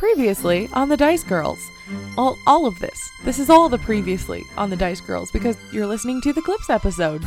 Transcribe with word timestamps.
Previously 0.00 0.66
on 0.72 0.88
the 0.88 0.96
Dice 0.96 1.22
Girls. 1.22 1.70
All, 2.16 2.38
all 2.46 2.64
of 2.64 2.78
this. 2.78 3.12
This 3.22 3.38
is 3.38 3.50
all 3.50 3.68
the 3.68 3.76
previously 3.76 4.46
on 4.56 4.70
the 4.70 4.76
Dice 4.76 4.98
Girls 4.98 5.30
because 5.30 5.58
you're 5.74 5.86
listening 5.86 6.22
to 6.22 6.32
the 6.32 6.40
Clips 6.40 6.70
episode. 6.70 7.22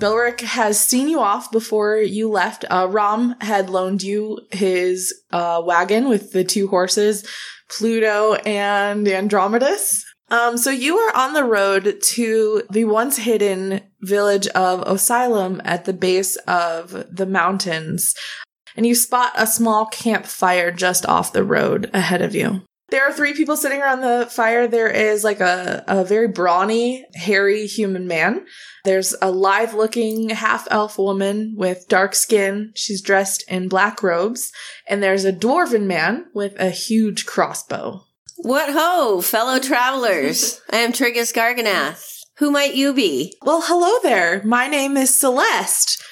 Belric 0.00 0.40
has 0.40 0.80
seen 0.80 1.10
you 1.10 1.20
off 1.20 1.52
before 1.52 1.98
you 1.98 2.30
left. 2.30 2.64
Uh, 2.70 2.88
Rom 2.90 3.36
had 3.42 3.68
loaned 3.68 4.02
you 4.02 4.40
his 4.50 5.14
uh, 5.30 5.60
wagon 5.62 6.08
with 6.08 6.32
the 6.32 6.42
two 6.42 6.68
horses, 6.68 7.28
Pluto 7.68 8.34
and 8.46 9.06
Andromedus. 9.06 10.02
Um, 10.30 10.56
so 10.56 10.70
you 10.70 10.96
are 10.96 11.14
on 11.14 11.34
the 11.34 11.44
road 11.44 12.00
to 12.00 12.62
the 12.70 12.86
once 12.86 13.18
hidden 13.18 13.82
village 14.00 14.46
of 14.48 14.80
Asylum 14.88 15.60
at 15.66 15.84
the 15.84 15.92
base 15.92 16.36
of 16.46 17.04
the 17.14 17.26
mountains, 17.26 18.14
and 18.76 18.86
you 18.86 18.94
spot 18.94 19.32
a 19.36 19.46
small 19.46 19.84
campfire 19.84 20.70
just 20.70 21.04
off 21.04 21.34
the 21.34 21.44
road 21.44 21.90
ahead 21.92 22.22
of 22.22 22.34
you. 22.34 22.62
There 22.90 23.04
are 23.04 23.12
three 23.12 23.34
people 23.34 23.56
sitting 23.56 23.80
around 23.80 24.00
the 24.00 24.26
fire. 24.30 24.66
There 24.66 24.88
is 24.88 25.22
like 25.22 25.40
a, 25.40 25.84
a 25.86 26.04
very 26.04 26.26
brawny, 26.28 27.06
hairy 27.14 27.66
human 27.66 28.08
man. 28.08 28.46
There's 28.84 29.14
a 29.22 29.30
lithe 29.30 29.74
looking 29.74 30.30
half 30.30 30.66
elf 30.70 30.98
woman 30.98 31.54
with 31.56 31.86
dark 31.88 32.14
skin. 32.14 32.72
She's 32.74 33.00
dressed 33.00 33.44
in 33.48 33.68
black 33.68 34.02
robes. 34.02 34.50
And 34.88 35.02
there's 35.02 35.24
a 35.24 35.32
dwarven 35.32 35.84
man 35.84 36.26
with 36.34 36.58
a 36.58 36.70
huge 36.70 37.26
crossbow. 37.26 38.04
What 38.38 38.72
ho, 38.72 39.20
fellow 39.20 39.58
travelers! 39.58 40.60
I 40.70 40.78
am 40.78 40.92
Trigus 40.92 41.32
Garganath. 41.32 42.02
Who 42.38 42.50
might 42.50 42.74
you 42.74 42.94
be? 42.94 43.36
Well, 43.42 43.60
hello 43.62 44.00
there. 44.02 44.42
My 44.44 44.66
name 44.66 44.96
is 44.96 45.14
Celeste. 45.14 46.02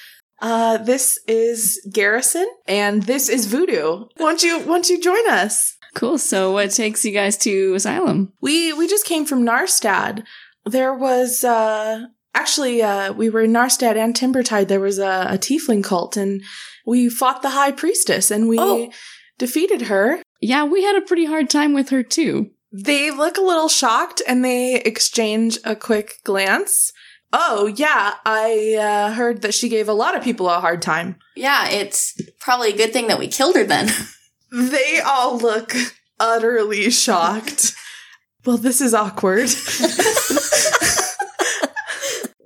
Uh, 0.41 0.77
this 0.77 1.19
is 1.27 1.81
Garrison 1.91 2.47
and 2.67 3.05
this 3.05 3.31
is 3.31 3.47
Voodoo. 3.47 4.05
Won't 4.19 4.43
you, 4.43 4.61
won't 4.61 4.91
you 4.91 5.01
join 5.01 5.29
us? 5.29 5.78
Cool. 5.99 6.17
So, 6.19 6.53
what 6.53 6.71
takes 6.71 7.05
you 7.05 7.11
guys 7.13 7.37
to 7.39 7.75
Asylum? 7.75 8.33
We, 8.41 8.73
we 8.73 8.87
just 8.87 9.05
came 9.05 9.27
from 9.27 9.45
Narstad. 9.45 10.25
There 10.65 10.95
was, 10.95 11.43
uh, 11.43 12.07
actually, 12.35 12.81
uh, 12.83 13.13
we 13.13 13.29
were 13.31 13.43
in 13.43 13.53
Narstad 13.53 13.97
and 13.97 14.15
Timbertide. 14.15 14.69
There 14.69 14.79
was 14.79 15.01
a, 15.01 15.27
a 15.31 15.39
tiefling 15.39 15.83
cult 15.83 16.17
and 16.17 16.43
we 16.87 17.09
fought 17.09 17.43
the 17.43 17.51
high 17.51 17.73
priestess 17.73 18.31
and 18.31 18.49
we 18.49 18.59
Oh. 18.61 18.93
defeated 19.39 19.83
her. 19.83 20.23
Yeah, 20.41 20.63
we 20.65 20.85
had 20.85 20.95
a 20.95 21.01
pretty 21.01 21.25
hard 21.25 21.51
time 21.51 21.75
with 21.75 21.89
her 21.89 22.05
too. 22.05 22.51
They 22.71 23.11
look 23.11 23.37
a 23.37 23.41
little 23.43 23.69
shocked 23.69 24.23
and 24.29 24.45
they 24.45 24.77
exchange 24.77 25.59
a 25.65 25.75
quick 25.75 26.19
glance. 26.23 26.93
Oh, 27.33 27.67
yeah, 27.67 28.15
I 28.25 28.77
uh, 28.81 29.13
heard 29.15 29.43
that 29.43 29.53
she 29.55 29.69
gave 29.69 29.89
a 29.89 29.93
lot 29.95 30.17
of 30.17 30.23
people 30.23 30.49
a 30.49 30.61
hard 30.61 30.81
time. 30.81 31.17
Yeah, 31.35 31.69
it's 31.69 32.19
probably 32.39 32.71
a 32.73 32.77
good 32.77 32.93
thing 32.93 33.09
that 33.09 33.19
we 33.19 33.27
killed 33.27 33.57
her 33.57 33.65
then. 33.65 33.91
They 34.51 35.01
all 35.01 35.39
look 35.39 35.75
utterly 36.19 36.91
shocked. 36.91 37.75
Well, 38.45 38.57
this 38.57 38.81
is 38.81 38.95
awkward. 38.95 39.51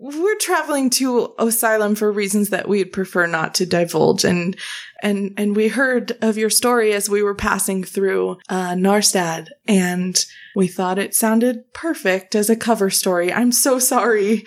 We're 0.01 0.39
traveling 0.39 0.91
to 0.91 1.33
Asylum 1.39 1.95
for 1.95 2.11
reasons 2.11 2.51
that 2.51 2.69
we'd 2.69 2.93
prefer 2.93 3.27
not 3.27 3.55
to 3.57 3.67
divulge, 3.67 4.25
and 4.25 4.57
and 5.03 5.33
and 5.37 5.55
we 5.55 5.69
heard 5.69 6.13
of 6.21 6.37
your 6.37 6.51
story 6.51 6.93
as 6.93 7.09
we 7.09 7.23
were 7.23 7.35
passing 7.35 7.85
through 7.85 8.39
uh, 8.49 8.73
Narstad, 8.73 9.49
and 9.67 10.25
we 10.57 10.67
thought 10.69 10.99
it 10.99 11.15
sounded 11.15 11.73
perfect 11.73 12.35
as 12.35 12.51
a 12.51 12.57
cover 12.57 12.91
story. 12.91 13.33
I'm 13.33 13.53
so 13.53 13.79
sorry. 13.79 14.45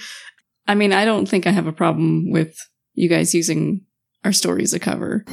I 0.68 0.76
mean, 0.76 0.92
I 0.94 1.06
don't 1.06 1.28
think 1.28 1.48
I 1.48 1.52
have 1.52 1.68
a 1.68 1.74
problem 1.74 2.32
with 2.32 2.58
you 2.94 3.08
guys 3.08 3.34
using 3.34 3.82
our 4.24 4.34
story 4.34 4.64
as 4.64 4.74
a 4.74 4.80
cover. 4.80 5.24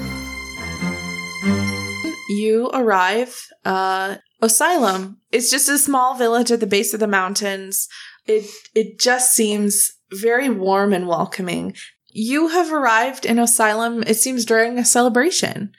You 2.36 2.70
arrive 2.72 3.46
uh 3.64 4.16
asylum. 4.40 5.18
It's 5.30 5.50
just 5.50 5.68
a 5.68 5.78
small 5.78 6.16
village 6.16 6.50
at 6.50 6.60
the 6.60 6.66
base 6.66 6.92
of 6.92 7.00
the 7.00 7.06
mountains. 7.06 7.88
It 8.26 8.44
it 8.74 8.98
just 8.98 9.34
seems 9.34 9.92
very 10.12 10.48
warm 10.48 10.92
and 10.92 11.08
welcoming. 11.08 11.74
You 12.08 12.48
have 12.48 12.72
arrived 12.72 13.24
in 13.24 13.38
asylum 13.38 14.02
it 14.06 14.14
seems 14.14 14.44
during 14.44 14.78
a 14.78 14.84
celebration. 14.84 15.72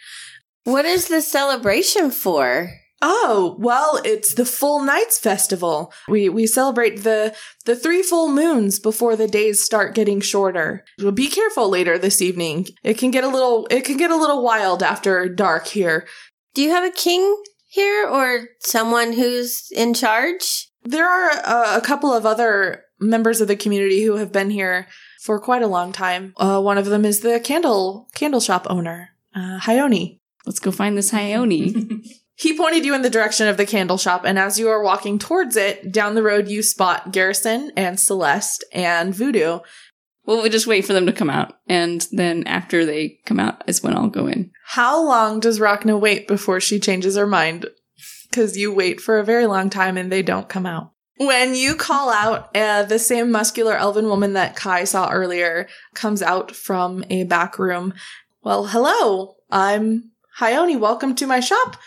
What 0.64 0.86
is 0.86 1.10
the 1.10 1.22
celebration 1.22 2.10
for? 2.10 2.72
oh 3.06 3.58
well 3.60 4.00
it's 4.06 4.34
the 4.34 4.46
full 4.46 4.82
nights 4.82 5.20
festival. 5.20 5.94
We 6.08 6.30
we 6.30 6.48
celebrate 6.48 7.04
the 7.04 7.36
the 7.66 7.76
three 7.76 8.02
full 8.02 8.32
moons 8.32 8.80
before 8.80 9.16
the 9.16 9.28
days 9.28 9.64
start 9.64 9.94
getting 9.94 10.22
shorter. 10.22 10.86
Well, 11.00 11.12
be 11.12 11.28
careful 11.28 11.70
later 11.70 11.98
this 11.98 12.22
evening. 12.22 12.68
It 12.82 12.98
can 12.98 13.12
get 13.12 13.26
a 13.26 13.28
little 13.28 13.68
it 13.70 13.84
can 13.84 13.98
get 13.98 14.10
a 14.10 14.16
little 14.16 14.42
wild 14.42 14.82
after 14.82 15.28
dark 15.28 15.68
here 15.68 16.08
Do 16.54 16.62
you 16.62 16.70
have 16.72 16.84
a 16.84 16.92
king 16.92 17.42
here 17.68 18.08
or 18.08 18.48
someone 18.60 19.14
who's 19.14 19.70
in 19.72 19.94
charge? 19.94 20.70
There 20.84 21.08
are 21.08 21.32
uh, 21.44 21.78
a 21.78 21.82
couple 21.82 22.14
of 22.14 22.26
other 22.26 22.84
members 23.00 23.42
of 23.42 23.48
the 23.48 23.56
community 23.56 24.04
who 24.04 24.18
have 24.18 24.32
been 24.32 24.50
here 24.50 24.88
for 25.22 25.40
quite 25.40 25.64
a 25.64 25.68
long 25.68 25.92
time. 25.92 26.34
Uh, 26.38 26.62
one 26.62 26.78
of 26.78 26.86
them 26.86 27.06
is 27.06 27.22
the 27.22 27.40
candle 27.40 28.10
candle 28.16 28.42
shop 28.42 28.68
owner, 28.70 29.10
uh, 29.36 29.60
Hyone. 29.60 30.20
Let's 30.46 30.60
go 30.60 30.72
find 30.72 30.98
this 30.98 31.12
Hyone. 31.12 32.06
He 32.36 32.58
pointed 32.58 32.84
you 32.84 32.96
in 32.96 33.04
the 33.04 33.10
direction 33.10 33.48
of 33.48 33.58
the 33.58 33.66
candle 33.66 33.98
shop, 33.98 34.26
and 34.26 34.40
as 34.40 34.58
you 34.58 34.68
are 34.68 34.84
walking 34.84 35.20
towards 35.20 35.56
it, 35.56 35.92
down 35.92 36.16
the 36.16 36.24
road 36.24 36.48
you 36.48 36.64
spot 36.64 37.12
Garrison 37.12 37.72
and 37.78 38.00
Celeste 38.00 38.66
and 38.74 39.14
Voodoo. 39.14 39.60
Well, 40.26 40.42
we'll 40.42 40.52
just 40.52 40.68
wait 40.68 40.86
for 40.86 40.94
them 40.94 41.06
to 41.06 41.14
come 41.14 41.30
out, 41.30 41.58
and 41.68 42.08
then 42.12 42.48
after 42.48 42.86
they 42.86 43.20
come 43.26 43.40
out 43.40 43.64
is 43.68 43.84
when 43.84 43.96
I'll 43.96 44.08
go 44.08 44.28
in. 44.28 44.52
How 44.68 45.04
long 45.04 45.40
does 45.40 45.60
Rachna 45.60 46.00
wait 46.00 46.28
before 46.28 46.60
she 46.60 46.80
changes 46.80 47.18
her 47.18 47.28
mind? 47.28 47.66
Because 48.30 48.58
you 48.58 48.74
wait 48.74 49.02
for 49.02 49.20
a 49.20 49.26
very 49.26 49.46
long 49.46 49.70
time 49.70 49.98
and 49.98 50.12
they 50.12 50.22
don't 50.24 50.50
come 50.50 50.66
out. 50.66 50.92
When 51.18 51.54
you 51.54 51.76
call 51.76 52.10
out, 52.10 52.56
uh, 52.56 52.84
the 52.84 52.98
same 52.98 53.32
muscular 53.32 53.78
elven 53.78 54.06
woman 54.08 54.34
that 54.34 54.56
Kai 54.56 54.86
saw 54.86 55.12
earlier 55.12 55.68
comes 55.94 56.24
out 56.24 56.56
from 56.56 57.04
a 57.10 57.24
back 57.24 57.60
room. 57.60 57.94
Well, 58.42 58.66
hello. 58.66 59.36
I'm 59.52 60.12
Hyone. 60.40 60.80
Welcome 60.80 61.14
to 61.16 61.28
my 61.28 61.40
shop. 61.40 61.78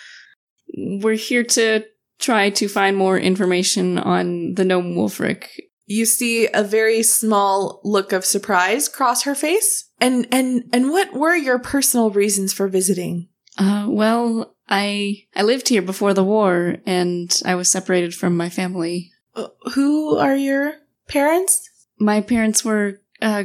We're 0.76 1.16
here 1.16 1.42
to 1.42 1.84
try 2.20 2.50
to 2.50 2.68
find 2.68 2.96
more 2.96 3.18
information 3.18 3.98
on 3.98 4.54
the 4.54 4.64
gnome 4.64 4.94
Wolfric. 4.94 5.46
You 5.86 6.04
see 6.04 6.48
a 6.52 6.64
very 6.64 7.02
small 7.02 7.80
look 7.84 8.12
of 8.12 8.24
surprise 8.24 8.88
cross 8.88 9.22
her 9.22 9.34
face. 9.34 9.88
And 10.00 10.26
and 10.32 10.64
and 10.72 10.90
what 10.90 11.14
were 11.14 11.34
your 11.36 11.58
personal 11.58 12.10
reasons 12.10 12.52
for 12.52 12.68
visiting? 12.68 13.28
Uh, 13.56 13.86
well, 13.88 14.56
I 14.68 15.24
I 15.34 15.42
lived 15.42 15.68
here 15.68 15.82
before 15.82 16.12
the 16.12 16.24
war, 16.24 16.76
and 16.84 17.40
I 17.44 17.54
was 17.54 17.70
separated 17.70 18.14
from 18.14 18.36
my 18.36 18.50
family. 18.50 19.12
Uh, 19.34 19.48
who 19.74 20.16
are 20.16 20.36
your 20.36 20.74
parents? 21.08 21.70
My 21.98 22.20
parents 22.20 22.64
were 22.64 23.00
uh, 23.22 23.44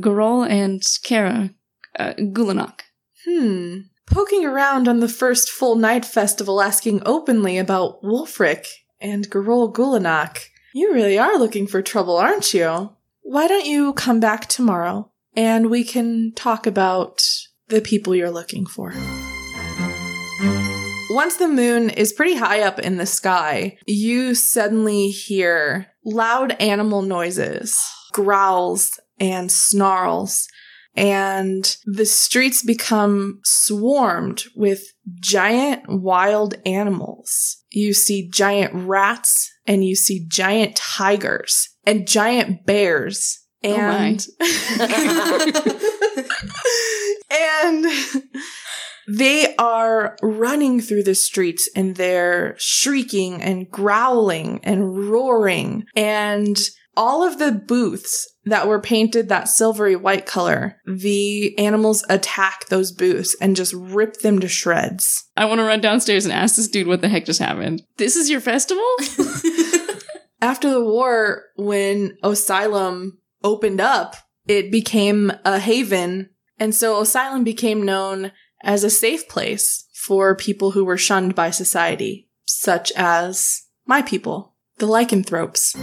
Garol 0.00 0.48
and 0.48 0.82
Kara 1.02 1.50
uh, 1.98 2.12
Gulanok. 2.18 2.80
Hmm. 3.24 3.78
Poking 4.06 4.44
around 4.44 4.88
on 4.88 5.00
the 5.00 5.08
first 5.08 5.50
full 5.50 5.76
night 5.76 6.04
festival 6.04 6.62
asking 6.62 7.02
openly 7.04 7.58
about 7.58 8.02
Wolfric 8.02 8.66
and 9.00 9.28
Garol 9.30 9.72
Gulanak. 9.72 10.46
You 10.78 10.94
really 10.94 11.18
are 11.18 11.36
looking 11.36 11.66
for 11.66 11.82
trouble, 11.82 12.18
aren't 12.18 12.54
you? 12.54 12.90
Why 13.22 13.48
don't 13.48 13.66
you 13.66 13.94
come 13.94 14.20
back 14.20 14.46
tomorrow 14.46 15.10
and 15.34 15.70
we 15.70 15.82
can 15.82 16.30
talk 16.36 16.68
about 16.68 17.20
the 17.66 17.80
people 17.80 18.14
you're 18.14 18.30
looking 18.30 18.64
for? 18.64 18.94
Once 21.10 21.34
the 21.34 21.48
moon 21.48 21.90
is 21.90 22.12
pretty 22.12 22.36
high 22.36 22.60
up 22.60 22.78
in 22.78 22.96
the 22.96 23.06
sky, 23.06 23.76
you 23.88 24.36
suddenly 24.36 25.08
hear 25.08 25.88
loud 26.04 26.52
animal 26.60 27.02
noises, 27.02 27.76
growls, 28.12 29.00
and 29.18 29.50
snarls 29.50 30.46
and 30.98 31.76
the 31.86 32.04
streets 32.04 32.62
become 32.64 33.40
swarmed 33.44 34.42
with 34.56 34.82
giant 35.20 35.84
wild 35.86 36.56
animals. 36.66 37.62
You 37.70 37.94
see 37.94 38.28
giant 38.28 38.74
rats 38.74 39.48
and 39.64 39.84
you 39.84 39.94
see 39.94 40.26
giant 40.26 40.74
tigers 40.74 41.68
and 41.86 42.08
giant 42.08 42.66
bears. 42.66 43.38
Oh. 43.62 43.70
And 43.70 44.26
and 47.30 47.86
they 49.06 49.54
are 49.56 50.16
running 50.20 50.80
through 50.80 51.04
the 51.04 51.14
streets 51.14 51.70
and 51.76 51.94
they're 51.94 52.56
shrieking 52.58 53.40
and 53.40 53.70
growling 53.70 54.58
and 54.64 55.08
roaring 55.08 55.84
and 55.94 56.58
all 56.96 57.22
of 57.22 57.38
the 57.38 57.52
booths 57.52 58.26
that 58.48 58.68
were 58.68 58.80
painted 58.80 59.28
that 59.28 59.48
silvery 59.48 59.96
white 59.96 60.26
color, 60.26 60.76
the 60.86 61.56
animals 61.58 62.04
attack 62.08 62.66
those 62.68 62.92
booths 62.92 63.36
and 63.40 63.56
just 63.56 63.72
rip 63.74 64.18
them 64.20 64.38
to 64.40 64.48
shreds. 64.48 65.24
I 65.36 65.44
want 65.44 65.58
to 65.60 65.64
run 65.64 65.80
downstairs 65.80 66.24
and 66.24 66.32
ask 66.32 66.56
this 66.56 66.68
dude 66.68 66.86
what 66.86 67.00
the 67.00 67.08
heck 67.08 67.24
just 67.24 67.40
happened. 67.40 67.82
This 67.96 68.16
is 68.16 68.30
your 68.30 68.40
festival? 68.40 68.84
After 70.40 70.70
the 70.70 70.84
war, 70.84 71.44
when 71.56 72.16
Asylum 72.22 73.18
opened 73.42 73.80
up, 73.80 74.16
it 74.46 74.70
became 74.70 75.32
a 75.44 75.58
haven. 75.58 76.30
And 76.58 76.74
so 76.74 77.00
Asylum 77.00 77.44
became 77.44 77.84
known 77.84 78.32
as 78.62 78.84
a 78.84 78.90
safe 78.90 79.28
place 79.28 79.86
for 79.94 80.34
people 80.34 80.72
who 80.72 80.84
were 80.84 80.96
shunned 80.96 81.34
by 81.34 81.50
society, 81.50 82.28
such 82.46 82.92
as 82.96 83.62
my 83.86 84.02
people, 84.02 84.54
the 84.78 84.86
lycanthropes. 84.86 85.74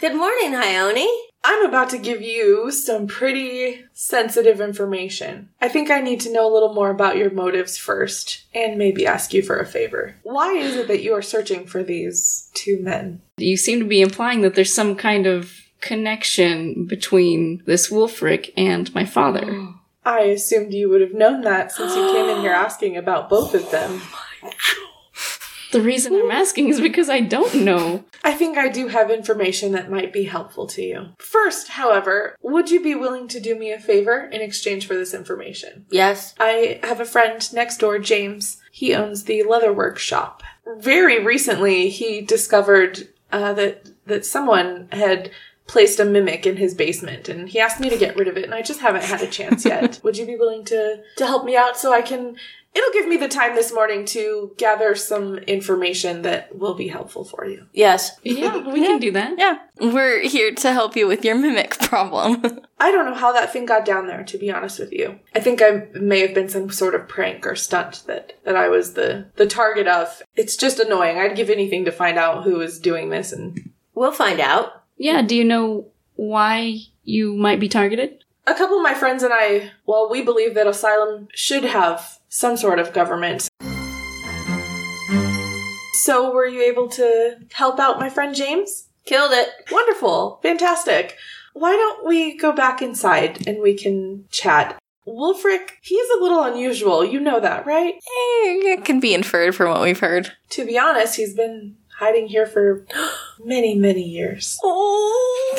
Good 0.00 0.14
morning, 0.14 0.54
Ione. 0.54 1.08
I'm 1.42 1.66
about 1.66 1.90
to 1.90 1.98
give 1.98 2.22
you 2.22 2.70
some 2.70 3.08
pretty 3.08 3.84
sensitive 3.94 4.60
information. 4.60 5.48
I 5.60 5.68
think 5.68 5.90
I 5.90 5.98
need 6.00 6.20
to 6.20 6.32
know 6.32 6.46
a 6.46 6.54
little 6.54 6.72
more 6.72 6.90
about 6.90 7.16
your 7.16 7.30
motives 7.30 7.76
first 7.76 8.44
and 8.54 8.78
maybe 8.78 9.04
ask 9.04 9.34
you 9.34 9.42
for 9.42 9.58
a 9.58 9.66
favor. 9.66 10.14
Why 10.22 10.52
is 10.52 10.76
it 10.76 10.86
that 10.86 11.02
you 11.02 11.14
are 11.14 11.22
searching 11.22 11.66
for 11.66 11.82
these 11.82 12.48
two 12.54 12.80
men? 12.80 13.22
you 13.38 13.56
seem 13.56 13.80
to 13.80 13.86
be 13.86 14.00
implying 14.00 14.42
that 14.42 14.54
there's 14.54 14.72
some 14.72 14.94
kind 14.94 15.26
of 15.26 15.52
connection 15.80 16.84
between 16.84 17.64
this 17.66 17.88
Wolfric 17.88 18.52
and 18.56 18.94
my 18.94 19.04
father. 19.04 19.66
I 20.04 20.20
assumed 20.20 20.72
you 20.72 20.90
would 20.90 21.00
have 21.00 21.14
known 21.14 21.40
that 21.40 21.72
since 21.72 21.96
you 21.96 22.12
came 22.12 22.28
in 22.28 22.40
here 22.42 22.52
asking 22.66 22.96
about 22.96 23.28
both 23.28 23.52
of 23.52 23.68
them. 23.72 24.00
Oh 24.44 24.87
The 25.70 25.80
reason 25.80 26.14
I'm 26.14 26.30
asking 26.30 26.68
is 26.68 26.80
because 26.80 27.08
I 27.10 27.20
don't 27.20 27.62
know. 27.64 28.04
I 28.24 28.32
think 28.32 28.56
I 28.56 28.68
do 28.68 28.88
have 28.88 29.10
information 29.10 29.72
that 29.72 29.90
might 29.90 30.12
be 30.12 30.24
helpful 30.24 30.66
to 30.68 30.82
you. 30.82 31.08
First, 31.18 31.68
however, 31.68 32.36
would 32.42 32.70
you 32.70 32.82
be 32.82 32.94
willing 32.94 33.28
to 33.28 33.40
do 33.40 33.54
me 33.54 33.72
a 33.72 33.78
favor 33.78 34.28
in 34.32 34.40
exchange 34.40 34.86
for 34.86 34.94
this 34.94 35.14
information? 35.14 35.86
Yes. 35.90 36.34
I 36.40 36.80
have 36.82 37.00
a 37.00 37.04
friend 37.04 37.52
next 37.52 37.78
door, 37.78 37.98
James. 37.98 38.58
He 38.72 38.94
owns 38.94 39.24
the 39.24 39.42
leatherwork 39.42 39.98
shop. 39.98 40.42
Very 40.78 41.22
recently, 41.24 41.90
he 41.90 42.20
discovered 42.20 43.08
uh, 43.32 43.52
that 43.54 43.90
that 44.06 44.24
someone 44.24 44.88
had 44.90 45.30
placed 45.68 46.00
a 46.00 46.04
mimic 46.04 46.46
in 46.46 46.56
his 46.56 46.74
basement, 46.74 47.28
and 47.28 47.48
he 47.48 47.60
asked 47.60 47.78
me 47.78 47.90
to 47.90 47.96
get 47.96 48.16
rid 48.16 48.26
of 48.26 48.36
it, 48.36 48.44
and 48.44 48.54
I 48.54 48.62
just 48.62 48.80
haven't 48.80 49.04
had 49.04 49.22
a 49.22 49.28
chance 49.28 49.64
yet. 49.64 50.00
Would 50.04 50.16
you 50.16 50.26
be 50.26 50.34
willing 50.34 50.64
to 50.64 51.02
to 51.16 51.26
help 51.26 51.44
me 51.44 51.56
out 51.56 51.76
so 51.76 51.92
I 51.92 52.02
can? 52.02 52.36
It'll 52.74 52.92
give 52.92 53.08
me 53.08 53.16
the 53.16 53.28
time 53.28 53.54
this 53.54 53.72
morning 53.72 54.04
to 54.06 54.52
gather 54.58 54.94
some 54.94 55.38
information 55.38 56.22
that 56.22 56.54
will 56.56 56.74
be 56.74 56.88
helpful 56.88 57.24
for 57.24 57.46
you. 57.46 57.66
Yes. 57.72 58.18
Yeah, 58.22 58.58
we 58.72 58.80
can 58.80 58.98
do 58.98 59.10
that. 59.12 59.38
Yeah, 59.38 59.58
we're 59.80 60.20
here 60.20 60.54
to 60.54 60.72
help 60.72 60.94
you 60.94 61.06
with 61.06 61.24
your 61.24 61.34
mimic 61.34 61.78
problem. 61.80 62.60
I 62.78 62.92
don't 62.92 63.06
know 63.06 63.14
how 63.14 63.32
that 63.32 63.52
thing 63.52 63.66
got 63.66 63.84
down 63.84 64.06
there, 64.06 64.22
to 64.22 64.38
be 64.38 64.50
honest 64.50 64.78
with 64.78 64.92
you. 64.92 65.18
I 65.34 65.40
think 65.40 65.62
I 65.62 65.88
may 65.94 66.20
have 66.20 66.34
been 66.34 66.48
some 66.48 66.70
sort 66.70 66.94
of 66.94 67.08
prank 67.08 67.46
or 67.46 67.56
stunt 67.56 68.04
that, 68.06 68.38
that 68.44 68.54
I 68.54 68.68
was 68.68 68.94
the, 68.94 69.26
the 69.36 69.46
target 69.46 69.88
of. 69.88 70.22
It's 70.36 70.56
just 70.56 70.78
annoying. 70.78 71.18
I'd 71.18 71.36
give 71.36 71.50
anything 71.50 71.84
to 71.86 71.92
find 71.92 72.18
out 72.18 72.44
who 72.44 72.60
is 72.60 72.78
doing 72.78 73.08
this 73.08 73.32
and 73.32 73.70
We'll 73.98 74.12
find 74.12 74.38
out. 74.38 74.77
Yeah, 74.98 75.22
do 75.22 75.34
you 75.34 75.44
know 75.44 75.86
why 76.16 76.80
you 77.04 77.34
might 77.34 77.60
be 77.60 77.68
targeted? 77.68 78.24
a 78.48 78.54
couple 78.54 78.76
of 78.78 78.82
my 78.82 78.94
friends 78.94 79.22
and 79.22 79.32
I, 79.32 79.72
well, 79.84 80.08
we 80.10 80.22
believe 80.22 80.54
that 80.54 80.66
Asylum 80.66 81.28
should 81.34 81.64
have 81.64 82.18
some 82.30 82.56
sort 82.56 82.78
of 82.78 82.94
government. 82.94 83.48
So 85.92 86.32
were 86.32 86.46
you 86.46 86.62
able 86.62 86.88
to 86.88 87.36
help 87.52 87.78
out 87.78 88.00
my 88.00 88.08
friend 88.08 88.34
James? 88.34 88.88
Killed 89.04 89.32
it. 89.32 89.48
Wonderful. 89.70 90.40
Fantastic. 90.42 91.16
Why 91.52 91.72
don't 91.72 92.06
we 92.06 92.36
go 92.36 92.52
back 92.52 92.80
inside 92.80 93.46
and 93.46 93.60
we 93.60 93.74
can 93.74 94.24
chat? 94.30 94.78
Wolfric, 95.06 95.70
he's 95.82 96.08
a 96.10 96.22
little 96.22 96.42
unusual. 96.42 97.04
You 97.04 97.20
know 97.20 97.40
that, 97.40 97.66
right? 97.66 97.94
Eh, 97.94 98.72
it 98.72 98.84
can 98.84 99.00
be 99.00 99.14
inferred 99.14 99.54
from 99.54 99.70
what 99.70 99.82
we've 99.82 99.98
heard. 99.98 100.32
To 100.50 100.66
be 100.66 100.78
honest, 100.78 101.16
he's 101.16 101.34
been 101.34 101.76
hiding 101.98 102.28
here 102.28 102.46
for 102.46 102.86
many, 103.44 103.74
many 103.74 104.02
years. 104.02 104.58
Oh. 104.62 105.54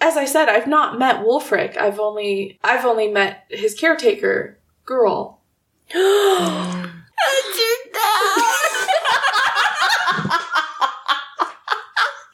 As 0.00 0.16
I 0.16 0.24
said, 0.24 0.48
I've 0.48 0.66
not 0.66 0.98
met 0.98 1.24
Wolfric. 1.24 1.76
I've 1.76 2.00
only 2.00 2.58
I've 2.64 2.86
only 2.86 3.08
met 3.08 3.44
his 3.50 3.74
caretaker 3.74 4.58
Garol. 4.86 5.36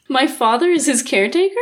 My 0.09 0.27
father 0.27 0.69
is 0.69 0.85
his 0.85 1.03
caretaker? 1.03 1.55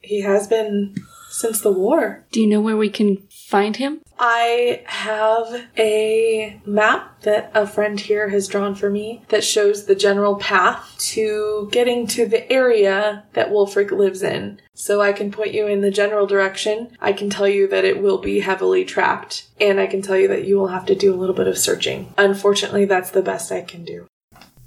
He 0.00 0.22
has 0.22 0.48
been 0.48 0.96
since 1.30 1.60
the 1.60 1.70
war. 1.70 2.24
Do 2.32 2.40
you 2.40 2.46
know 2.46 2.60
where 2.60 2.76
we 2.76 2.90
can 2.90 3.26
find 3.52 3.76
him? 3.76 4.00
I 4.18 4.82
have 4.86 5.66
a 5.76 6.58
map 6.64 7.20
that 7.20 7.50
a 7.54 7.66
friend 7.66 8.00
here 8.00 8.30
has 8.30 8.48
drawn 8.48 8.74
for 8.74 8.88
me 8.88 9.22
that 9.28 9.44
shows 9.44 9.84
the 9.84 9.94
general 9.94 10.36
path 10.36 10.96
to 11.12 11.68
getting 11.70 12.06
to 12.08 12.24
the 12.24 12.50
area 12.50 13.24
that 13.34 13.50
Wolfric 13.50 13.90
lives 13.90 14.22
in. 14.22 14.58
So 14.74 15.02
I 15.02 15.12
can 15.12 15.30
point 15.30 15.52
you 15.52 15.66
in 15.66 15.82
the 15.82 15.90
general 15.90 16.26
direction. 16.26 16.96
I 16.98 17.12
can 17.12 17.28
tell 17.28 17.46
you 17.46 17.68
that 17.68 17.84
it 17.84 18.00
will 18.00 18.18
be 18.18 18.40
heavily 18.40 18.86
trapped, 18.86 19.48
and 19.60 19.78
I 19.78 19.86
can 19.86 20.00
tell 20.00 20.16
you 20.16 20.28
that 20.28 20.46
you 20.46 20.56
will 20.56 20.68
have 20.68 20.86
to 20.86 20.94
do 20.94 21.12
a 21.12 21.20
little 21.20 21.34
bit 21.34 21.46
of 21.46 21.58
searching. 21.58 22.14
Unfortunately, 22.16 22.86
that's 22.86 23.10
the 23.10 23.22
best 23.22 23.52
I 23.52 23.60
can 23.60 23.84
do. 23.84 24.06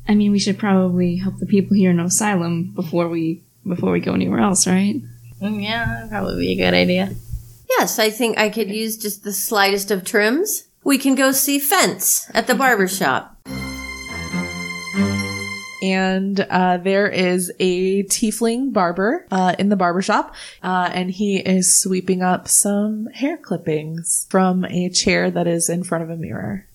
I 0.08 0.14
mean, 0.14 0.32
we 0.32 0.38
should 0.40 0.60
probably 0.60 1.16
help 1.16 1.40
the 1.40 1.48
people 1.48 1.76
here 1.76 1.90
in 1.90 2.00
Asylum 2.00 2.72
before 2.76 3.10
we 3.10 3.42
before 3.68 3.92
we 3.92 4.00
go 4.00 4.14
anywhere 4.14 4.42
else, 4.42 4.68
right? 4.68 5.02
Mm, 5.42 5.64
Yeah, 5.64 5.86
that'd 5.86 6.12
probably 6.12 6.38
be 6.46 6.52
a 6.52 6.64
good 6.64 6.76
idea. 6.76 7.16
Yes, 7.70 8.00
I 8.00 8.10
think 8.10 8.38
I 8.38 8.50
could 8.50 8.70
use 8.70 8.98
just 8.98 9.24
the 9.24 9.34
slightest 9.34 9.92
of 9.92 10.04
trims. 10.04 10.68
We 10.84 10.98
can 10.98 11.16
go 11.16 11.32
see 11.32 11.60
Vince 11.60 12.30
at 12.34 12.48
the 12.48 12.56
barber 12.56 12.88
shop. 12.88 13.36
and 15.86 16.40
uh, 16.50 16.78
there 16.78 17.08
is 17.08 17.52
a 17.60 18.04
tiefling 18.04 18.74
barber 18.74 19.28
uh, 19.30 19.56
in 19.60 19.70
the 19.70 19.76
barber 19.76 20.02
shop, 20.02 20.34
uh, 20.64 20.90
and 20.92 21.12
he 21.12 21.38
is 21.38 21.80
sweeping 21.80 22.24
up 22.24 22.48
some 22.48 23.06
hair 23.14 23.38
clippings 23.38 24.26
from 24.30 24.66
a 24.66 24.90
chair 24.90 25.30
that 25.30 25.48
is 25.48 25.70
in 25.70 25.84
front 25.84 26.04
of 26.04 26.10
a 26.10 26.16
mirror. 26.16 26.66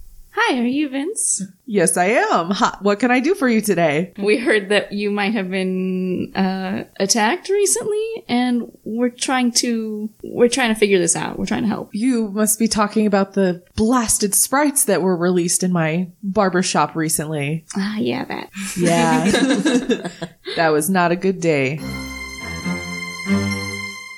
Hi, 0.42 0.58
are 0.58 0.62
you 0.64 0.88
Vince? 0.88 1.42
Yes, 1.66 1.98
I 1.98 2.06
am. 2.06 2.50
Ha, 2.50 2.78
what 2.80 2.98
can 2.98 3.10
I 3.10 3.20
do 3.20 3.34
for 3.34 3.46
you 3.46 3.60
today? 3.60 4.14
We 4.18 4.38
heard 4.38 4.70
that 4.70 4.90
you 4.90 5.10
might 5.10 5.34
have 5.34 5.50
been 5.50 6.32
uh, 6.34 6.84
attacked 6.98 7.50
recently, 7.50 8.24
and 8.26 8.72
we're 8.82 9.10
trying 9.10 9.52
to 9.52 10.08
we're 10.24 10.48
trying 10.48 10.72
to 10.72 10.80
figure 10.80 10.98
this 10.98 11.14
out. 11.14 11.38
We're 11.38 11.44
trying 11.44 11.64
to 11.64 11.68
help. 11.68 11.90
You 11.94 12.28
must 12.30 12.58
be 12.58 12.68
talking 12.68 13.06
about 13.06 13.34
the 13.34 13.62
blasted 13.76 14.34
sprites 14.34 14.86
that 14.86 15.02
were 15.02 15.16
released 15.16 15.62
in 15.62 15.72
my 15.72 16.08
barber 16.22 16.62
shop 16.62 16.96
recently. 16.96 17.66
Ah, 17.76 17.98
yeah, 17.98 18.24
that. 18.24 18.50
Yeah. 18.78 19.30
that 20.56 20.70
was 20.70 20.88
not 20.88 21.12
a 21.12 21.16
good 21.16 21.40
day. 21.42 21.80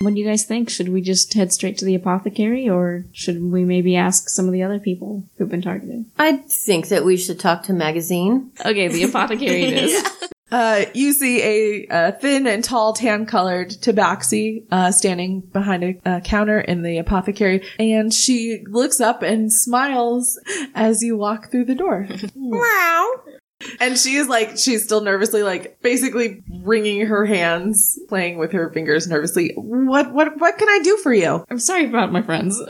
What 0.02 0.14
do 0.14 0.21
you 0.21 0.26
guys 0.26 0.44
think? 0.44 0.68
Should 0.68 0.88
we 0.88 1.00
just 1.00 1.32
head 1.35 1.52
straight 1.52 1.78
to 1.78 1.85
the 1.85 1.94
apothecary, 1.94 2.68
or 2.68 3.04
should 3.12 3.40
we 3.40 3.64
maybe 3.64 3.97
ask 3.97 4.28
some 4.28 4.47
of 4.47 4.52
the 4.52 4.62
other 4.62 4.80
people 4.80 5.25
who've 5.38 5.49
been 5.49 5.62
targeted? 5.62 6.06
I 6.18 6.38
think 6.38 6.88
that 6.88 7.04
we 7.04 7.16
should 7.16 7.38
talk 7.38 7.62
to 7.64 7.73
Magazine. 7.73 8.50
Okay, 8.64 8.88
the 8.88 9.04
apothecary 9.04 9.64
it 9.64 9.85
is. 9.85 10.11
Uh, 10.52 10.85
you 10.92 11.14
see 11.14 11.42
a, 11.42 11.87
uh 11.87 12.12
thin 12.12 12.47
and 12.47 12.62
tall, 12.62 12.92
tan-colored 12.92 13.71
tabaxi 13.71 14.66
uh, 14.71 14.92
standing 14.92 15.40
behind 15.40 15.82
a, 15.82 15.99
a 16.04 16.21
counter 16.21 16.61
in 16.61 16.82
the 16.82 16.99
apothecary, 16.99 17.66
and 17.78 18.12
she 18.12 18.62
looks 18.68 19.00
up 19.00 19.23
and 19.23 19.50
smiles 19.50 20.38
as 20.75 21.02
you 21.02 21.16
walk 21.16 21.50
through 21.50 21.64
the 21.64 21.75
door. 21.75 22.06
And 23.81 23.99
she 23.99 24.14
is 24.14 24.28
like, 24.28 24.59
she's 24.59 24.85
still 24.85 25.00
nervously, 25.00 25.42
like, 25.42 25.81
basically 25.83 26.42
wringing 26.62 27.07
her 27.07 27.25
hands, 27.25 27.99
playing 28.09 28.38
with 28.38 28.52
her 28.52 28.71
fingers 28.71 29.07
nervously. 29.07 29.52
What, 29.57 30.12
what, 30.12 30.38
what 30.38 30.59
can 30.59 30.69
I 30.69 30.81
do 30.83 30.97
for 30.99 31.12
you? 31.12 31.45
I'm 31.50 31.59
sorry 31.59 31.87
about 31.87 32.12
my 32.12 32.23
friends. 32.23 32.61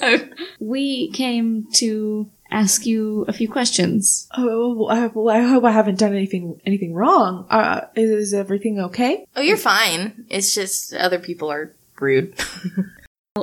we 0.60 1.10
came 1.12 1.66
to 1.74 2.30
ask 2.50 2.86
you 2.86 3.24
a 3.26 3.32
few 3.32 3.48
questions. 3.48 4.28
Oh, 4.36 4.86
I, 4.86 5.06
well, 5.08 5.34
I 5.34 5.42
hope 5.42 5.64
I 5.64 5.72
haven't 5.72 5.98
done 5.98 6.14
anything, 6.14 6.60
anything 6.64 6.94
wrong. 6.94 7.46
Uh, 7.50 7.82
is, 7.96 8.10
is 8.10 8.34
everything 8.34 8.78
okay? 8.78 9.26
Oh, 9.34 9.40
you're 9.40 9.56
fine. 9.56 10.26
It's 10.28 10.54
just 10.54 10.94
other 10.94 11.18
people 11.18 11.50
are 11.50 11.74
rude. 12.00 12.34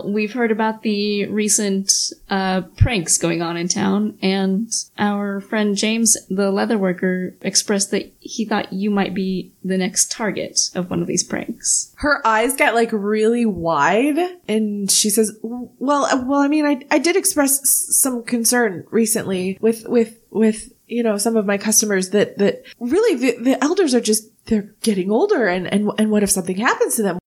We've 0.06 0.32
heard 0.32 0.52
about 0.52 0.84
the 0.84 1.26
recent 1.26 1.92
uh, 2.30 2.62
pranks 2.78 3.18
going 3.18 3.42
on 3.42 3.58
in 3.58 3.68
town, 3.68 4.18
and 4.22 4.72
our 4.98 5.42
friend 5.42 5.76
James, 5.76 6.16
the 6.30 6.50
leatherworker, 6.50 7.34
expressed 7.42 7.92
that 7.92 8.10
he 8.22 8.46
thought 8.46 8.72
you 8.72 8.90
might 8.90 9.14
be 9.14 9.52
the 9.66 9.78
next 9.78 10.10
target 10.10 10.70
of 10.76 10.90
one 10.90 11.02
of 11.02 11.08
these 11.08 11.26
pranks. 11.26 11.94
her 11.98 12.26
eyes 12.26 12.56
get 12.56 12.74
like 12.74 12.94
really 12.94 13.46
wide 13.46 14.18
and 14.48 14.90
she 14.90 15.10
says 15.10 15.38
well 15.42 16.06
uh, 16.06 16.24
well 16.26 16.40
i 16.40 16.48
mean 16.48 16.66
i, 16.66 16.82
I 16.90 16.98
did 16.98 17.16
express 17.18 17.60
some 17.96 18.24
concern 18.24 18.86
recently 18.92 19.58
with 19.62 19.88
with 19.88 20.20
with 20.30 20.72
you 20.88 21.04
know 21.04 21.18
some 21.18 21.36
of 21.36 21.46
my 21.46 21.58
customers 21.58 22.12
that 22.12 22.38
that 22.38 22.64
really 22.80 23.18
the, 23.18 23.44
the 23.44 23.64
elders 23.64 23.94
are 23.94 24.02
just 24.02 24.30
they're 24.46 24.74
getting 24.82 25.12
older 25.12 25.48
and, 25.48 25.72
and, 25.72 25.92
and 25.98 26.12
what 26.12 26.24
if 26.24 26.32
something 26.32 26.58
happens 26.58 26.96
to 26.96 27.04
them? 27.04 27.20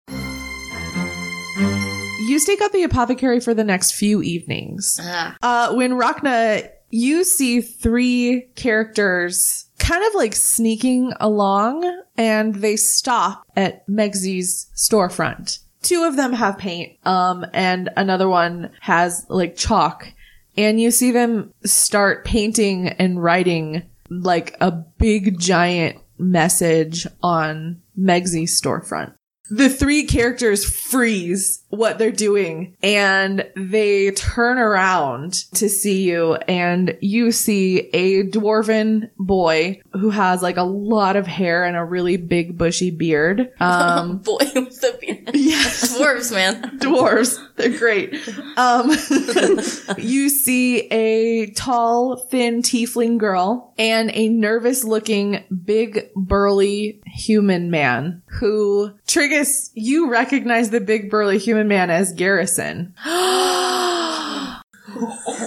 You 2.25 2.39
stake 2.39 2.61
out 2.61 2.71
the 2.71 2.83
apothecary 2.83 3.39
for 3.39 3.53
the 3.53 3.63
next 3.63 3.91
few 3.91 4.21
evenings. 4.23 4.99
Ah. 5.01 5.35
Uh, 5.41 5.75
when 5.75 5.91
Rachna, 5.91 6.67
you 6.89 7.23
see 7.23 7.61
three 7.61 8.47
characters 8.55 9.65
kind 9.77 10.03
of 10.03 10.15
like 10.15 10.33
sneaking 10.35 11.13
along 11.19 12.01
and 12.17 12.55
they 12.55 12.77
stop 12.77 13.45
at 13.55 13.85
Megsy's 13.87 14.71
storefront. 14.75 15.59
Two 15.83 16.03
of 16.03 16.15
them 16.15 16.33
have 16.33 16.57
paint, 16.57 16.97
um, 17.05 17.45
and 17.53 17.91
another 17.95 18.27
one 18.27 18.71
has 18.79 19.23
like 19.29 19.55
chalk. 19.55 20.11
And 20.57 20.81
you 20.81 20.89
see 20.89 21.11
them 21.11 21.53
start 21.63 22.25
painting 22.25 22.87
and 22.87 23.21
writing 23.21 23.83
like 24.09 24.55
a 24.61 24.71
big 24.71 25.37
giant 25.37 25.97
message 26.17 27.05
on 27.21 27.81
Megsy's 27.99 28.59
storefront. 28.59 29.13
The 29.49 29.69
three 29.69 30.05
characters 30.05 30.65
freeze 30.65 31.63
what 31.69 31.97
they're 31.97 32.11
doing 32.11 32.75
and 32.81 33.47
they 33.55 34.11
turn 34.11 34.57
around 34.57 35.33
to 35.55 35.69
see 35.69 36.03
you 36.03 36.35
and 36.35 36.97
you 37.01 37.31
see 37.31 37.89
a 37.93 38.23
dwarven 38.23 39.09
boy 39.19 39.81
who 39.93 40.09
has 40.09 40.41
like 40.41 40.57
a 40.57 40.63
lot 40.63 41.15
of 41.15 41.27
hair 41.27 41.63
and 41.63 41.75
a 41.77 41.83
really 41.83 42.17
big 42.17 42.57
bushy 42.57 42.91
beard. 42.91 43.51
Um, 43.65 44.19
Boy 44.19 44.37
with 44.55 44.79
the 44.81 44.97
beard. 45.01 45.31
yes 45.33 45.97
Dwarves, 45.97 46.31
man. 46.31 46.79
dwarves. 46.79 47.37
They're 47.57 47.77
great. 47.77 48.13
Um, 48.57 48.89
you 49.97 50.27
see 50.29 50.79
a 50.91 51.51
tall, 51.51 52.17
thin 52.17 52.61
tiefling 52.61 53.17
girl 53.17 53.73
and 53.77 54.11
a 54.13 54.27
nervous 54.27 54.83
looking, 54.83 55.43
big, 55.63 56.09
burly 56.15 57.01
human 57.05 57.71
man 57.71 58.23
who, 58.25 58.91
Trigus, 59.07 59.71
you 59.73 60.09
recognize 60.11 60.69
the 60.69 60.81
big, 60.81 61.09
burly 61.09 61.37
human 61.37 61.69
man 61.69 61.89
as 61.89 62.11
Garrison. 62.11 62.93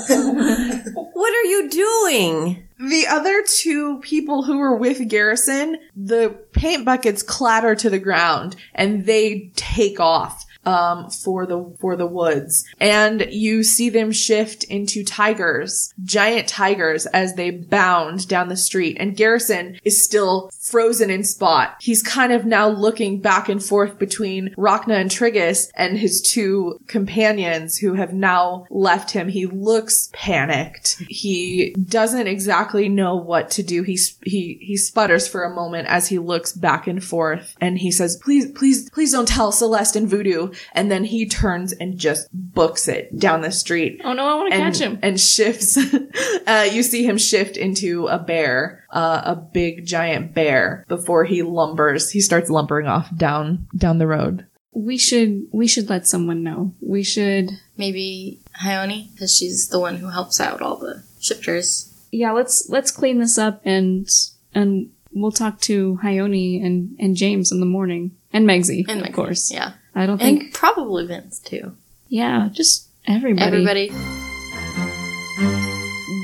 What 0.09 1.35
are 1.35 1.49
you 1.49 1.69
doing? 1.71 2.69
The 2.79 3.07
other 3.09 3.43
two 3.43 3.99
people 4.00 4.45
who 4.45 4.59
were 4.59 4.77
with 4.77 5.09
Garrison, 5.09 5.79
the 5.97 6.37
paint 6.53 6.85
buckets 6.85 7.23
clatter 7.23 7.75
to 7.75 7.91
the 7.91 7.99
ground 7.99 8.57
and 8.75 9.05
they 9.05 9.50
take 9.57 10.00
off 10.00 10.47
um, 10.65 11.11
for 11.11 11.47
the 11.47 11.75
for 11.81 11.97
the 11.97 12.07
woods, 12.07 12.65
and 12.81 13.27
you 13.31 13.62
see 13.62 13.88
them 13.88 14.12
shift 14.12 14.65
into 14.65 15.05
tigers, 15.05 15.95
giant 16.05 16.49
tigers, 16.49 17.07
as 17.07 17.35
they 17.35 17.50
bound 17.50 18.29
down 18.29 18.49
the 18.49 18.57
street. 18.57 18.97
And 19.00 19.17
Garrison 19.17 19.79
is 19.85 20.03
still 20.05 20.50
frozen 20.61 21.11
in 21.11 21.25
spot. 21.25 21.77
He's 21.81 22.03
kind 22.03 22.33
of 22.33 22.45
now 22.45 22.69
looking 22.69 23.21
back 23.21 23.49
and 23.49 23.62
forth 23.62 23.99
between 23.99 24.55
Rachna 24.57 25.00
and 25.00 25.11
Trigus 25.11 25.71
and 25.75 25.99
his 25.99 26.21
two 26.21 26.79
companions 26.87 27.79
who 27.79 27.95
have 27.95 28.12
now 28.12 28.67
left 28.71 29.12
him. 29.12 29.29
He 29.29 29.47
looks 29.47 30.11
panicked. 30.12 31.03
He 31.09 31.75
doesn't 31.88 32.27
exactly 32.27 32.88
know 32.88 33.17
what 33.17 33.50
to 33.53 33.62
do. 33.62 33.83
He 33.83 33.99
he 34.23 34.59
he 34.61 34.77
sputters 34.77 35.27
for 35.27 35.45
a 35.45 35.55
moment 35.55 35.88
as 35.88 36.09
he 36.09 36.19
looks 36.19 36.53
back 36.53 36.87
and 36.87 37.03
forth, 37.03 37.57
and 37.61 37.79
he 37.79 37.91
says, 37.91 38.17
"Please, 38.17 38.50
please, 38.53 38.91
please 38.91 39.12
don't 39.12 39.29
tell 39.29 39.53
Celeste 39.53 39.97
and 39.97 40.09
Voodoo." 40.09 40.48
And 40.73 40.90
then 40.90 41.05
he 41.05 41.26
turns 41.26 41.73
and 41.73 41.99
just 41.99 42.28
books 42.33 42.88
it 42.88 43.19
down 43.19 43.40
the 43.43 43.50
street 43.52 44.00
Oh 44.05 44.12
no, 44.12 44.25
I 44.26 44.35
want 44.35 44.52
to 44.52 44.59
catch 44.59 44.78
him. 44.78 44.99
and 45.02 45.21
shifts. 45.21 45.76
uh, 46.47 46.69
you 46.71 46.83
see 46.83 47.05
him 47.05 47.19
shift 47.19 47.57
into 47.57 48.07
a 48.09 48.19
bear, 48.19 48.85
uh, 48.90 49.23
a 49.25 49.37
big 49.37 49.87
giant 49.87 50.35
bear, 50.35 50.85
before 50.88 51.25
he 51.25 51.43
lumbers. 51.43 52.11
He 52.11 52.21
starts 52.21 52.50
lumbering 52.50 52.87
off 52.87 53.09
down 53.17 53.67
down 53.76 53.99
the 53.99 54.07
road. 54.07 54.47
We 54.73 54.99
should 54.99 55.47
we 55.52 55.67
should 55.67 55.88
let 55.90 56.07
someone 56.07 56.43
know. 56.43 56.75
We 56.81 57.02
should 57.02 57.50
Maybe 57.76 58.40
Hyone, 58.62 59.12
because 59.12 59.37
she's 59.37 59.69
the 59.69 59.81
one 59.81 59.97
who 59.97 60.09
helps 60.11 60.40
out 60.40 60.61
all 60.62 60.76
the 60.76 61.05
shifters. 61.21 61.93
yeah, 62.12 62.33
let's 62.33 62.69
let's 62.69 62.90
clean 62.90 63.19
this 63.19 63.38
up 63.38 63.61
and 63.64 64.09
and 64.55 64.90
we'll 65.12 65.33
talk 65.33 65.61
to 65.62 65.99
Hyone 66.02 66.64
and 66.64 66.97
and 66.99 67.17
James 67.17 67.50
in 67.52 67.61
the 67.61 67.67
morning 67.67 68.12
and 68.33 68.47
Megsy, 68.47 68.85
And 68.88 69.07
of 69.07 69.12
course. 69.14 69.50
Yeah. 69.50 69.73
I 69.99 70.07
don't 70.07 70.19
think 70.19 70.43
And 70.45 70.55
probably 70.55 71.07
Vince, 71.07 71.38
too. 71.40 71.75
yeah, 72.09 72.49
just 72.52 72.88
everybody. 73.07 73.45
Everybody. 73.47 73.90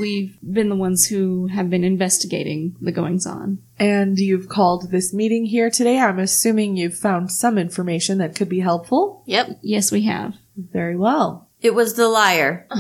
We've 0.01 0.37
been 0.43 0.69
the 0.69 0.77
ones 0.77 1.07
who 1.07 1.47
have 1.49 1.71
been 1.71 1.83
investigating 1.85 2.77
the 2.81 2.93
goings 2.93 3.27
on. 3.27 3.59
And 3.79 4.19
you've 4.19 4.49
called 4.49 4.91
this 4.91 5.13
meeting 5.15 5.47
here 5.47 5.71
today. 5.71 5.99
I'm 5.99 6.19
assuming 6.19 6.77
you've 6.77 6.97
found 6.97 7.31
some 7.33 7.59
information 7.59 8.19
that 8.19 8.37
could 8.37 8.49
be 8.49 8.61
helpful. 8.61 9.23
Yep. 9.27 9.59
Yes, 9.63 9.91
we 9.91 10.03
have. 10.03 10.35
Very 10.57 10.97
well. 10.97 11.49
It 11.63 11.75
was 11.75 11.95
the 11.95 12.09
liar. 12.09 12.67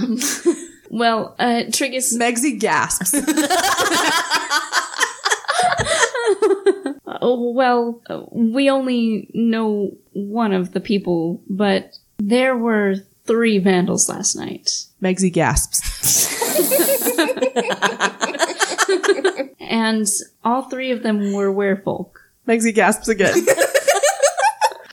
Well, 0.90 1.34
uh, 1.40 1.64
Trigus, 1.70 2.14
Megsy 2.16 2.56
gasps. 2.60 3.14
oh, 7.24 7.50
well, 7.52 8.02
uh, 8.10 8.22
we 8.30 8.68
only 8.68 9.30
know 9.32 9.96
one 10.12 10.52
of 10.52 10.72
the 10.72 10.80
people, 10.80 11.42
but 11.48 11.96
there 12.18 12.56
were 12.56 12.96
three 13.24 13.58
vandals 13.58 14.08
last 14.08 14.36
night. 14.36 14.84
Megsy 15.02 15.32
gasps. 15.32 16.30
And 19.60 20.06
all 20.44 20.62
three 20.62 20.90
of 20.90 21.02
them 21.02 21.32
were 21.32 21.52
werefolk. 21.52 22.10
Megsy 22.46 22.74
gasps 22.74 23.08
again. 23.08 23.34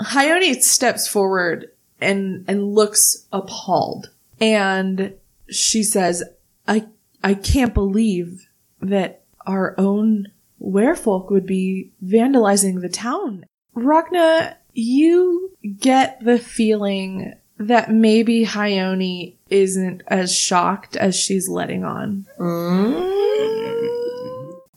Hyone 0.02 0.62
steps 0.62 1.08
forward 1.08 1.70
and 2.00 2.46
and 2.48 2.74
looks 2.74 3.28
appalled. 3.32 4.10
And 4.40 5.14
she 5.50 5.84
says, 5.84 6.24
I 6.68 6.88
I 7.24 7.34
can't 7.36 7.74
believe 7.74 8.48
that 8.82 9.22
our 9.46 9.76
own 9.78 10.28
werefolk 10.62 11.32
would 11.32 11.46
be 11.46 11.92
vandalizing 12.04 12.82
the 12.82 12.90
town. 12.90 13.46
Ragna, 13.74 14.58
you 14.74 15.52
get 15.80 16.24
the 16.24 16.40
feeling 16.40 17.34
that 17.58 17.92
maybe 17.92 18.46
Hyone 18.46 19.36
isn't 19.50 20.02
as 20.08 20.36
shocked 20.36 20.96
as 20.96 21.16
she's 21.16 21.48
letting 21.48 21.84
on. 21.84 22.26
Mm. 22.40 23.12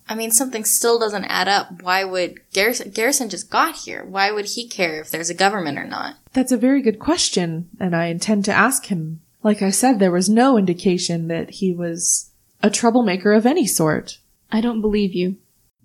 I 0.07 0.15
mean, 0.15 0.31
something 0.31 0.65
still 0.65 0.99
doesn't 0.99 1.25
add 1.25 1.49
up. 1.49 1.83
Why 1.83 2.05
would 2.05 2.41
Garrison, 2.53 2.91
Garrison 2.91 3.31
just 3.31 3.51
got 3.51 3.75
here? 3.75 4.05
Why 4.05 4.31
would 4.31 4.45
he 4.45 4.69
care 4.69 5.01
if 5.01 5.11
there's 5.11 5.31
a 5.31 5.35
government 5.35 5.79
or 5.79 5.87
not? 5.87 6.17
That's 6.35 6.53
a 6.53 6.59
very 6.59 6.83
good 6.83 6.99
question, 6.99 7.71
and 7.81 7.97
I 7.97 8.07
intend 8.07 8.45
to 8.45 8.53
ask 8.53 8.87
him. 8.87 9.21
Like 9.43 9.63
I 9.63 9.71
said, 9.71 9.99
there 9.99 10.11
was 10.11 10.29
no 10.29 10.59
indication 10.59 11.29
that 11.29 11.51
he 11.51 11.73
was 11.73 12.31
a 12.63 12.71
troublemaker 12.71 13.33
of 13.33 13.47
any 13.47 13.67
sort. 13.67 14.19
I 14.53 14.61
don't 14.61 14.81
believe 14.81 15.15
you. 15.15 15.37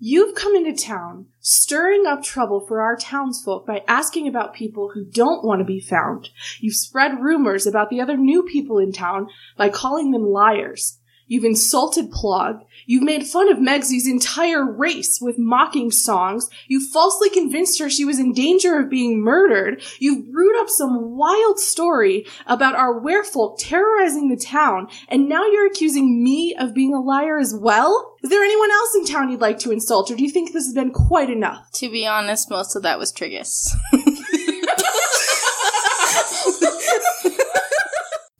You've 0.02 0.34
come 0.34 0.56
into 0.56 0.72
town, 0.72 1.26
stirring 1.40 2.06
up 2.06 2.22
trouble 2.22 2.58
for 2.60 2.80
our 2.80 2.96
townsfolk 2.96 3.66
by 3.66 3.84
asking 3.86 4.26
about 4.26 4.54
people 4.54 4.92
who 4.94 5.04
don't 5.04 5.44
want 5.44 5.58
to 5.58 5.64
be 5.66 5.78
found. 5.78 6.30
You've 6.58 6.76
spread 6.76 7.20
rumors 7.20 7.66
about 7.66 7.90
the 7.90 8.00
other 8.00 8.16
new 8.16 8.42
people 8.42 8.78
in 8.78 8.92
town 8.92 9.28
by 9.58 9.68
calling 9.68 10.10
them 10.10 10.24
liars. 10.24 10.99
You've 11.30 11.44
insulted 11.44 12.10
Plog. 12.10 12.64
You've 12.86 13.04
made 13.04 13.24
fun 13.24 13.48
of 13.52 13.58
Megsy's 13.58 14.08
entire 14.08 14.68
race 14.68 15.20
with 15.20 15.38
mocking 15.38 15.92
songs. 15.92 16.50
You 16.66 16.84
falsely 16.84 17.30
convinced 17.30 17.78
her 17.78 17.88
she 17.88 18.04
was 18.04 18.18
in 18.18 18.32
danger 18.32 18.80
of 18.80 18.90
being 18.90 19.22
murdered. 19.22 19.80
You've 20.00 20.32
brewed 20.32 20.60
up 20.60 20.68
some 20.68 21.16
wild 21.16 21.60
story 21.60 22.26
about 22.48 22.74
our 22.74 23.00
werefolk 23.00 23.58
terrorizing 23.60 24.28
the 24.28 24.36
town, 24.36 24.88
and 25.06 25.28
now 25.28 25.46
you're 25.46 25.68
accusing 25.68 26.20
me 26.20 26.56
of 26.58 26.74
being 26.74 26.92
a 26.92 27.00
liar 27.00 27.38
as 27.38 27.54
well? 27.54 28.16
Is 28.24 28.30
there 28.30 28.42
anyone 28.42 28.72
else 28.72 28.96
in 28.96 29.06
town 29.06 29.30
you'd 29.30 29.40
like 29.40 29.60
to 29.60 29.70
insult, 29.70 30.10
or 30.10 30.16
do 30.16 30.24
you 30.24 30.30
think 30.30 30.52
this 30.52 30.64
has 30.66 30.74
been 30.74 30.90
quite 30.90 31.30
enough? 31.30 31.70
To 31.74 31.88
be 31.88 32.08
honest, 32.08 32.50
most 32.50 32.74
of 32.74 32.82
that 32.82 32.98
was 32.98 33.12
Trigus. 33.12 33.68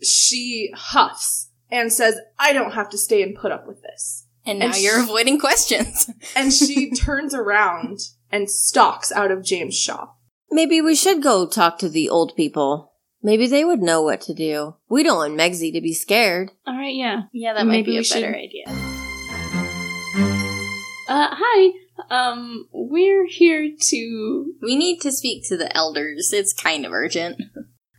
She 0.02 0.70
huffs 0.75 1.50
and 1.70 1.92
says, 1.92 2.18
I 2.38 2.52
don't 2.52 2.72
have 2.72 2.88
to 2.90 2.98
stay 2.98 3.22
and 3.22 3.36
put 3.36 3.52
up 3.52 3.66
with 3.66 3.82
this. 3.82 4.26
And 4.46 4.58
now 4.58 4.66
And 4.66 4.76
you're 4.78 5.00
avoiding 5.02 5.38
questions. 5.38 6.10
And 6.36 6.52
she 6.52 6.90
turns 6.92 7.34
around 7.34 7.98
and 8.32 8.50
stalks 8.50 9.12
out 9.12 9.30
of 9.30 9.44
James' 9.44 9.76
shop. 9.78 10.18
Maybe 10.50 10.80
we 10.80 10.94
should 10.94 11.22
go 11.22 11.46
talk 11.46 11.78
to 11.78 11.88
the 11.88 12.08
old 12.08 12.34
people. 12.36 12.92
Maybe 13.22 13.46
they 13.46 13.64
would 13.64 13.82
know 13.82 14.00
what 14.02 14.20
to 14.22 14.34
do. 14.34 14.76
We 14.88 15.02
don't 15.02 15.18
want 15.18 15.38
Megsy 15.38 15.72
to 15.74 15.80
be 15.80 15.92
scared. 15.92 16.50
All 16.66 16.76
right, 16.76 16.94
yeah. 16.94 17.22
Yeah, 17.32 17.52
that 17.54 17.66
Maybe 17.66 17.96
might 17.96 18.02
be 18.02 18.08
a 18.08 18.14
better 18.14 18.32
should- 18.32 18.34
idea. 18.34 18.64
Uh, 21.08 21.28
hi. 21.32 21.72
Um, 22.08 22.68
we're 22.72 23.26
here 23.26 23.70
to. 23.78 24.54
We 24.62 24.76
need 24.76 25.00
to 25.00 25.12
speak 25.12 25.46
to 25.48 25.56
the 25.56 25.74
elders. 25.76 26.32
It's 26.32 26.52
kind 26.54 26.86
of 26.86 26.92
urgent. 26.92 27.40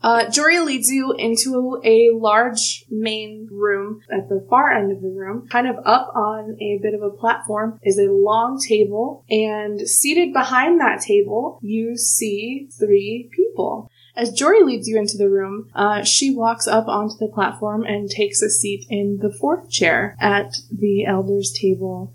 Uh, 0.03 0.29
Jory 0.29 0.59
leads 0.59 0.89
you 0.89 1.13
into 1.17 1.79
a 1.83 2.09
large 2.13 2.85
main 2.89 3.47
room. 3.51 4.01
At 4.11 4.29
the 4.29 4.45
far 4.49 4.71
end 4.71 4.91
of 4.91 5.01
the 5.01 5.09
room, 5.09 5.47
kind 5.47 5.67
of 5.67 5.75
up 5.85 6.11
on 6.15 6.57
a 6.59 6.79
bit 6.81 6.93
of 6.93 7.01
a 7.01 7.09
platform, 7.15 7.79
is 7.83 7.99
a 7.99 8.11
long 8.11 8.59
table, 8.59 9.23
and 9.29 9.87
seated 9.87 10.33
behind 10.33 10.79
that 10.79 11.01
table, 11.01 11.59
you 11.61 11.97
see 11.97 12.67
three 12.79 13.29
people. 13.35 13.89
As 14.15 14.31
Jory 14.31 14.63
leads 14.63 14.87
you 14.87 14.97
into 14.97 15.17
the 15.17 15.29
room, 15.29 15.69
uh, 15.73 16.03
she 16.03 16.35
walks 16.35 16.67
up 16.67 16.87
onto 16.87 17.15
the 17.17 17.31
platform 17.31 17.83
and 17.83 18.09
takes 18.09 18.41
a 18.41 18.49
seat 18.49 18.85
in 18.89 19.19
the 19.21 19.31
fourth 19.31 19.69
chair 19.69 20.17
at 20.19 20.55
the 20.71 21.05
elders' 21.05 21.55
table. 21.59 22.13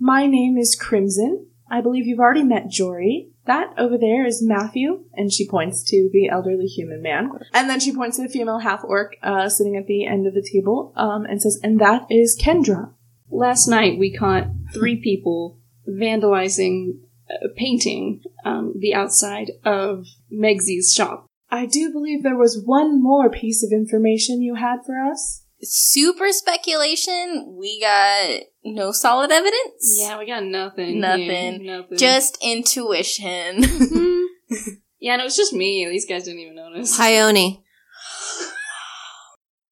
My 0.00 0.26
name 0.26 0.56
is 0.56 0.76
Crimson. 0.76 1.48
I 1.68 1.80
believe 1.80 2.06
you've 2.06 2.20
already 2.20 2.44
met 2.44 2.70
Jory. 2.70 3.30
That 3.46 3.72
over 3.78 3.96
there 3.96 4.26
is 4.26 4.42
Matthew, 4.42 5.04
and 5.14 5.32
she 5.32 5.48
points 5.48 5.84
to 5.84 6.10
the 6.12 6.28
elderly 6.28 6.66
human 6.66 7.00
man. 7.00 7.30
And 7.54 7.70
then 7.70 7.78
she 7.78 7.94
points 7.94 8.16
to 8.16 8.24
the 8.24 8.28
female 8.28 8.58
half 8.58 8.82
orc 8.84 9.16
uh, 9.22 9.48
sitting 9.48 9.76
at 9.76 9.86
the 9.86 10.04
end 10.04 10.26
of 10.26 10.34
the 10.34 10.46
table 10.52 10.92
um, 10.96 11.24
and 11.24 11.40
says, 11.40 11.60
and 11.62 11.80
that 11.80 12.06
is 12.10 12.38
Kendra. 12.40 12.92
Last 13.30 13.68
night 13.68 13.98
we 13.98 14.12
caught 14.16 14.48
three 14.74 14.96
people 14.96 15.58
vandalizing 15.88 16.98
a 17.30 17.48
painting 17.56 18.22
um, 18.44 18.74
the 18.78 18.94
outside 18.94 19.50
of 19.64 20.06
Megsy's 20.32 20.92
shop. 20.94 21.26
I 21.50 21.66
do 21.66 21.92
believe 21.92 22.22
there 22.22 22.36
was 22.36 22.62
one 22.64 23.02
more 23.02 23.30
piece 23.30 23.62
of 23.64 23.72
information 23.72 24.42
you 24.42 24.56
had 24.56 24.84
for 24.84 24.98
us. 24.98 25.44
Super 25.62 26.32
speculation. 26.32 27.56
We 27.58 27.80
got 27.80 28.40
no 28.64 28.92
solid 28.92 29.30
evidence. 29.30 29.96
Yeah, 29.98 30.18
we 30.18 30.26
got 30.26 30.44
nothing. 30.44 31.00
Nothing. 31.00 31.60
here. 31.62 31.78
Nothing. 31.80 31.98
Just 31.98 32.38
intuition. 32.42 33.62
Mhm. 33.62 34.24
yeah, 35.00 35.14
and 35.14 35.22
it 35.22 35.24
was 35.24 35.36
just 35.36 35.52
me. 35.52 35.86
These 35.88 36.06
guys 36.06 36.24
didn't 36.24 36.40
even 36.40 36.56
notice. 36.56 36.98
Ione. 37.00 37.62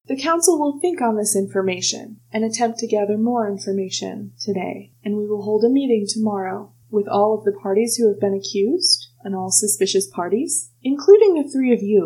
The 0.07 0.21
council 0.21 0.59
will 0.59 0.79
think 0.79 1.01
on 1.01 1.17
this 1.17 1.35
information 1.35 2.19
and 2.31 2.43
attempt 2.45 2.77
to 2.79 2.87
gather 2.87 3.17
more 3.17 3.49
information 3.49 4.33
today, 4.39 4.91
and 5.03 5.17
we 5.17 5.27
will 5.27 5.41
hold 5.41 5.63
a 5.63 5.69
meeting 5.69 6.05
tomorrow 6.07 6.73
with 6.91 7.07
all 7.07 7.35
of 7.35 7.43
the 7.43 7.51
parties 7.59 7.95
who 7.95 8.07
have 8.09 8.19
been 8.19 8.35
accused 8.35 9.07
and 9.23 9.35
all 9.35 9.49
suspicious 9.49 10.07
parties, 10.07 10.69
including 10.83 11.33
the 11.33 11.49
three 11.49 11.73
of 11.73 11.81
you. 11.81 12.05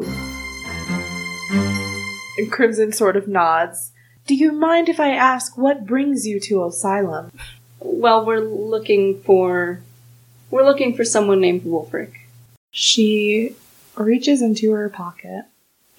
And 2.39 2.49
Crimson 2.49 2.93
sort 2.93 3.17
of 3.17 3.27
nods. 3.27 3.91
Do 4.25 4.33
you 4.33 4.53
mind 4.53 4.87
if 4.87 4.97
I 4.97 5.09
ask 5.09 5.57
what 5.57 5.85
brings 5.85 6.25
you 6.25 6.39
to 6.39 6.63
Asylum? 6.63 7.33
Well, 7.81 8.25
we're 8.25 8.39
looking 8.39 9.21
for 9.23 9.81
we're 10.49 10.63
looking 10.63 10.95
for 10.95 11.03
someone 11.03 11.41
named 11.41 11.63
Wolfric. 11.63 12.13
She 12.71 13.57
reaches 13.97 14.41
into 14.41 14.71
her 14.71 14.87
pocket 14.87 15.43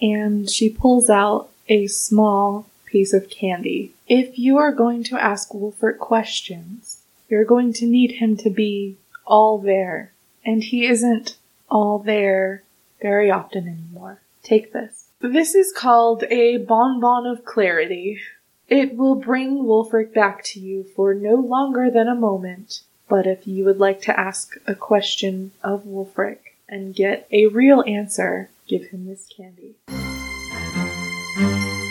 and 0.00 0.48
she 0.48 0.70
pulls 0.70 1.10
out 1.10 1.50
a 1.68 1.88
small 1.88 2.66
piece 2.86 3.12
of 3.12 3.28
candy. 3.28 3.92
If 4.08 4.38
you 4.38 4.56
are 4.56 4.72
going 4.72 5.04
to 5.04 5.22
ask 5.22 5.50
Wolfric 5.50 5.98
questions, 5.98 7.02
you're 7.28 7.44
going 7.44 7.74
to 7.74 7.86
need 7.86 8.12
him 8.12 8.38
to 8.38 8.48
be 8.48 8.96
all 9.26 9.58
there. 9.58 10.12
And 10.42 10.64
he 10.64 10.86
isn't 10.86 11.36
all 11.68 11.98
there 11.98 12.62
very 13.02 13.30
often 13.30 13.68
anymore. 13.68 14.22
Take 14.42 14.72
this. 14.72 14.99
This 15.22 15.54
is 15.54 15.70
called 15.70 16.24
a 16.30 16.56
bonbon 16.56 17.26
of 17.26 17.44
clarity. 17.44 18.22
It 18.68 18.96
will 18.96 19.16
bring 19.16 19.64
Wolfric 19.64 20.14
back 20.14 20.42
to 20.44 20.60
you 20.60 20.82
for 20.96 21.12
no 21.12 21.34
longer 21.34 21.90
than 21.90 22.08
a 22.08 22.14
moment. 22.14 22.80
But 23.06 23.26
if 23.26 23.46
you 23.46 23.66
would 23.66 23.78
like 23.78 24.00
to 24.02 24.18
ask 24.18 24.54
a 24.66 24.74
question 24.74 25.52
of 25.62 25.84
Wolfric 25.84 26.38
and 26.70 26.94
get 26.94 27.28
a 27.30 27.48
real 27.48 27.84
answer, 27.86 28.48
give 28.66 28.86
him 28.86 29.06
this 29.06 29.28
candy. 29.36 29.74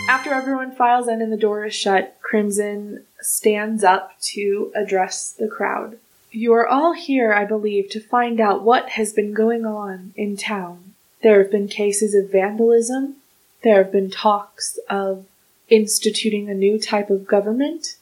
After 0.08 0.34
everyone 0.34 0.72
files 0.72 1.06
in 1.06 1.22
and 1.22 1.32
the 1.32 1.36
door 1.36 1.64
is 1.64 1.74
shut, 1.74 2.18
Crimson 2.22 3.04
stands 3.20 3.84
up 3.84 4.18
to 4.32 4.72
address 4.74 5.30
the 5.30 5.46
crowd. 5.46 5.98
You 6.32 6.52
are 6.54 6.66
all 6.66 6.94
here, 6.94 7.32
I 7.32 7.44
believe, 7.44 7.90
to 7.90 8.00
find 8.00 8.40
out 8.40 8.64
what 8.64 8.90
has 8.90 9.12
been 9.12 9.32
going 9.34 9.64
on 9.64 10.14
in 10.16 10.36
town. 10.36 10.94
There 11.22 11.40
have 11.40 11.52
been 11.52 11.68
cases 11.68 12.12
of 12.12 12.32
vandalism. 12.32 13.16
There 13.62 13.82
have 13.82 13.92
been 13.92 14.10
talks 14.10 14.78
of 14.88 15.26
instituting 15.68 16.48
a 16.48 16.54
new 16.54 16.78
type 16.78 17.10
of 17.10 17.26
government. 17.26 17.96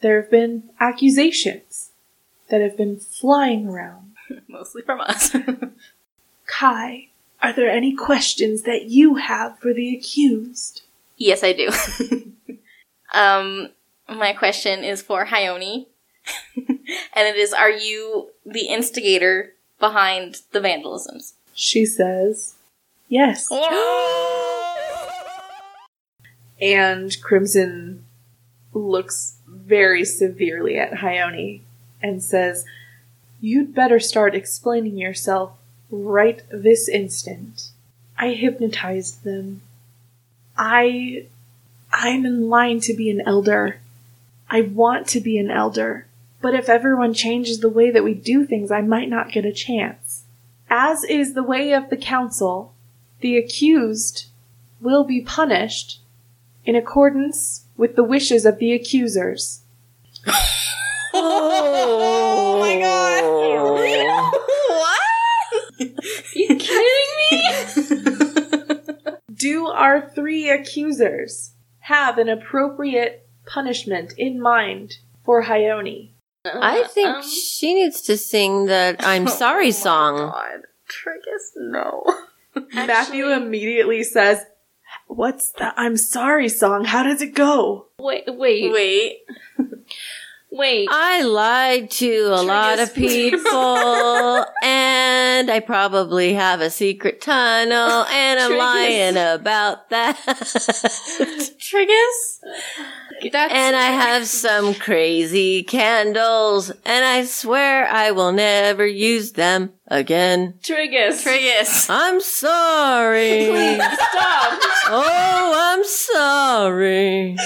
There 0.00 0.20
have 0.20 0.30
been 0.30 0.70
accusations 0.80 1.90
that 2.48 2.60
have 2.60 2.76
been 2.76 2.98
flying 2.98 3.68
around. 3.68 4.14
Mostly 4.48 4.82
from 4.82 5.00
us. 5.00 5.34
Kai, 6.46 7.08
are 7.42 7.52
there 7.52 7.70
any 7.70 7.94
questions 7.94 8.62
that 8.62 8.86
you 8.86 9.16
have 9.16 9.58
for 9.58 9.72
the 9.72 9.94
accused? 9.96 10.82
yes, 11.16 11.44
I 11.44 11.52
do. 11.52 11.70
um, 13.14 13.68
my 14.08 14.32
question 14.32 14.84
is 14.84 15.00
for 15.00 15.26
Hyone. 15.26 15.86
and 16.56 17.28
it 17.28 17.36
is 17.36 17.52
Are 17.52 17.70
you 17.70 18.30
the 18.44 18.66
instigator 18.66 19.54
behind 19.78 20.40
the 20.52 20.60
vandalisms? 20.60 21.34
She 21.54 21.86
says, 21.86 22.54
Yes. 23.08 23.48
And 26.64 27.14
Crimson 27.20 28.06
looks 28.72 29.36
very 29.46 30.02
severely 30.02 30.78
at 30.78 30.94
Hyone 30.94 31.60
and 32.02 32.22
says, 32.22 32.64
You'd 33.38 33.74
better 33.74 34.00
start 34.00 34.34
explaining 34.34 34.96
yourself 34.96 35.58
right 35.90 36.42
this 36.50 36.88
instant. 36.88 37.68
I 38.18 38.30
hypnotized 38.30 39.24
them. 39.24 39.60
I. 40.56 41.26
I'm 41.92 42.24
in 42.24 42.48
line 42.48 42.80
to 42.80 42.94
be 42.94 43.10
an 43.10 43.20
elder. 43.26 43.78
I 44.48 44.62
want 44.62 45.06
to 45.08 45.20
be 45.20 45.36
an 45.36 45.50
elder. 45.50 46.06
But 46.40 46.54
if 46.54 46.70
everyone 46.70 47.12
changes 47.12 47.60
the 47.60 47.68
way 47.68 47.90
that 47.90 48.02
we 48.02 48.14
do 48.14 48.46
things, 48.46 48.70
I 48.70 48.80
might 48.80 49.10
not 49.10 49.30
get 49.30 49.44
a 49.44 49.52
chance. 49.52 50.24
As 50.70 51.04
is 51.04 51.34
the 51.34 51.42
way 51.42 51.72
of 51.72 51.90
the 51.90 51.96
council, 51.98 52.72
the 53.20 53.36
accused 53.36 54.28
will 54.80 55.04
be 55.04 55.20
punished 55.20 56.00
in 56.64 56.74
accordance 56.76 57.66
with 57.76 57.96
the 57.96 58.04
wishes 58.04 58.44
of 58.46 58.58
the 58.58 58.72
accusers. 58.72 59.62
Oh 61.16 62.58
my 62.58 62.80
god! 62.80 63.24
what? 64.68 65.00
you 66.34 66.56
kidding 66.56 67.12
me? 67.30 69.14
Do 69.34 69.66
our 69.68 70.10
three 70.10 70.50
accusers 70.50 71.52
have 71.80 72.18
an 72.18 72.28
appropriate 72.28 73.28
punishment 73.46 74.14
in 74.18 74.40
mind 74.40 74.96
for 75.24 75.44
Hyone? 75.44 76.10
I 76.44 76.82
think 76.88 77.08
Um, 77.08 77.22
she 77.22 77.74
needs 77.74 78.00
to 78.02 78.16
sing 78.16 78.66
the 78.66 78.96
I'm 79.00 79.28
sorry 79.28 79.70
song. 79.70 80.16
God. 80.16 80.62
Trigus, 80.88 81.52
no. 81.56 82.02
Matthew 82.74 83.30
immediately 83.30 84.02
says, 84.02 84.44
What's 85.14 85.52
the 85.52 85.72
I'm 85.78 85.96
sorry 85.96 86.48
song? 86.48 86.86
How 86.86 87.04
does 87.04 87.22
it 87.22 87.36
go? 87.36 87.86
Wait, 88.00 88.24
wait, 88.26 88.72
wait. 88.72 89.18
Wait. 90.56 90.86
I 90.88 91.22
lied 91.22 91.90
to 91.90 92.28
a 92.30 92.42
lot 92.42 92.78
of 92.78 92.94
people, 93.04 94.46
and 94.62 95.50
I 95.50 95.58
probably 95.58 96.34
have 96.34 96.60
a 96.60 96.70
secret 96.70 97.20
tunnel, 97.20 98.04
and 98.04 98.38
I'm 98.38 98.52
Trigus. 98.52 98.58
lying 98.58 99.16
about 99.16 99.90
that. 99.90 100.16
Trigus? 101.58 102.38
That's 103.32 103.52
and 103.52 103.74
I 103.74 103.86
have 103.86 104.28
some 104.28 104.74
crazy 104.74 105.64
candles, 105.64 106.70
and 106.70 107.04
I 107.04 107.24
swear 107.24 107.88
I 107.88 108.12
will 108.12 108.30
never 108.30 108.86
use 108.86 109.32
them 109.32 109.72
again. 109.88 110.54
Trigus. 110.62 111.24
Trigus. 111.24 111.86
I'm 111.90 112.20
sorry. 112.20 113.46
Please 113.50 113.82
stop. 113.82 114.60
Oh, 114.86 115.52
I'm 115.56 115.82
sorry. 115.84 117.36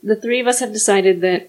the 0.00 0.14
three 0.14 0.38
of 0.38 0.46
us 0.46 0.60
have 0.60 0.72
decided 0.72 1.20
that 1.22 1.48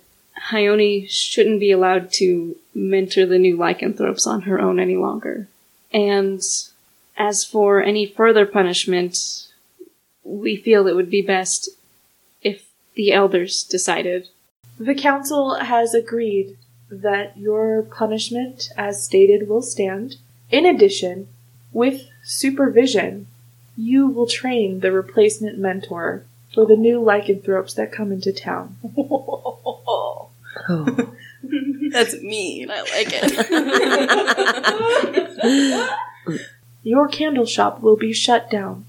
Hyone 0.49 1.09
shouldn't 1.09 1.59
be 1.59 1.71
allowed 1.71 2.11
to 2.13 2.55
mentor 2.73 3.25
the 3.25 3.37
new 3.37 3.55
lycanthropes 3.55 4.27
on 4.27 4.41
her 4.41 4.59
own 4.59 4.79
any 4.79 4.97
longer. 4.97 5.47
And 5.93 6.41
as 7.17 7.45
for 7.45 7.81
any 7.81 8.05
further 8.05 8.45
punishment, 8.45 9.47
we 10.23 10.55
feel 10.55 10.87
it 10.87 10.95
would 10.95 11.09
be 11.09 11.21
best 11.21 11.69
if 12.41 12.67
the 12.95 13.13
elders 13.13 13.63
decided. 13.63 14.29
The 14.79 14.95
council 14.95 15.55
has 15.55 15.93
agreed 15.93 16.57
that 16.89 17.37
your 17.37 17.83
punishment, 17.83 18.69
as 18.77 19.03
stated, 19.03 19.47
will 19.47 19.61
stand. 19.61 20.17
In 20.51 20.65
addition, 20.65 21.27
with 21.71 22.07
supervision, 22.23 23.27
you 23.75 24.07
will 24.07 24.27
train 24.27 24.81
the 24.81 24.91
replacement 24.91 25.57
mentor 25.57 26.25
for 26.53 26.65
the 26.65 26.75
new 26.75 27.01
lycanthropes 27.01 27.73
that 27.73 27.91
come 27.91 28.11
into 28.11 28.31
town. 28.31 28.77
Oh. 30.69 31.13
That's 31.91 32.21
mean. 32.21 32.71
I 32.71 32.81
like 32.81 33.09
it. 33.11 33.29
your 36.83 37.07
candle 37.07 37.45
shop 37.45 37.81
will 37.81 37.97
be 37.97 38.13
shut 38.13 38.49
down. 38.49 38.85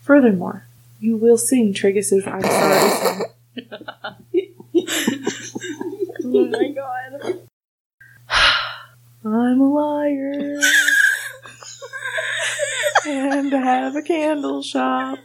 Furthermore, 0.00 0.64
you 1.00 1.16
will 1.16 1.36
sing 1.36 1.74
Trigus's 1.74 2.26
I'm 2.26 2.42
Sorry 2.42 2.90
song. 2.90 3.24
Oh 6.30 6.44
my 6.44 6.68
god. 6.72 7.40
I'm 9.24 9.60
a 9.60 9.72
liar. 9.72 10.60
and 13.06 13.54
I 13.54 13.60
have 13.60 13.96
a 13.96 14.02
candle 14.02 14.62
shop. 14.62 15.18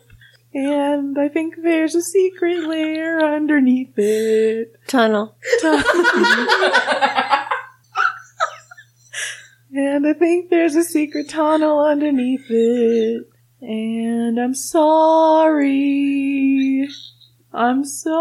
And 0.53 1.17
I 1.17 1.29
think 1.29 1.55
there's 1.63 1.95
a 1.95 2.01
secret 2.01 2.67
lair 2.67 3.19
underneath 3.21 3.97
it. 3.97 4.75
Tunnel. 4.87 5.35
And 9.75 10.05
I 10.05 10.13
think 10.13 10.51
there's 10.51 10.75
a 10.75 10.83
secret 10.83 11.29
tunnel 11.29 11.79
underneath 11.83 12.45
it. 12.49 13.27
And 13.59 14.39
I'm 14.39 14.53
sorry. 14.53 15.67
I'm 17.51 17.83
sorry. 17.83 18.11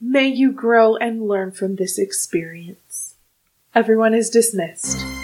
May 0.00 0.26
you 0.26 0.50
grow 0.50 0.96
and 0.96 1.28
learn 1.28 1.52
from 1.52 1.76
this 1.76 1.96
experience. 1.96 3.14
Everyone 3.76 4.12
is 4.12 4.28
dismissed. 4.28 5.23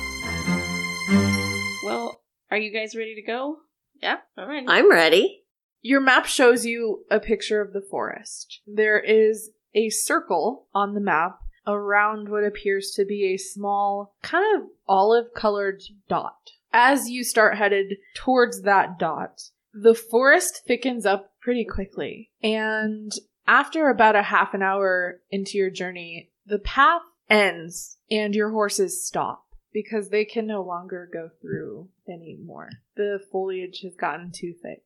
Well, 2.51 2.59
are 2.59 2.63
you 2.63 2.73
guys 2.73 2.97
ready 2.97 3.15
to 3.15 3.23
go? 3.23 3.59
Yeah, 4.03 4.17
all 4.37 4.47
right. 4.47 4.65
I'm 4.67 4.91
ready. 4.91 5.45
Your 5.83 6.01
map 6.01 6.27
shows 6.27 6.67
you 6.67 7.05
a 7.11 7.21
picture 7.21 7.61
of 7.61 7.73
the 7.73 7.81
forest. 7.81 8.61
There 8.67 8.99
is 8.99 9.51
a 9.75 9.91
circle 9.91 10.67
on 10.75 10.95
the 10.95 11.01
map 11.01 11.39
around 11.67 12.29
what 12.29 12.45
appears 12.45 12.93
to 12.97 13.05
be 13.05 13.33
a 13.33 13.39
small, 13.39 14.15
kind 14.23 14.45
of 14.57 14.69
olive 14.89 15.33
colored 15.35 15.83
dot. 16.09 16.51
As 16.73 17.09
you 17.09 17.25
start 17.25 17.57
headed 17.57 17.95
towards 18.15 18.63
that 18.63 18.99
dot, 18.99 19.43
the 19.73 19.95
forest 19.95 20.63
thickens 20.67 21.07
up 21.07 21.33
pretty 21.41 21.65
quickly. 21.65 22.31
And 22.43 23.13
after 23.47 23.89
about 23.89 24.17
a 24.17 24.23
half 24.23 24.55
an 24.55 24.63
hour 24.63 25.21
into 25.31 25.59
your 25.59 25.71
journey, 25.71 26.31
the 26.47 26.59
path 26.59 27.03
ends 27.29 27.99
and 28.11 28.35
your 28.35 28.51
horses 28.51 29.05
stop 29.05 29.45
because 29.73 30.09
they 30.09 30.25
can 30.25 30.47
no 30.47 30.63
longer 30.63 31.09
go 31.13 31.31
through 31.41 31.89
anymore. 32.09 32.71
The 32.97 33.21
foliage 33.31 33.81
has 33.83 33.95
gotten 33.95 34.33
too 34.33 34.55
thick. 34.63 34.83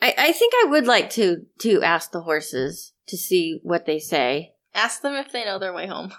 I, 0.00 0.14
I 0.16 0.32
think 0.32 0.52
I 0.56 0.66
would 0.70 0.86
like 0.86 1.10
to 1.10 1.46
to 1.60 1.82
ask 1.82 2.10
the 2.10 2.22
horses 2.22 2.92
to 3.08 3.16
see 3.16 3.60
what 3.62 3.86
they 3.86 3.98
say. 3.98 4.52
Ask 4.74 5.02
them 5.02 5.14
if 5.14 5.30
they 5.32 5.44
know 5.44 5.58
their 5.58 5.72
way 5.72 5.86
home. 5.86 6.12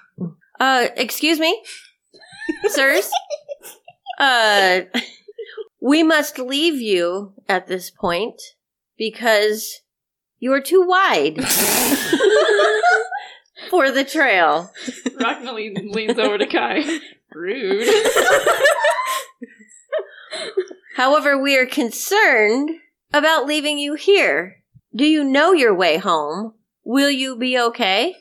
Uh, 0.60 0.88
excuse 0.96 1.40
me, 1.40 1.64
sirs. 2.68 3.10
Uh, 4.18 4.82
we 5.82 6.04
must 6.04 6.40
leave 6.40 6.80
you 6.80 7.34
at 7.50 7.68
this 7.68 7.92
point 7.92 8.42
because 8.98 9.82
you 10.40 10.54
are 10.54 10.62
too 10.62 10.86
wide 10.88 11.36
for 13.70 13.92
the 13.92 14.06
trail. 14.06 14.72
Ragnar 15.20 15.54
leans 15.54 16.18
over 16.18 16.38
to 16.38 16.46
Kai. 16.46 17.00
Rude. 17.36 17.88
However, 20.96 21.38
we 21.38 21.58
are 21.58 21.66
concerned 21.66 22.70
about 23.14 23.46
leaving 23.46 23.78
you 23.78 23.96
here. 23.96 24.64
Do 24.96 25.06
you 25.06 25.24
know 25.24 25.52
your 25.52 25.74
way 25.76 25.98
home? 25.98 26.54
Will 26.84 27.10
you 27.10 27.36
be 27.36 27.60
okay? 27.60 28.16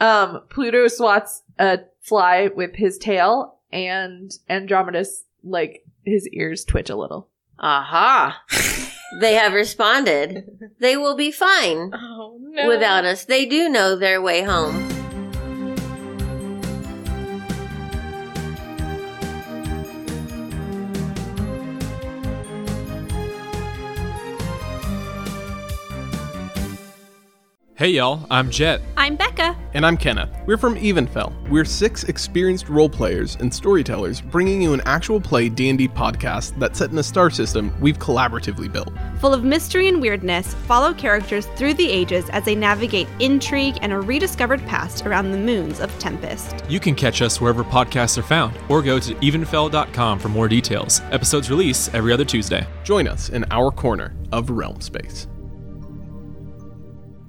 Um, 0.00 0.40
Pluto 0.50 0.88
swats 0.88 1.42
a 1.58 1.80
fly 2.02 2.48
with 2.54 2.74
his 2.74 2.98
tail, 2.98 3.60
and 3.70 4.32
Andromedus, 4.50 5.24
like, 5.44 5.84
his 6.04 6.28
ears 6.28 6.64
twitch 6.64 6.90
a 6.90 6.96
little. 6.96 7.28
Aha! 7.60 8.42
they 9.20 9.34
have 9.34 9.52
responded. 9.52 10.44
They 10.80 10.96
will 10.96 11.16
be 11.16 11.30
fine 11.30 11.92
Oh 11.94 12.38
no. 12.40 12.68
without 12.68 13.04
us. 13.04 13.24
They 13.24 13.46
do 13.46 13.68
know 13.68 13.96
their 13.96 14.20
way 14.20 14.42
home. 14.42 14.88
Hey 27.76 27.90
y'all, 27.90 28.26
I'm 28.30 28.50
Jet. 28.50 28.80
I'm 28.96 29.16
Becca. 29.16 29.54
And 29.74 29.84
I'm 29.84 29.98
Kenneth. 29.98 30.30
We're 30.46 30.56
from 30.56 30.76
Evenfell. 30.76 31.30
We're 31.50 31.66
six 31.66 32.04
experienced 32.04 32.70
role 32.70 32.88
players 32.88 33.36
and 33.36 33.52
storytellers 33.52 34.22
bringing 34.22 34.62
you 34.62 34.72
an 34.72 34.80
actual 34.86 35.20
play 35.20 35.50
D&D 35.50 35.88
podcast 35.88 36.58
that's 36.58 36.78
set 36.78 36.90
in 36.90 36.96
a 36.96 37.02
star 37.02 37.28
system 37.28 37.70
we've 37.78 37.98
collaboratively 37.98 38.72
built. 38.72 38.94
Full 39.20 39.34
of 39.34 39.44
mystery 39.44 39.88
and 39.88 40.00
weirdness, 40.00 40.54
follow 40.66 40.94
characters 40.94 41.44
through 41.48 41.74
the 41.74 41.86
ages 41.86 42.30
as 42.30 42.46
they 42.46 42.54
navigate 42.54 43.08
intrigue 43.20 43.76
and 43.82 43.92
a 43.92 44.00
rediscovered 44.00 44.64
past 44.64 45.04
around 45.04 45.30
the 45.30 45.36
moons 45.36 45.78
of 45.78 45.90
Tempest. 45.98 46.64
You 46.70 46.80
can 46.80 46.94
catch 46.94 47.20
us 47.20 47.42
wherever 47.42 47.62
podcasts 47.62 48.16
are 48.16 48.22
found, 48.22 48.58
or 48.70 48.80
go 48.80 48.98
to 48.98 49.14
evenfell.com 49.16 50.18
for 50.18 50.30
more 50.30 50.48
details. 50.48 51.02
Episodes 51.10 51.50
release 51.50 51.92
every 51.92 52.14
other 52.14 52.24
Tuesday. 52.24 52.66
Join 52.84 53.06
us 53.06 53.28
in 53.28 53.44
our 53.50 53.70
corner 53.70 54.14
of 54.32 54.48
realm 54.48 54.80
space. 54.80 55.26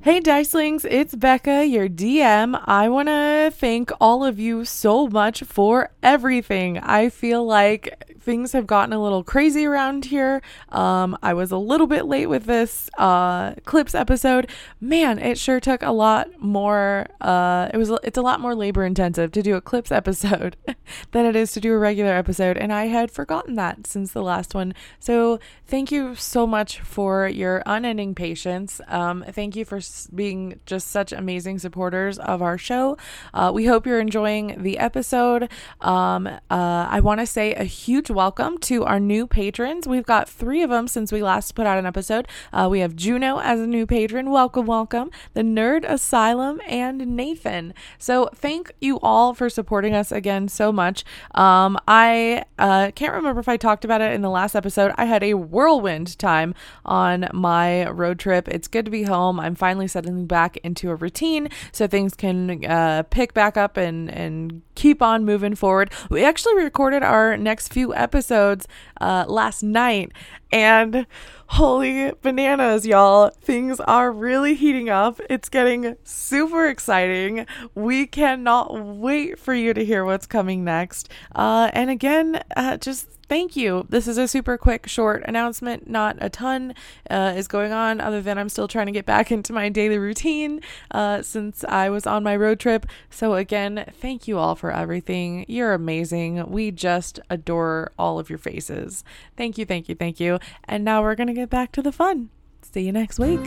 Hey 0.08 0.22
Dicelings, 0.22 0.86
it's 0.90 1.14
Becca, 1.14 1.66
your 1.66 1.90
DM. 1.90 2.64
I 2.64 2.88
want 2.88 3.10
to 3.10 3.52
thank 3.54 3.92
all 4.00 4.24
of 4.24 4.40
you 4.40 4.64
so 4.64 5.08
much 5.08 5.44
for 5.44 5.92
everything. 6.02 6.78
I 6.78 7.10
feel 7.10 7.46
like 7.46 8.17
things 8.28 8.52
have 8.52 8.68
gotten 8.68 8.92
a 8.92 9.02
little 9.02 9.24
crazy 9.24 9.66
around 9.66 10.04
here. 10.04 10.42
Um, 10.68 11.18
I 11.24 11.34
was 11.34 11.50
a 11.50 11.58
little 11.58 11.88
bit 11.88 12.06
late 12.06 12.26
with 12.26 12.44
this 12.44 12.90
uh, 12.98 13.54
clips 13.64 13.96
episode. 13.96 14.50
Man, 14.82 15.18
it 15.18 15.38
sure 15.38 15.62
took 15.62 15.82
a 15.82 15.92
lot 15.92 16.42
more. 16.42 17.08
Uh, 17.22 17.70
it 17.74 17.78
was 17.78 17.90
it's 18.04 18.18
a 18.18 18.22
lot 18.22 18.42
more 18.42 18.54
labor 18.54 18.84
intensive 18.84 19.32
to 19.32 19.42
do 19.42 19.56
a 19.56 19.62
clips 19.62 19.94
episode 19.94 20.58
than 21.12 21.26
it 21.26 21.38
is 21.38 21.54
to 21.54 21.62
do 21.62 21.74
a 21.74 21.78
regular 21.78 22.12
episode, 22.12 22.58
and 22.58 22.74
I 22.74 22.88
had 22.88 23.12
forgotten 23.12 23.56
that 23.56 23.88
since 23.88 24.12
the 24.12 24.22
last 24.22 24.54
one. 24.54 24.74
So 25.00 25.40
thank 25.66 25.90
you 25.90 26.14
so 26.16 26.46
much 26.46 26.82
for 26.82 27.30
your 27.30 27.64
unending 27.66 28.14
patience. 28.14 28.82
Um, 28.90 29.24
thank 29.30 29.56
you 29.56 29.64
for 29.64 29.80
being 30.14 30.60
just 30.66 30.90
such 30.90 31.14
amazing 31.14 31.60
supporters 31.60 32.20
of 32.20 32.42
our 32.42 32.58
show. 32.58 32.98
Uh, 33.34 33.52
we 33.56 33.68
hope 33.68 33.88
you're 33.88 34.02
enjoying 34.02 34.62
the 34.62 34.80
episode. 34.80 35.48
Um, 35.80 36.28
uh, 36.28 36.40
I 36.50 37.00
want 37.00 37.22
to 37.22 37.26
say 37.26 37.54
a 37.54 37.64
huge 37.64 38.10
welcome 38.18 38.58
to 38.58 38.84
our 38.84 39.00
new 39.00 39.28
patrons. 39.28 39.88
We've 39.88 40.04
got 40.04 40.28
three 40.28 40.64
of 40.64 40.72
them 40.72 40.88
since 40.88 41.12
we 41.12 41.22
last 41.22 41.54
put 41.54 41.68
out 41.68 41.78
an 41.78 41.86
episode. 41.86 42.28
Uh, 42.52 42.68
we 42.68 42.80
have 42.80 42.96
Juno 42.96 43.38
as 43.38 43.60
a 43.60 43.68
new 43.68 43.86
patron. 43.86 44.32
Welcome, 44.32 44.66
welcome. 44.66 45.12
The 45.36 45.44
Nerd 45.44 45.88
Asylum 45.88 46.60
and 46.68 47.16
Nathan. 47.16 47.76
So 48.00 48.32
thank 48.34 48.72
you 48.82 49.00
all 49.02 49.36
for 49.36 49.52
supporting 49.52 49.94
us 49.94 50.12
again 50.12 50.48
so 50.48 50.72
much. 50.72 51.06
Um, 51.36 51.78
I 51.88 52.46
uh, 52.58 52.90
can't 52.96 53.14
remember 53.14 53.40
if 53.40 53.48
I 53.48 53.56
talked 53.56 53.86
about 53.86 54.02
it 54.02 54.12
in 54.14 54.24
the 54.24 54.32
last 54.32 54.56
episode. 54.56 54.94
I 54.98 55.06
had 55.06 55.22
a 55.22 55.36
whirlwind 55.36 56.18
time 56.18 56.56
on 56.86 57.28
my 57.34 57.88
road 57.88 58.18
trip. 58.18 58.48
It's 58.48 58.68
good 58.68 58.86
to 58.86 58.92
be 58.92 59.04
home. 59.04 59.40
I'm 59.40 59.54
finally 59.54 59.88
settling 59.88 60.26
back 60.26 60.58
into 60.64 60.90
a 60.90 60.96
routine 60.96 61.50
so 61.72 61.86
things 61.86 62.16
can 62.16 62.66
uh, 62.66 63.04
pick 63.12 63.36
back 63.36 63.58
up 63.58 63.78
and, 63.78 64.10
and 64.10 64.64
keep 64.74 65.04
on 65.04 65.24
moving 65.24 65.54
forward. 65.54 65.92
We 66.10 66.24
actually 66.24 66.56
recorded 66.56 67.04
our 67.04 67.38
next 67.38 67.72
few 67.72 67.94
episodes 68.08 68.68
uh, 69.02 69.26
last 69.28 69.64
night, 69.64 70.14
and 70.50 71.06
holy 71.48 72.14
bananas, 72.22 72.88
y'all. 72.88 73.32
Things 73.42 73.82
are 73.82 74.14
really 74.14 74.56
heating 74.56 74.90
up. 74.90 75.20
It's 75.30 75.50
getting 75.50 75.98
super 76.06 76.68
exciting. 76.68 77.46
We 77.76 78.08
cannot 78.08 78.74
wait 78.74 79.38
for 79.38 79.54
you 79.54 79.74
to 79.74 79.84
hear 79.84 80.06
what's 80.06 80.26
coming 80.26 80.64
next. 80.64 81.10
Uh, 81.36 81.70
and 81.74 81.90
again, 81.90 82.42
uh, 82.56 82.78
just 82.78 83.17
thank 83.28 83.56
you. 83.56 83.86
This 83.90 84.08
is 84.08 84.18
a 84.18 84.28
super 84.28 84.58
quick, 84.58 84.88
short 84.88 85.24
announcement. 85.26 85.90
Not 85.90 86.18
a 86.20 86.30
ton 86.30 86.74
uh, 87.10 87.34
is 87.36 87.48
going 87.48 87.72
on, 87.72 88.00
other 88.00 88.22
than 88.22 88.38
I'm 88.38 88.50
still 88.50 88.68
trying 88.68 88.88
to 88.88 88.92
get 88.92 89.06
back 89.06 89.32
into 89.38 89.54
my 89.54 89.70
daily 89.70 89.98
routine 89.98 90.62
uh, 90.92 91.22
since 91.22 91.64
I 91.64 91.90
was 91.90 92.08
on 92.08 92.24
my 92.24 92.36
road 92.36 92.60
trip. 92.60 92.86
So, 93.10 93.36
again, 93.36 93.86
thank 94.00 94.28
you 94.28 94.38
all 94.38 94.56
for 94.56 94.72
everything. 94.72 95.46
You're 95.48 95.74
amazing. 95.74 96.50
We 96.50 96.72
just 96.72 97.20
adore 97.30 97.92
all 97.98 98.20
of 98.20 98.30
your 98.30 98.40
faces. 98.40 99.04
Thank 99.36 99.58
you, 99.58 99.66
thank 99.66 99.90
you, 99.90 99.96
thank 99.96 100.20
you. 100.20 100.40
And 100.66 100.84
now 100.84 101.02
we're 101.02 101.16
going 101.16 101.28
to 101.28 101.34
get 101.34 101.50
back 101.50 101.72
to 101.74 101.82
the 101.82 101.92
fun. 101.92 102.30
See 102.62 102.82
you 102.82 102.92
next 102.92 103.20
week. 103.20 103.40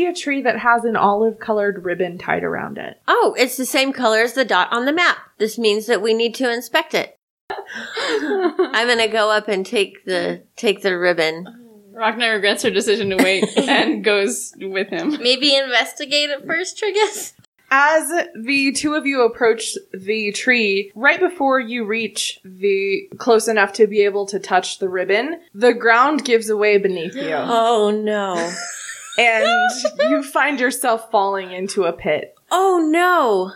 See 0.00 0.06
a 0.06 0.14
tree 0.14 0.42
that 0.42 0.58
has 0.58 0.84
an 0.84 0.96
olive 0.96 1.38
colored 1.38 1.84
ribbon 1.84 2.18
tied 2.18 2.42
around 2.42 2.78
it. 2.78 3.00
Oh, 3.06 3.34
it's 3.38 3.56
the 3.56 3.66
same 3.66 3.92
color 3.92 4.20
as 4.20 4.32
the 4.32 4.44
dot 4.44 4.72
on 4.72 4.86
the 4.86 4.92
map. 4.92 5.18
This 5.38 5.58
means 5.58 5.86
that 5.86 6.02
we 6.02 6.14
need 6.14 6.34
to 6.36 6.52
inspect 6.52 6.94
it. 6.94 7.16
I'm 7.50 8.88
gonna 8.88 9.08
go 9.08 9.30
up 9.30 9.48
and 9.48 9.66
take 9.66 10.04
the 10.04 10.42
take 10.56 10.82
the 10.82 10.96
ribbon. 10.96 11.46
Ragnar 11.92 12.34
regrets 12.34 12.62
her 12.62 12.70
decision 12.70 13.10
to 13.10 13.16
wait 13.16 13.44
and 13.58 14.02
goes 14.02 14.54
with 14.58 14.88
him. 14.88 15.18
Maybe 15.20 15.54
investigate 15.54 16.30
it 16.30 16.46
first, 16.46 16.80
Trigus. 16.80 17.34
As 17.72 18.08
the 18.34 18.72
two 18.72 18.94
of 18.94 19.06
you 19.06 19.22
approach 19.22 19.76
the 19.92 20.32
tree, 20.32 20.90
right 20.94 21.20
before 21.20 21.60
you 21.60 21.84
reach 21.84 22.40
the 22.44 23.08
close 23.18 23.46
enough 23.48 23.74
to 23.74 23.86
be 23.86 24.04
able 24.04 24.26
to 24.26 24.40
touch 24.40 24.78
the 24.78 24.88
ribbon, 24.88 25.40
the 25.54 25.74
ground 25.74 26.24
gives 26.24 26.48
away 26.48 26.78
beneath 26.78 27.14
you. 27.14 27.34
Oh 27.34 27.90
no. 27.90 28.52
and 29.18 29.70
you 30.10 30.22
find 30.22 30.60
yourself 30.60 31.10
falling 31.10 31.52
into 31.52 31.84
a 31.84 31.92
pit. 31.92 32.34
Oh 32.50 32.86
no. 32.90 33.52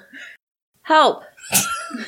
Help. 0.83 1.23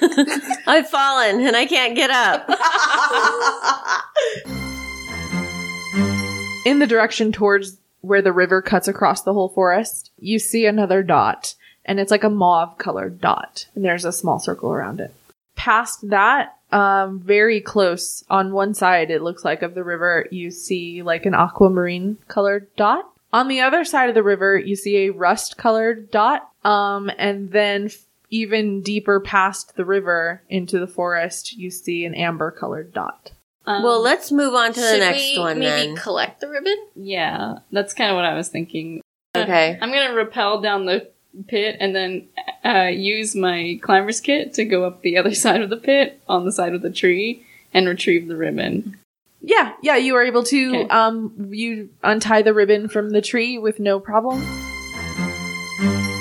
I've 0.66 0.88
fallen 0.88 1.46
and 1.46 1.56
I 1.56 1.66
can't 1.66 1.94
get 1.94 2.10
up. 2.10 2.48
In 6.66 6.80
the 6.80 6.86
direction 6.86 7.32
towards 7.32 7.78
where 8.00 8.22
the 8.22 8.32
river 8.32 8.62
cuts 8.62 8.88
across 8.88 9.22
the 9.22 9.32
whole 9.32 9.48
forest, 9.48 10.10
you 10.18 10.38
see 10.38 10.66
another 10.66 11.02
dot, 11.02 11.54
and 11.84 12.00
it's 12.00 12.10
like 12.10 12.24
a 12.24 12.30
mauve 12.30 12.78
colored 12.78 13.20
dot, 13.20 13.66
and 13.74 13.84
there's 13.84 14.04
a 14.04 14.12
small 14.12 14.40
circle 14.40 14.72
around 14.72 15.00
it. 15.00 15.14
Past 15.54 16.10
that, 16.10 16.56
um, 16.72 17.20
very 17.20 17.60
close 17.60 18.24
on 18.28 18.52
one 18.52 18.74
side, 18.74 19.10
it 19.10 19.22
looks 19.22 19.44
like 19.44 19.62
of 19.62 19.74
the 19.74 19.84
river, 19.84 20.26
you 20.30 20.50
see 20.50 21.02
like 21.02 21.24
an 21.24 21.34
aquamarine 21.34 22.18
colored 22.28 22.66
dot. 22.76 23.08
On 23.36 23.48
the 23.48 23.60
other 23.60 23.84
side 23.84 24.08
of 24.08 24.14
the 24.14 24.22
river, 24.22 24.56
you 24.56 24.76
see 24.76 24.96
a 25.06 25.10
rust 25.10 25.58
colored 25.58 26.10
dot. 26.10 26.48
Um, 26.64 27.10
and 27.18 27.50
then 27.52 27.84
f- 27.86 27.98
even 28.30 28.80
deeper 28.80 29.20
past 29.20 29.76
the 29.76 29.84
river 29.84 30.42
into 30.48 30.78
the 30.78 30.86
forest, 30.86 31.52
you 31.52 31.70
see 31.70 32.06
an 32.06 32.14
amber 32.14 32.50
colored 32.50 32.94
dot. 32.94 33.32
Um, 33.66 33.82
well, 33.82 34.00
let's 34.00 34.32
move 34.32 34.54
on 34.54 34.72
to 34.72 34.80
the 34.80 34.86
Should 34.92 35.00
next 35.00 35.18
we 35.34 35.38
one 35.38 35.58
maybe 35.58 35.68
then. 35.88 35.96
collect 35.96 36.40
the 36.40 36.48
ribbon? 36.48 36.76
yeah, 36.94 37.58
that's 37.70 37.92
kind 37.92 38.10
of 38.10 38.16
what 38.16 38.24
I 38.24 38.32
was 38.34 38.48
thinking. 38.48 39.02
Okay. 39.36 39.78
I'm 39.82 39.92
gonna 39.92 40.14
rappel 40.14 40.62
down 40.62 40.86
the 40.86 41.10
pit 41.46 41.76
and 41.78 41.94
then 41.94 42.28
uh, 42.64 42.88
use 42.88 43.34
my 43.36 43.78
climber's 43.82 44.20
kit 44.20 44.54
to 44.54 44.64
go 44.64 44.84
up 44.84 45.02
the 45.02 45.18
other 45.18 45.34
side 45.44 45.60
of 45.60 45.68
the 45.68 45.76
pit 45.76 46.22
on 46.26 46.46
the 46.46 46.52
side 46.52 46.72
of 46.74 46.80
the 46.80 46.90
tree 46.90 47.44
and 47.74 47.86
retrieve 47.86 48.28
the 48.28 48.36
ribbon. 48.36 48.96
Yeah, 49.40 49.72
yeah, 49.82 49.96
you 49.96 50.16
are 50.16 50.24
able 50.24 50.42
to 50.44 50.68
Okay. 50.70 50.88
um 50.88 51.48
you 51.50 51.90
untie 52.02 52.42
the 52.42 52.54
ribbon 52.54 52.88
from 52.88 53.10
the 53.10 53.20
tree 53.22 53.58
with 53.58 53.78
no 53.78 54.00
problem. 54.00 54.40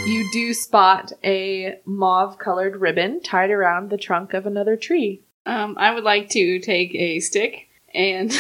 You 0.08 0.30
do 0.32 0.54
spot 0.54 1.12
a 1.24 1.80
mauve 1.86 2.38
colored 2.38 2.76
ribbon 2.78 3.22
tied 3.22 3.50
around 3.50 3.90
the 3.90 3.98
trunk 3.98 4.34
of 4.34 4.46
another 4.46 4.76
tree. 4.78 5.22
Um, 5.48 5.76
I 5.78 5.94
would 5.94 6.04
like 6.04 6.30
to 6.30 6.60
take 6.60 6.94
a 6.96 7.20
stick 7.20 7.68
and 7.94 8.32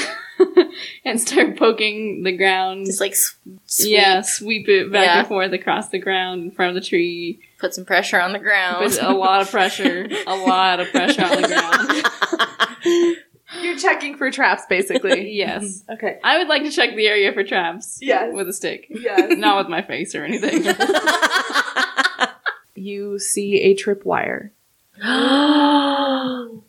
and 1.05 1.19
start 1.19 1.57
poking 1.57 2.23
the 2.23 2.31
ground. 2.35 2.85
Just 2.85 2.99
like 3.01 3.13
s- 3.13 3.35
sweep, 3.65 3.91
yeah, 3.93 4.21
sweep 4.21 4.67
it 4.69 4.91
back 4.91 5.05
Yeah. 5.05 5.19
and 5.19 5.27
forth 5.27 5.53
across 5.53 5.89
the 5.89 5.99
ground 5.99 6.43
in 6.43 6.51
front 6.51 6.75
of 6.77 6.83
the 6.83 6.87
tree. 6.87 7.39
put 7.59 7.73
some 7.73 7.85
pressure 7.85 8.19
on 8.19 8.33
the 8.33 8.39
ground. 8.39 8.83
Put 8.91 9.01
a 9.01 9.13
lot 9.13 9.41
of 9.41 9.49
pressure, 9.49 10.07
a 10.27 10.35
lot 10.35 10.79
of 10.79 10.89
pressure 10.91 11.23
on 11.23 11.41
the 11.41 11.47
ground. 12.87 13.17
You're 13.61 13.77
checking 13.77 14.15
for 14.17 14.31
traps 14.31 14.63
basically. 14.69 15.31
Yes. 15.35 15.83
okay. 15.89 16.19
I 16.23 16.37
would 16.37 16.47
like 16.47 16.63
to 16.63 16.71
check 16.71 16.95
the 16.95 17.07
area 17.07 17.33
for 17.33 17.43
traps. 17.43 17.99
Yes. 18.01 18.33
With 18.33 18.47
a 18.47 18.53
stick. 18.53 18.87
Yes. 18.89 19.37
Not 19.37 19.57
with 19.57 19.69
my 19.69 19.81
face 19.81 20.15
or 20.15 20.23
anything. 20.23 20.63
You 22.75 23.19
see 23.19 23.61
a 23.61 23.75
tripwire. 23.75 24.51
Don't 25.01 26.63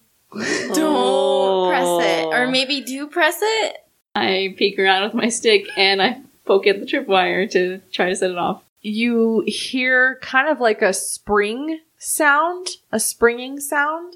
oh. 0.78 1.66
press 1.68 2.06
it, 2.08 2.26
or 2.26 2.46
maybe 2.48 2.80
do 2.80 3.06
press 3.06 3.38
it. 3.40 3.76
I 4.14 4.54
peek 4.56 4.78
around 4.78 5.04
with 5.04 5.14
my 5.14 5.28
stick 5.28 5.66
and 5.76 6.00
I 6.00 6.20
poke 6.44 6.66
at 6.66 6.80
the 6.80 6.86
tripwire 6.86 7.50
to 7.50 7.80
try 7.92 8.08
to 8.08 8.16
set 8.16 8.30
it 8.30 8.38
off. 8.38 8.62
You 8.80 9.44
hear 9.46 10.18
kind 10.22 10.48
of 10.48 10.60
like 10.60 10.80
a 10.80 10.92
spring 10.92 11.80
sound, 11.98 12.68
a 12.92 13.00
springing 13.00 13.60
sound. 13.60 14.14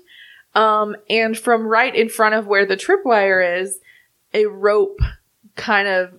Um, 0.55 0.97
and 1.09 1.39
from 1.39 1.67
right 1.67 1.95
in 1.95 2.09
front 2.09 2.35
of 2.35 2.47
where 2.47 2.67
the 2.67 2.77
tripwire 2.77 3.61
is, 3.63 3.79
a 4.35 4.47
rope 4.47 4.99
kind 5.57 5.89
of 5.89 6.13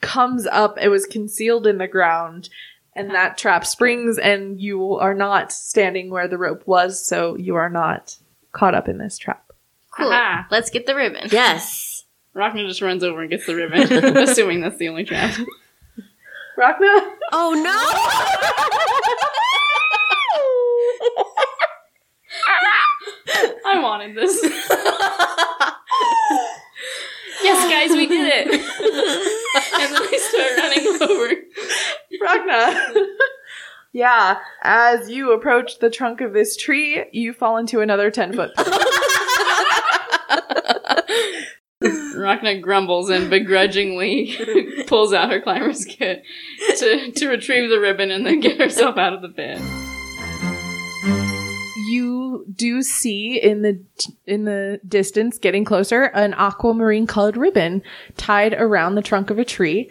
comes 0.00 0.46
up. 0.46 0.78
It 0.80 0.88
was 0.88 1.06
concealed 1.06 1.66
in 1.66 1.78
the 1.78 1.88
ground, 1.88 2.48
and 2.94 3.10
that 3.10 3.38
trap 3.38 3.66
springs, 3.66 4.18
and 4.18 4.60
you 4.60 4.94
are 4.96 5.14
not 5.14 5.52
standing 5.52 6.10
where 6.10 6.28
the 6.28 6.38
rope 6.38 6.66
was, 6.66 7.04
so 7.04 7.36
you 7.36 7.56
are 7.56 7.70
not 7.70 8.16
caught 8.52 8.74
up 8.74 8.88
in 8.88 8.98
this 8.98 9.18
trap. 9.18 9.52
Cool. 9.90 10.08
Aha. 10.08 10.46
Let's 10.50 10.70
get 10.70 10.86
the 10.86 10.94
ribbon. 10.94 11.28
yes. 11.30 12.04
Rockman 12.34 12.66
just 12.66 12.82
runs 12.82 13.04
over 13.04 13.20
and 13.20 13.30
gets 13.30 13.46
the 13.46 13.54
ribbon, 13.54 13.82
assuming 14.16 14.60
that's 14.60 14.78
the 14.78 14.88
only 14.88 15.04
trap. 15.04 15.36
Ragna? 16.58 17.12
Oh 17.32 17.54
I 23.66 23.80
wanted 23.80 24.16
this. 24.16 24.40
yes, 27.42 27.70
guys, 27.70 27.90
we 27.90 28.06
did 28.06 28.32
it. 28.32 28.46
and 29.74 29.94
then 29.94 30.02
I 30.02 30.16
start 30.18 30.52
running 30.58 30.86
over. 31.02 31.28
Ragna. 32.22 33.06
yeah, 33.92 34.38
as 34.62 35.10
you 35.10 35.32
approach 35.32 35.78
the 35.78 35.90
trunk 35.90 36.20
of 36.20 36.32
this 36.32 36.56
tree, 36.56 37.04
you 37.12 37.32
fall 37.32 37.56
into 37.56 37.80
another 37.80 38.10
10 38.10 38.32
foot. 38.34 38.52
Rockna 41.82 42.62
grumbles 42.62 43.10
and 43.10 43.28
begrudgingly 43.28 44.34
pulls 44.86 45.12
out 45.12 45.30
her 45.30 45.40
climber's 45.40 45.84
kit 45.84 46.22
to, 46.78 47.12
to 47.12 47.28
retrieve 47.28 47.68
the 47.68 47.80
ribbon 47.80 48.10
and 48.10 48.24
then 48.24 48.40
get 48.40 48.58
herself 48.58 48.96
out 48.96 49.12
of 49.12 49.20
the 49.20 49.28
pit. 49.28 49.60
You 51.94 52.46
do 52.54 52.82
see 52.82 53.40
in 53.40 53.62
the 53.62 53.80
in 54.26 54.44
the 54.44 54.80
distance 54.86 55.38
getting 55.38 55.64
closer 55.64 56.04
an 56.04 56.34
aquamarine 56.34 57.06
colored 57.06 57.36
ribbon 57.36 57.82
tied 58.16 58.54
around 58.54 58.94
the 58.94 59.02
trunk 59.02 59.30
of 59.30 59.38
a 59.38 59.44
tree. 59.44 59.90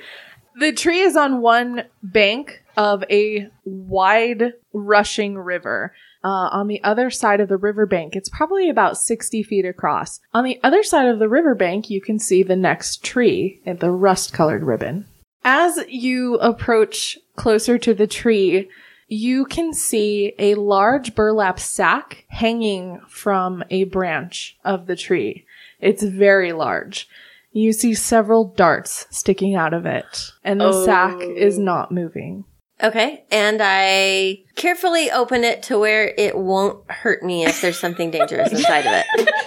The 0.60 0.72
tree 0.72 1.00
is 1.00 1.16
on 1.16 1.42
one 1.42 1.86
bank 2.04 2.64
of 2.78 3.04
a 3.10 3.50
wide 3.66 4.54
rushing 4.74 5.38
river. 5.38 5.94
Uh, 6.26 6.48
on 6.54 6.68
the 6.68 6.82
other 6.86 7.10
side 7.10 7.42
of 7.42 7.50
the 7.50 7.58
riverbank 7.58 8.16
it's 8.16 8.30
probably 8.30 8.70
about 8.70 8.98
60 8.98 9.44
feet 9.44 9.66
across. 9.66 10.20
On 10.34 10.44
the 10.44 10.60
other 10.64 10.84
side 10.84 11.08
of 11.08 11.20
the 11.20 11.28
riverbank 11.28 11.90
you 11.90 12.00
can 12.00 12.18
see 12.20 12.44
the 12.44 12.56
next 12.56 13.04
tree 13.04 13.62
and 13.66 13.80
the 13.80 13.92
rust 13.92 14.32
colored 14.32 14.64
ribbon. 14.64 15.06
As 15.44 15.80
you 15.90 16.36
approach 16.36 17.18
closer 17.36 17.78
to 17.78 17.94
the 17.94 18.08
tree 18.08 18.70
you 19.08 19.46
can 19.46 19.74
see 19.74 20.34
a 20.40 20.56
large 20.56 21.16
burlap 21.16 21.60
sack 21.60 22.26
hanging 22.30 23.02
from 23.08 23.64
a 23.70 23.84
branch 23.86 24.58
of 24.64 24.88
the 24.88 24.96
tree. 24.96 25.46
It's 25.80 26.04
very 26.04 26.54
large. 26.54 27.08
You 27.52 27.74
see 27.74 27.94
several 27.94 28.46
darts 28.46 29.06
sticking 29.12 29.56
out 29.56 29.74
of 29.74 29.86
it, 29.86 30.32
and 30.44 30.60
the 30.60 30.86
sack 30.86 31.22
is 31.22 31.60
oh. 31.60 31.62
not 31.62 31.92
moving. 31.92 32.46
Okay, 32.82 33.24
and 33.32 33.62
I 33.64 34.40
carefully 34.56 35.12
open 35.12 35.44
it 35.44 35.62
to 35.64 35.78
where 35.78 36.14
it 36.18 36.36
won't 36.38 36.90
hurt 36.90 37.22
me 37.22 37.46
if 37.46 37.62
there's 37.62 37.80
something 37.80 38.10
dangerous 38.10 38.52
inside 38.52 38.86
of 38.86 39.04
it. 39.16 39.30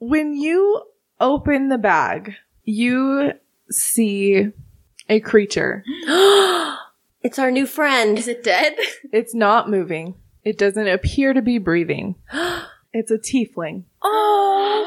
When 0.00 0.34
you 0.34 0.82
open 1.20 1.68
the 1.68 1.78
bag, 1.78 2.34
you 2.62 3.32
see 3.70 4.48
a 5.08 5.20
creature. 5.20 5.84
It's 7.20 7.38
our 7.40 7.50
new 7.50 7.66
friend. 7.66 8.16
Is 8.16 8.28
it 8.28 8.44
dead? 8.44 8.76
It's 9.12 9.34
not 9.34 9.68
moving. 9.68 10.14
It 10.44 10.56
doesn't 10.56 10.86
appear 10.86 11.32
to 11.32 11.42
be 11.42 11.58
breathing. 11.58 12.14
It's 12.92 13.10
a 13.10 13.18
tiefling. 13.18 13.84
Oh! 14.02 14.84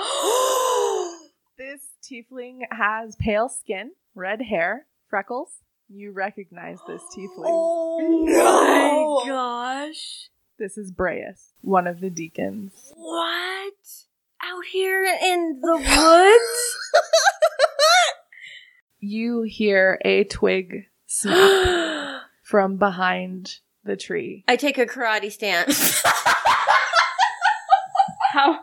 This 1.57 1.81
tiefling 2.01 2.61
has 2.71 3.15
pale 3.17 3.47
skin, 3.47 3.91
red 4.15 4.41
hair, 4.41 4.87
freckles. 5.09 5.59
You 5.87 6.11
recognize 6.13 6.79
this 6.87 7.01
tiefling. 7.15 7.45
Oh 7.45 9.23
my 9.25 9.29
gosh. 9.29 10.29
This 10.57 10.77
is 10.77 10.91
Breas, 10.91 11.51
one 11.61 11.85
of 11.85 11.99
the 12.01 12.09
deacons. 12.09 12.93
What? 12.95 13.73
Out 14.43 14.65
here 14.71 15.03
in 15.03 15.59
the 15.61 15.75
woods? 15.75 16.77
You 19.03 19.41
hear 19.41 19.99
a 20.05 20.25
twig 20.25 20.85
snap 21.07 22.21
from 22.43 22.77
behind 22.77 23.55
the 23.83 23.97
tree. 23.97 24.43
I 24.47 24.55
take 24.55 24.77
a 24.77 24.85
karate 24.85 25.31
stance. 25.31 26.03
How? 28.33 28.59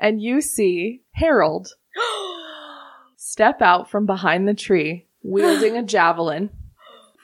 And 0.00 0.22
you 0.22 0.40
see 0.40 1.02
Harold 1.10 1.72
step 3.16 3.60
out 3.60 3.90
from 3.90 4.06
behind 4.06 4.46
the 4.46 4.54
tree, 4.54 5.08
wielding 5.24 5.76
a 5.76 5.82
javelin. 5.86 6.50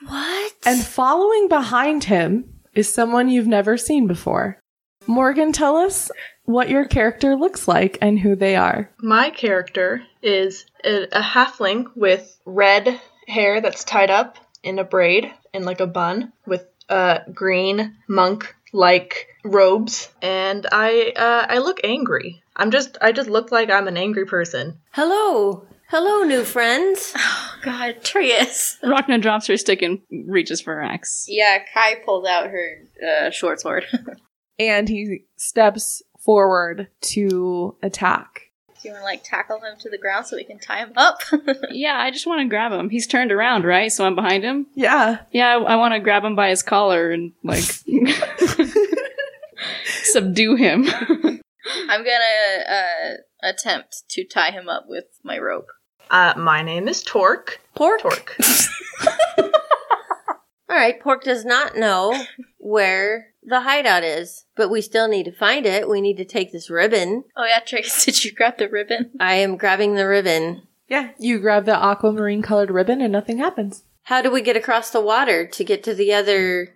what? 0.07 0.53
And 0.67 0.83
following 0.85 1.47
behind 1.49 2.03
him 2.05 2.53
is 2.75 2.93
someone 2.93 3.29
you've 3.29 3.47
never 3.47 3.77
seen 3.77 4.09
before. 4.09 4.61
Morgan, 5.07 5.53
tell 5.53 5.77
us 5.77 6.11
what 6.45 6.69
your 6.69 6.85
character 6.85 7.37
looks 7.37 7.69
like 7.69 7.99
and 8.01 8.19
who 8.19 8.37
they 8.37 8.57
are. 8.57 8.91
My 8.99 9.31
character 9.31 10.03
is 10.23 10.65
a, 10.85 11.05
a 11.13 11.21
halfling 11.21 11.87
with 11.95 12.39
red 12.45 13.01
hair 13.29 13.61
that's 13.61 13.85
tied 13.85 14.11
up 14.11 14.39
in 14.63 14.79
a 14.79 14.85
braid 14.85 15.33
in 15.53 15.65
like 15.65 15.81
a 15.81 15.87
bun 15.87 16.33
with 16.47 16.67
uh, 16.89 17.19
green 17.33 17.97
monk 18.09 18.55
like 18.73 19.29
robes 19.45 20.11
and 20.23 20.67
I 20.71 21.13
uh, 21.17 21.47
I 21.49 21.59
look 21.59 21.81
angry. 21.85 22.43
I'm 22.55 22.71
just 22.71 22.99
I 23.01 23.13
just 23.13 23.29
look 23.29 23.51
like 23.53 23.71
I'm 23.71 23.89
an 23.89 23.97
angry 23.97 24.27
person. 24.27 24.79
Hello. 24.93 25.67
Hello, 25.89 26.23
new 26.23 26.45
friends. 26.45 27.15
Oh 27.59 27.61
God, 27.63 27.97
Trigus. 28.03 28.79
Rockna 28.83 29.21
drops 29.21 29.47
her 29.49 29.57
stick 29.57 29.83
and 29.83 29.99
reaches 30.11 30.61
for 30.61 30.75
her 30.75 30.83
axe. 30.83 31.27
Yeah, 31.27 31.59
Kai 31.75 31.97
pulls 32.05 32.25
out 32.25 32.49
her 32.51 32.83
uh, 33.03 33.31
short 33.31 33.61
sword. 33.61 33.87
And 34.59 34.89
he 34.89 35.25
steps 35.37 36.03
forward 36.19 36.89
to 37.03 37.77
attack. 37.83 38.43
Do 38.83 38.89
you 38.89 38.93
want 38.93 39.03
to 39.03 39.05
like 39.05 39.25
tackle 39.25 39.61
him 39.61 39.77
to 39.81 39.91
the 39.91 39.99
ground 39.99 40.27
so 40.27 40.37
we 40.37 40.45
can 40.45 40.59
tie 40.59 40.79
him 40.79 40.93
up? 40.97 41.21
Yeah, 41.71 41.99
I 41.99 42.11
just 42.11 42.27
want 42.27 42.41
to 42.41 42.49
grab 42.49 42.73
him. 42.73 42.89
He's 42.89 43.07
turned 43.07 43.33
around, 43.33 43.65
right? 43.65 43.93
So 43.93 44.07
I'm 44.07 44.15
behind 44.15 44.45
him. 44.45 44.67
Yeah. 44.75 45.19
Yeah, 45.31 45.57
I, 45.57 45.75
I 45.75 45.77
want 45.77 45.93
to 45.95 46.01
grab 46.01 46.25
him 46.25 46.37
by 46.37 46.51
his 46.51 46.63
collar 46.63 47.11
and 47.11 47.33
like 47.43 47.63
subdue 50.03 50.57
him. 50.57 50.87
I'm 51.89 52.05
gonna 52.05 52.65
uh, 52.69 53.15
attempt 53.43 54.05
to 54.11 54.25
tie 54.25 54.53
him 54.53 54.69
up 54.69 54.85
with 54.89 55.07
my 55.23 55.39
rope. 55.39 55.67
Uh, 56.11 56.35
my 56.37 56.63
name 56.63 56.89
is 56.89 57.03
Torque. 57.03 57.61
Pork. 57.75 58.01
Torque. 58.01 58.37
All 60.69 60.77
right, 60.77 61.01
Pork 61.01 61.23
does 61.23 61.45
not 61.45 61.77
know 61.77 62.25
where 62.59 63.29
the 63.43 63.61
hideout 63.61 64.03
is, 64.03 64.45
but 64.57 64.69
we 64.69 64.81
still 64.81 65.07
need 65.09 65.25
to 65.25 65.33
find 65.33 65.65
it. 65.67 65.89
We 65.89 66.01
need 66.01 66.17
to 66.17 66.25
take 66.25 66.51
this 66.53 66.69
ribbon. 66.71 67.25
Oh 67.37 67.45
yeah, 67.45 67.61
Trigus, 67.61 68.05
did 68.05 68.25
you 68.25 68.33
grab 68.33 68.59
the 68.59 68.69
ribbon? 68.69 69.11
I 69.21 69.35
am 69.35 69.57
grabbing 69.57 69.95
the 69.95 70.07
ribbon. 70.09 70.63
Yeah. 70.89 71.11
You 71.19 71.39
grab 71.39 71.65
the 71.65 71.77
aquamarine 71.77 72.43
colored 72.43 72.71
ribbon 72.71 73.01
and 73.01 73.13
nothing 73.13 73.39
happens. 73.39 73.85
How 74.05 74.23
do 74.23 74.31
we 74.31 74.41
get 74.41 74.57
across 74.57 74.91
the 74.91 75.01
water 75.01 75.47
to 75.47 75.65
get 75.65 75.83
to 75.85 75.95
the 75.95 76.13
other 76.13 76.75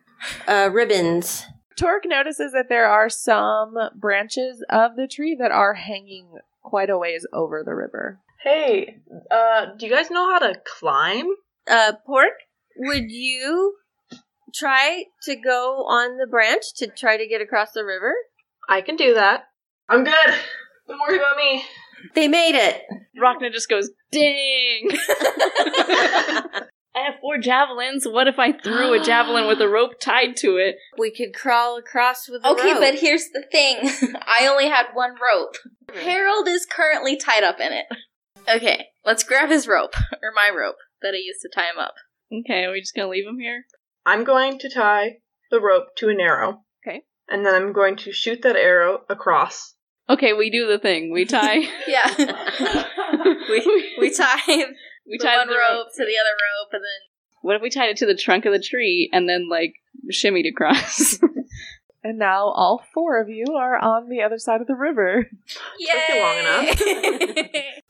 uh, 0.48 0.68
ribbons? 0.72 1.44
Torque 1.76 2.04
notices 2.06 2.52
that 2.52 2.68
there 2.68 2.86
are 2.86 3.08
some 3.08 3.76
branches 3.94 4.64
of 4.68 4.96
the 4.96 5.06
tree 5.06 5.36
that 5.38 5.52
are 5.52 5.74
hanging 5.74 6.38
quite 6.62 6.90
a 6.90 6.98
ways 6.98 7.26
over 7.32 7.62
the 7.64 7.74
river. 7.74 8.18
hey, 8.42 8.98
uh, 9.30 9.66
do 9.78 9.86
you 9.86 9.92
guys 9.92 10.10
know 10.10 10.30
how 10.32 10.38
to 10.40 10.60
climb? 10.78 11.26
Uh, 11.70 11.92
Pork, 12.04 12.32
would 12.80 13.10
you 13.10 13.74
try 14.54 15.04
to 15.24 15.36
go 15.36 15.84
on 15.86 16.16
the 16.18 16.26
branch 16.26 16.64
to 16.76 16.88
try 16.88 17.16
to 17.16 17.26
get 17.28 17.40
across 17.40 17.72
the 17.72 17.84
river? 17.84 18.14
I 18.68 18.80
can 18.80 18.96
do 18.96 19.14
that. 19.14 19.44
I'm 19.88 20.04
good. 20.04 20.34
Don't 20.88 21.00
worry 21.08 21.18
about 21.18 21.36
me. 21.36 21.64
They 22.14 22.28
made 22.28 22.54
it. 22.54 22.82
Rockna 23.20 23.52
just 23.52 23.68
goes, 23.68 23.90
ding! 24.10 24.88
I 26.92 27.04
have 27.04 27.20
four 27.20 27.38
javelins. 27.38 28.06
What 28.08 28.26
if 28.26 28.38
I 28.38 28.52
threw 28.52 28.94
a 28.94 29.04
javelin 29.04 29.46
with 29.46 29.60
a 29.60 29.68
rope 29.68 30.00
tied 30.00 30.36
to 30.38 30.56
it? 30.56 30.76
We 30.98 31.12
could 31.14 31.34
crawl 31.34 31.76
across 31.78 32.28
with 32.28 32.42
the 32.42 32.48
Okay, 32.48 32.72
rope. 32.72 32.80
but 32.80 32.94
here's 32.96 33.28
the 33.32 33.44
thing. 33.52 33.78
I 34.26 34.48
only 34.48 34.68
had 34.68 34.86
one 34.94 35.12
rope. 35.12 35.54
Harold 36.02 36.48
is 36.48 36.66
currently 36.66 37.16
tied 37.16 37.44
up 37.44 37.60
in 37.60 37.72
it. 37.72 37.84
Okay, 38.48 38.86
let's 39.04 39.22
grab 39.22 39.50
his 39.50 39.68
rope, 39.68 39.94
or 40.22 40.32
my 40.34 40.50
rope, 40.56 40.76
that 41.02 41.14
I 41.14 41.18
used 41.18 41.42
to 41.42 41.50
tie 41.54 41.66
him 41.70 41.78
up. 41.78 41.94
Okay, 42.32 42.64
are 42.64 42.72
we 42.72 42.80
just 42.80 42.94
gonna 42.94 43.08
leave 43.08 43.26
him 43.26 43.38
here? 43.38 43.64
I'm 44.06 44.24
going 44.24 44.58
to 44.60 44.70
tie 44.70 45.18
the 45.50 45.60
rope 45.60 45.94
to 45.96 46.08
an 46.08 46.20
arrow. 46.20 46.62
Okay. 46.86 47.02
And 47.28 47.44
then 47.44 47.54
I'm 47.54 47.72
going 47.72 47.96
to 47.96 48.12
shoot 48.12 48.42
that 48.42 48.56
arrow 48.56 49.00
across. 49.08 49.74
Okay, 50.08 50.32
we 50.32 50.50
do 50.50 50.66
the 50.66 50.78
thing. 50.78 51.12
We 51.12 51.24
tie. 51.24 51.58
Yeah. 51.86 52.12
we, 53.48 53.94
we 53.98 54.10
tie 54.16 54.38
we 54.46 55.18
the 55.18 55.24
tie 55.24 55.38
one 55.38 55.48
the 55.48 55.54
rope 55.54 55.88
to 55.94 56.04
the 56.04 56.16
other 56.18 56.36
rope, 56.36 56.72
and 56.72 56.82
then 56.82 57.00
What 57.42 57.56
if 57.56 57.62
we 57.62 57.70
tied 57.70 57.90
it 57.90 57.96
to 57.98 58.06
the 58.06 58.16
trunk 58.16 58.44
of 58.46 58.52
the 58.52 58.60
tree 58.60 59.10
and 59.12 59.28
then 59.28 59.48
like 59.48 59.74
shimmied 60.12 60.48
across? 60.48 61.18
And 62.02 62.18
now 62.18 62.46
all 62.46 62.82
four 62.94 63.20
of 63.20 63.28
you 63.28 63.44
are 63.56 63.76
on 63.76 64.08
the 64.08 64.22
other 64.22 64.38
side 64.38 64.62
of 64.62 64.66
the 64.66 64.74
river. 64.74 65.28
you 65.78 65.94
long 66.18 66.38
enough. 66.38 66.80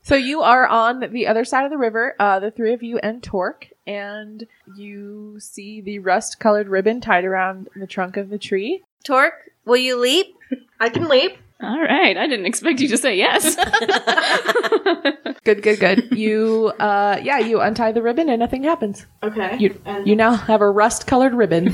So 0.03 0.15
you 0.15 0.41
are 0.41 0.67
on 0.67 0.99
the 1.13 1.27
other 1.27 1.45
side 1.45 1.63
of 1.63 1.71
the 1.71 1.77
river, 1.77 2.15
uh, 2.19 2.39
the 2.39 2.51
three 2.51 2.73
of 2.73 2.83
you 2.83 2.97
and 2.97 3.23
Torque, 3.23 3.67
and 3.87 4.45
you 4.75 5.39
see 5.39 5.81
the 5.81 5.99
rust 5.99 6.39
colored 6.39 6.67
ribbon 6.67 7.01
tied 7.01 7.25
around 7.25 7.69
the 7.75 7.87
trunk 7.87 8.17
of 8.17 8.29
the 8.29 8.37
tree. 8.37 8.83
Torque, 9.03 9.51
will 9.65 9.77
you 9.77 9.99
leap? 9.99 10.35
I 10.79 10.89
can 10.89 11.07
leap. 11.07 11.37
All 11.63 11.79
right, 11.79 12.17
I 12.17 12.27
didn't 12.27 12.47
expect 12.47 12.79
you 12.79 12.87
to 12.87 12.97
say 12.97 13.17
yes. 13.17 13.55
Good, 15.43 15.63
good, 15.63 15.79
good. 15.79 16.11
you, 16.17 16.71
uh, 16.79 17.19
yeah, 17.21 17.39
you 17.39 17.61
untie 17.61 17.91
the 17.91 18.03
ribbon 18.03 18.29
and 18.29 18.39
nothing 18.39 18.63
happens. 18.63 19.07
Okay. 19.23 19.57
You, 19.57 19.81
and 19.85 20.07
you 20.07 20.15
now 20.15 20.33
have 20.35 20.61
a 20.61 20.69
rust 20.69 21.07
colored 21.07 21.33
ribbon. 21.33 21.71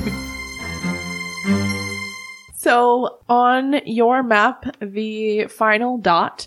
so 2.56 3.18
on 3.28 3.80
your 3.84 4.22
map, 4.22 4.64
the 4.80 5.48
final 5.48 5.98
dot 5.98 6.46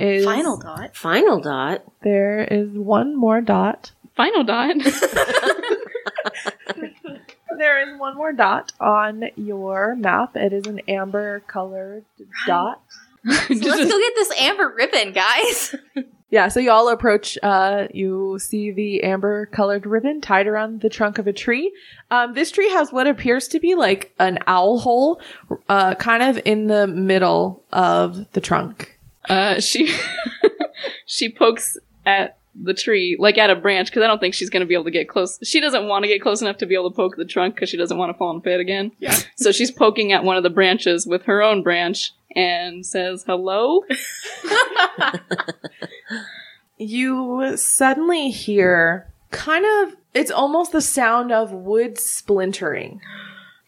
is 0.00 0.24
final 0.24 0.56
dot. 0.58 0.96
Final 0.96 1.40
dot. 1.40 1.84
There 2.02 2.42
is 2.42 2.70
one 2.70 3.14
more 3.16 3.42
dot. 3.42 3.92
Final 4.22 4.44
dot. 4.44 4.76
There 7.58 7.86
is 7.86 8.00
one 8.00 8.16
more 8.16 8.32
dot 8.32 8.72
on 8.80 9.24
your 9.36 9.94
map. 9.94 10.36
It 10.36 10.52
is 10.52 10.66
an 10.66 10.80
amber 10.88 11.40
colored 11.40 12.04
dot. 12.46 12.80
So 13.24 13.30
let's 13.30 13.58
go 13.60 13.98
get 13.98 14.12
this 14.16 14.32
amber 14.40 14.74
ribbon, 14.76 15.12
guys. 15.12 15.74
Yeah, 16.30 16.48
so 16.48 16.60
you 16.60 16.70
all 16.70 16.88
approach, 16.88 17.36
uh, 17.42 17.88
you 17.92 18.38
see 18.38 18.70
the 18.70 19.02
amber 19.02 19.44
colored 19.46 19.84
ribbon 19.84 20.22
tied 20.22 20.46
around 20.46 20.80
the 20.80 20.88
trunk 20.88 21.18
of 21.18 21.26
a 21.26 21.32
tree. 21.34 21.70
Um, 22.10 22.32
this 22.32 22.50
tree 22.50 22.70
has 22.70 22.90
what 22.90 23.06
appears 23.06 23.48
to 23.48 23.60
be 23.60 23.74
like 23.74 24.14
an 24.18 24.38
owl 24.46 24.78
hole, 24.78 25.20
uh, 25.68 25.94
kind 25.96 26.22
of 26.22 26.40
in 26.46 26.68
the 26.68 26.86
middle 26.86 27.62
of 27.70 28.32
the 28.32 28.40
trunk. 28.40 28.98
Uh, 29.28 29.60
she 29.60 29.94
she 31.04 31.28
pokes 31.28 31.76
at 32.06 32.38
the 32.54 32.74
tree, 32.74 33.16
like 33.18 33.38
at 33.38 33.50
a 33.50 33.56
branch, 33.56 33.88
because 33.88 34.02
I 34.02 34.06
don't 34.06 34.18
think 34.18 34.34
she's 34.34 34.50
going 34.50 34.60
to 34.60 34.66
be 34.66 34.74
able 34.74 34.84
to 34.84 34.90
get 34.90 35.08
close. 35.08 35.38
She 35.42 35.60
doesn't 35.60 35.88
want 35.88 36.04
to 36.04 36.08
get 36.08 36.20
close 36.20 36.42
enough 36.42 36.58
to 36.58 36.66
be 36.66 36.74
able 36.74 36.90
to 36.90 36.96
poke 36.96 37.16
the 37.16 37.24
trunk 37.24 37.54
because 37.54 37.68
she 37.68 37.76
doesn't 37.76 37.96
want 37.96 38.12
to 38.12 38.18
fall 38.18 38.30
in 38.30 38.38
a 38.38 38.40
pit 38.40 38.60
again. 38.60 38.92
Yeah. 38.98 39.16
So 39.36 39.50
she's 39.50 39.70
poking 39.72 40.12
at 40.12 40.22
one 40.22 40.36
of 40.36 40.44
the 40.44 40.50
branches 40.50 41.04
with 41.06 41.24
her 41.24 41.42
own 41.42 41.62
branch 41.64 42.12
and 42.36 42.86
says, 42.86 43.24
"Hello." 43.26 43.82
You 46.78 47.56
suddenly 47.56 48.30
hear 48.30 49.06
kind 49.30 49.64
of, 49.64 49.96
it's 50.14 50.32
almost 50.32 50.72
the 50.72 50.80
sound 50.80 51.30
of 51.30 51.52
wood 51.52 51.96
splintering. 51.96 53.00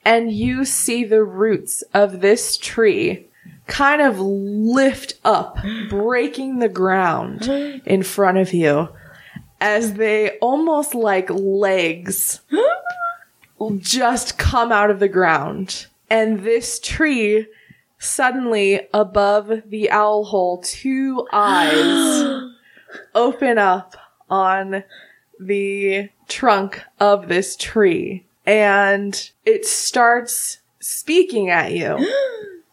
And 0.05 0.33
you 0.33 0.64
see 0.64 1.05
the 1.05 1.23
roots 1.23 1.83
of 1.94 2.20
this 2.20 2.57
tree 2.57 3.29
kind 3.67 4.03
of 4.03 4.21
lift 4.21 5.15
up, 5.25 5.59
breaking 5.89 6.59
the 6.59 6.69
ground 6.69 7.43
in 7.87 8.03
front 8.03 8.39
of 8.39 8.53
you 8.53 8.89
as 9.61 9.95
they 9.95 10.39
almost 10.39 10.95
like 10.95 11.31
legs 11.31 12.41
just 13.79 14.37
come 14.37 14.71
out 14.71 14.91
of 14.91 15.01
the 15.01 15.09
ground. 15.09 15.87
And 16.11 16.41
this 16.41 16.79
tree 16.79 17.47
suddenly 17.99 18.87
above 18.93 19.51
the 19.67 19.91
owl 19.91 20.25
hole, 20.25 20.59
two 20.59 21.27
eyes 21.33 22.51
open 23.15 23.59
up 23.59 23.97
on 24.29 24.85
the 25.41 26.11
trunk 26.29 26.83
of 27.01 27.29
this 27.29 27.57
tree 27.57 28.27
and 28.47 29.31
it 29.45 29.65
starts 29.65 30.59
speaking 30.81 31.51
at 31.51 31.73
you. 31.73 31.97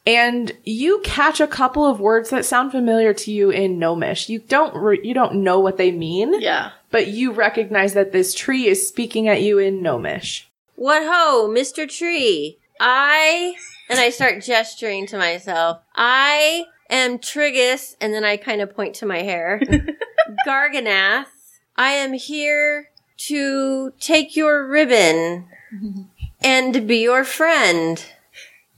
And 0.05 0.51
you 0.63 0.99
catch 1.03 1.39
a 1.39 1.45
couple 1.47 1.85
of 1.85 1.99
words 1.99 2.31
that 2.31 2.43
sound 2.45 2.71
familiar 2.71 3.13
to 3.13 3.31
you 3.31 3.51
in 3.51 3.77
Gnomish. 3.77 4.29
You 4.29 4.39
don't 4.39 4.75
re- 4.75 4.99
you 5.03 5.13
don't 5.13 5.35
know 5.43 5.59
what 5.59 5.77
they 5.77 5.91
mean, 5.91 6.41
Yeah. 6.41 6.71
but 6.89 7.07
you 7.07 7.31
recognize 7.31 7.93
that 7.93 8.11
this 8.11 8.33
tree 8.33 8.65
is 8.67 8.87
speaking 8.87 9.27
at 9.27 9.41
you 9.43 9.59
in 9.59 9.81
Gnomish. 9.83 10.49
What 10.75 11.03
ho, 11.05 11.47
Mr. 11.53 11.87
Tree? 11.87 12.57
I 12.79 13.53
and 13.89 13.99
I 13.99 14.09
start 14.09 14.41
gesturing 14.43 15.05
to 15.07 15.17
myself. 15.19 15.79
I 15.95 16.65
am 16.89 17.19
Trigus, 17.19 17.95
and 18.01 18.11
then 18.11 18.23
I 18.23 18.37
kind 18.37 18.61
of 18.61 18.75
point 18.75 18.95
to 18.95 19.05
my 19.05 19.19
hair. 19.19 19.61
Garganath. 20.47 21.25
I 21.75 21.91
am 21.91 22.13
here 22.13 22.89
to 23.17 23.91
take 23.99 24.35
your 24.35 24.67
ribbon 24.67 25.45
and 26.43 26.87
be 26.87 27.03
your 27.03 27.23
friend. 27.23 28.03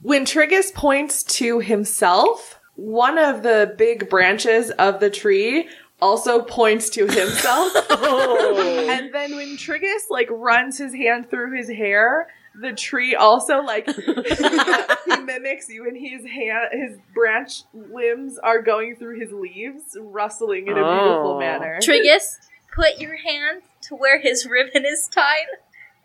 When 0.04 0.26
Trigus 0.26 0.70
points 0.72 1.22
to 1.38 1.60
himself, 1.60 2.60
one 2.76 3.16
of 3.16 3.42
the 3.42 3.74
big 3.78 4.10
branches 4.10 4.70
of 4.72 5.00
the 5.00 5.08
tree 5.08 5.66
also 5.98 6.42
points 6.42 6.90
to 6.90 7.06
himself. 7.06 7.72
Oh. 8.06 8.86
and 8.90 9.14
then 9.14 9.34
when 9.34 9.56
Trigus 9.56 10.10
like 10.10 10.28
runs 10.30 10.76
his 10.76 10.92
hand 10.92 11.30
through 11.30 11.56
his 11.56 11.68
hair, 11.70 12.28
the 12.60 12.72
tree 12.74 13.14
also 13.14 13.62
like 13.62 13.86
he 15.06 15.16
mimics 15.22 15.70
you 15.70 15.86
and 15.88 15.96
his 15.96 16.22
hand 16.30 16.68
his 16.72 16.98
branch 17.14 17.62
limbs 17.72 18.36
are 18.38 18.60
going 18.60 18.96
through 18.96 19.18
his 19.18 19.32
leaves 19.32 19.96
rustling 19.98 20.66
in 20.66 20.72
a 20.72 20.74
beautiful 20.74 21.34
Oh. 21.36 21.38
manner 21.38 21.78
Trigus, 21.80 22.36
put 22.74 22.98
your 23.00 23.16
hand 23.16 23.62
to 23.82 23.94
where 23.96 24.20
his 24.20 24.44
ribbon 24.46 24.84
is 24.84 25.08
tied 25.08 25.46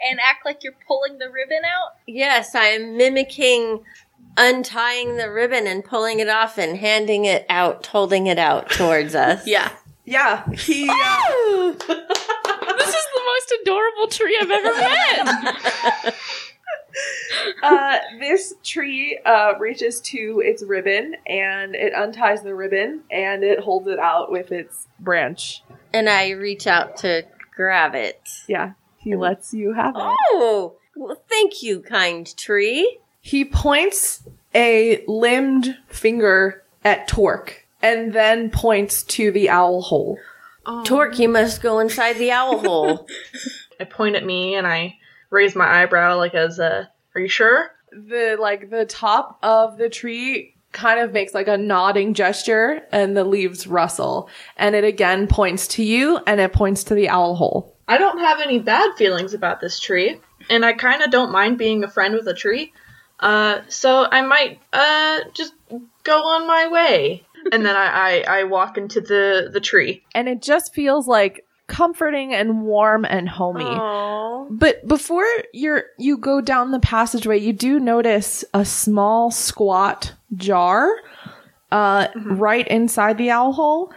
and 0.07 0.19
act 0.21 0.45
like 0.45 0.63
you're 0.63 0.73
pulling 0.87 1.17
the 1.17 1.29
ribbon 1.29 1.61
out. 1.65 1.95
Yes, 2.07 2.55
I 2.55 2.65
am 2.67 2.97
mimicking 2.97 3.83
untying 4.37 5.17
the 5.17 5.29
ribbon 5.31 5.67
and 5.67 5.83
pulling 5.83 6.19
it 6.19 6.29
off 6.29 6.57
and 6.57 6.77
handing 6.77 7.25
it 7.25 7.45
out, 7.49 7.85
holding 7.87 8.27
it 8.27 8.39
out 8.39 8.69
towards 8.69 9.15
us. 9.27 9.45
Yeah. 9.47 9.71
yeah 10.05 10.45
he 10.51 10.87
uh, 10.89 11.73
This 12.77 12.89
is 12.95 13.05
the 13.13 13.21
most 13.25 13.55
adorable 13.61 14.07
tree 14.07 14.37
I've 14.41 14.51
ever 14.51 14.75
met. 14.75 16.15
uh, 17.63 17.97
this 18.19 18.53
tree 18.63 19.19
uh, 19.25 19.53
reaches 19.59 19.99
to 20.01 20.41
its 20.45 20.63
ribbon 20.63 21.15
and 21.27 21.75
it 21.75 21.93
unties 21.93 22.41
the 22.41 22.55
ribbon 22.55 23.01
and 23.11 23.43
it 23.43 23.59
holds 23.59 23.87
it 23.87 23.99
out 23.99 24.31
with 24.31 24.51
its 24.51 24.87
branch 24.99 25.61
and 25.93 26.07
I 26.09 26.31
reach 26.31 26.67
out 26.67 26.97
to 26.97 27.25
grab 27.55 27.95
it. 27.95 28.29
yeah 28.47 28.73
he 28.99 29.15
lets 29.15 29.53
you 29.53 29.73
have 29.73 29.95
it 29.95 30.01
Oh, 30.03 30.75
well, 30.95 31.21
thank 31.29 31.63
you, 31.63 31.81
kind 31.81 32.35
tree. 32.37 32.99
He 33.21 33.45
points 33.45 34.23
a 34.53 35.03
limbed 35.07 35.77
finger 35.87 36.63
at 36.83 37.07
Torque 37.07 37.65
and 37.81 38.13
then 38.13 38.49
points 38.49 39.03
to 39.03 39.31
the 39.31 39.49
owl 39.49 39.81
hole. 39.81 40.17
Oh. 40.65 40.83
Torque, 40.83 41.17
you 41.19 41.29
must 41.29 41.61
go 41.61 41.79
inside 41.79 42.17
the 42.17 42.31
owl 42.31 42.59
hole. 42.65 43.07
I 43.79 43.85
point 43.85 44.15
at 44.15 44.25
me 44.25 44.55
and 44.55 44.67
I 44.67 44.97
raise 45.29 45.55
my 45.55 45.81
eyebrow 45.81 46.17
like 46.17 46.35
as 46.35 46.59
a, 46.59 46.89
are 47.15 47.21
you 47.21 47.29
sure? 47.29 47.71
The 47.91 48.37
like 48.39 48.69
the 48.69 48.85
top 48.85 49.39
of 49.41 49.77
the 49.77 49.89
tree 49.89 50.53
kind 50.71 50.99
of 50.99 51.11
makes 51.11 51.33
like 51.33 51.47
a 51.47 51.57
nodding 51.57 52.13
gesture 52.13 52.81
and 52.91 53.17
the 53.17 53.23
leaves 53.23 53.65
rustle 53.65 54.29
and 54.57 54.75
it 54.75 54.83
again 54.83 55.27
points 55.27 55.67
to 55.67 55.83
you 55.83 56.19
and 56.27 56.39
it 56.39 56.53
points 56.53 56.83
to 56.85 56.93
the 56.93 57.09
owl 57.09 57.35
hole. 57.35 57.75
I 57.89 57.97
don't 57.97 58.19
have 58.19 58.39
any 58.39 58.59
bad 58.59 58.95
feelings 58.97 59.33
about 59.33 59.59
this 59.59 59.79
tree, 59.79 60.21
and 60.49 60.63
I 60.63 60.73
kind 60.73 61.01
of 61.01 61.09
don't 61.09 61.31
mind 61.31 61.57
being 61.57 61.83
a 61.83 61.89
friend 61.89 62.13
with 62.13 62.27
a 62.27 62.35
tree. 62.35 62.71
Uh, 63.19 63.61
so 63.67 64.07
I 64.09 64.21
might 64.21 64.61
uh 64.71 65.21
just 65.33 65.53
go 66.03 66.23
on 66.23 66.47
my 66.47 66.67
way, 66.67 67.25
and 67.51 67.65
then 67.65 67.75
I, 67.75 68.23
I 68.27 68.39
I 68.39 68.43
walk 68.43 68.77
into 68.77 69.01
the 69.01 69.49
the 69.51 69.59
tree. 69.59 70.03
And 70.13 70.29
it 70.29 70.41
just 70.41 70.73
feels 70.73 71.07
like 71.07 71.45
comforting 71.65 72.33
and 72.33 72.61
warm 72.61 73.05
and 73.05 73.27
homey. 73.27 73.65
Aww. 73.65 74.47
But 74.51 74.87
before 74.87 75.25
you're 75.51 75.85
you 75.97 76.17
go 76.17 76.41
down 76.41 76.71
the 76.71 76.79
passageway, 76.79 77.39
you 77.39 77.53
do 77.53 77.79
notice 77.79 78.45
a 78.53 78.65
small 78.65 79.31
squat 79.31 80.13
jar 80.35 80.91
uh 81.71 82.07
right 82.15 82.67
inside 82.67 83.17
the 83.17 83.31
owl 83.31 83.53
hole. 83.53 83.91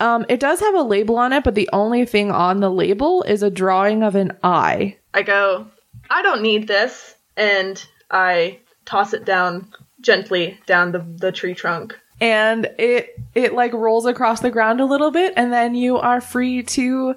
Um 0.00 0.26
it 0.28 0.40
does 0.40 0.60
have 0.60 0.74
a 0.74 0.82
label 0.82 1.16
on 1.16 1.32
it, 1.32 1.44
but 1.44 1.54
the 1.54 1.68
only 1.72 2.04
thing 2.04 2.30
on 2.30 2.60
the 2.60 2.70
label 2.70 3.22
is 3.22 3.42
a 3.42 3.50
drawing 3.50 4.02
of 4.02 4.14
an 4.14 4.36
eye. 4.42 4.96
I 5.14 5.22
go, 5.22 5.66
I 6.10 6.22
don't 6.22 6.42
need 6.42 6.68
this, 6.68 7.14
and 7.36 7.84
I 8.10 8.58
toss 8.84 9.12
it 9.12 9.24
down 9.24 9.72
gently 10.00 10.58
down 10.66 10.92
the 10.92 11.04
the 11.16 11.32
tree 11.32 11.54
trunk. 11.54 11.98
And 12.20 12.66
it 12.78 13.18
it 13.34 13.54
like 13.54 13.72
rolls 13.72 14.06
across 14.06 14.40
the 14.40 14.50
ground 14.50 14.80
a 14.80 14.84
little 14.86 15.10
bit 15.10 15.34
and 15.36 15.52
then 15.52 15.74
you 15.74 15.98
are 15.98 16.20
free 16.20 16.62
to 16.64 17.14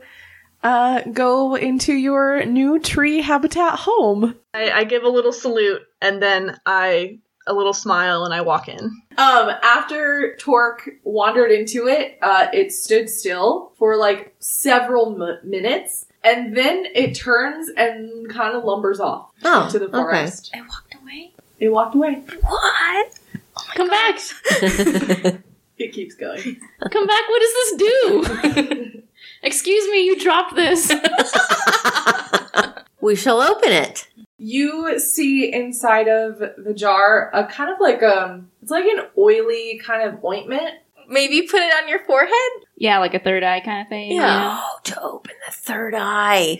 uh 0.64 1.02
go 1.12 1.56
into 1.56 1.94
your 1.94 2.46
new 2.46 2.80
tree 2.80 3.22
habitat 3.22 3.80
home. 3.80 4.36
I, 4.54 4.70
I 4.72 4.84
give 4.84 5.04
a 5.04 5.10
little 5.10 5.32
salute, 5.32 5.82
and 6.02 6.22
then 6.22 6.60
I 6.66 7.20
a 7.48 7.54
little 7.54 7.74
smile, 7.74 8.24
and 8.26 8.34
I 8.34 8.42
walk 8.42 8.68
in. 8.70 8.80
Um, 9.18 9.50
after 9.64 10.36
Torque 10.38 10.89
wandered 11.04 11.52
into 11.52 11.88
it, 11.88 12.18
uh, 12.22 12.48
it 12.54 12.72
stood 12.72 13.10
still 13.10 13.72
for 13.78 13.98
like 13.98 14.36
several 14.39 15.22
m- 15.22 15.39
minutes, 15.44 16.06
and 16.24 16.56
then 16.56 16.86
it 16.94 17.14
turns 17.16 17.70
and 17.76 18.30
kind 18.30 18.56
of 18.56 18.64
lumbers 18.64 19.00
off 19.00 19.32
Oh, 19.44 19.68
to 19.72 19.80
the 19.80 19.86
okay. 19.86 19.92
forest. 19.98 20.52
I 20.56 20.62
walked 20.62 20.96
away. 21.02 21.32
It 21.60 21.70
walked 21.70 21.96
away. 21.96 22.24
What? 22.42 23.20
Come 23.76 23.89
back. 23.89 24.20
It 25.78 25.94
keeps 25.94 26.14
going. 26.14 26.38
Come 26.92 27.08
back. 27.08 27.24
What 27.28 27.42
does 27.42 27.54
this 27.56 27.76
do? 27.78 29.04
Excuse 29.42 29.89
me, 29.89 30.06
you 30.06 30.20
dropped 30.20 30.56
this. 30.56 30.94
we 33.02 33.16
shall 33.16 33.42
open 33.42 33.72
it. 33.72 34.08
You 34.44 35.00
see 35.00 35.54
inside 35.54 36.08
of 36.08 36.39
the 36.39 36.74
jar 36.74 37.30
a 37.32 37.46
kind 37.46 37.72
of 37.72 37.80
like 37.80 38.02
um, 38.02 38.50
it's 38.62 38.72
like 38.72 38.86
an 38.86 39.06
oily 39.18 39.80
kind 39.84 40.10
of 40.10 40.24
ointment. 40.24 40.76
Maybe 41.08 41.42
put 41.44 41.62
it 41.62 41.74
on 41.74 41.88
your 41.88 42.00
forehead? 42.06 42.52
yeah, 42.82 42.98
like 42.98 43.14
a 43.14 43.20
third 43.20 43.44
eye 43.44 43.60
kind 43.60 43.84
of 43.84 43.89
thing. 43.89 44.14
Yeah. 44.14 44.60
Oh, 44.60 44.80
to 44.86 45.02
open 45.02 45.36
the 45.48 45.54
third 45.54 45.94
eye. 45.96 46.58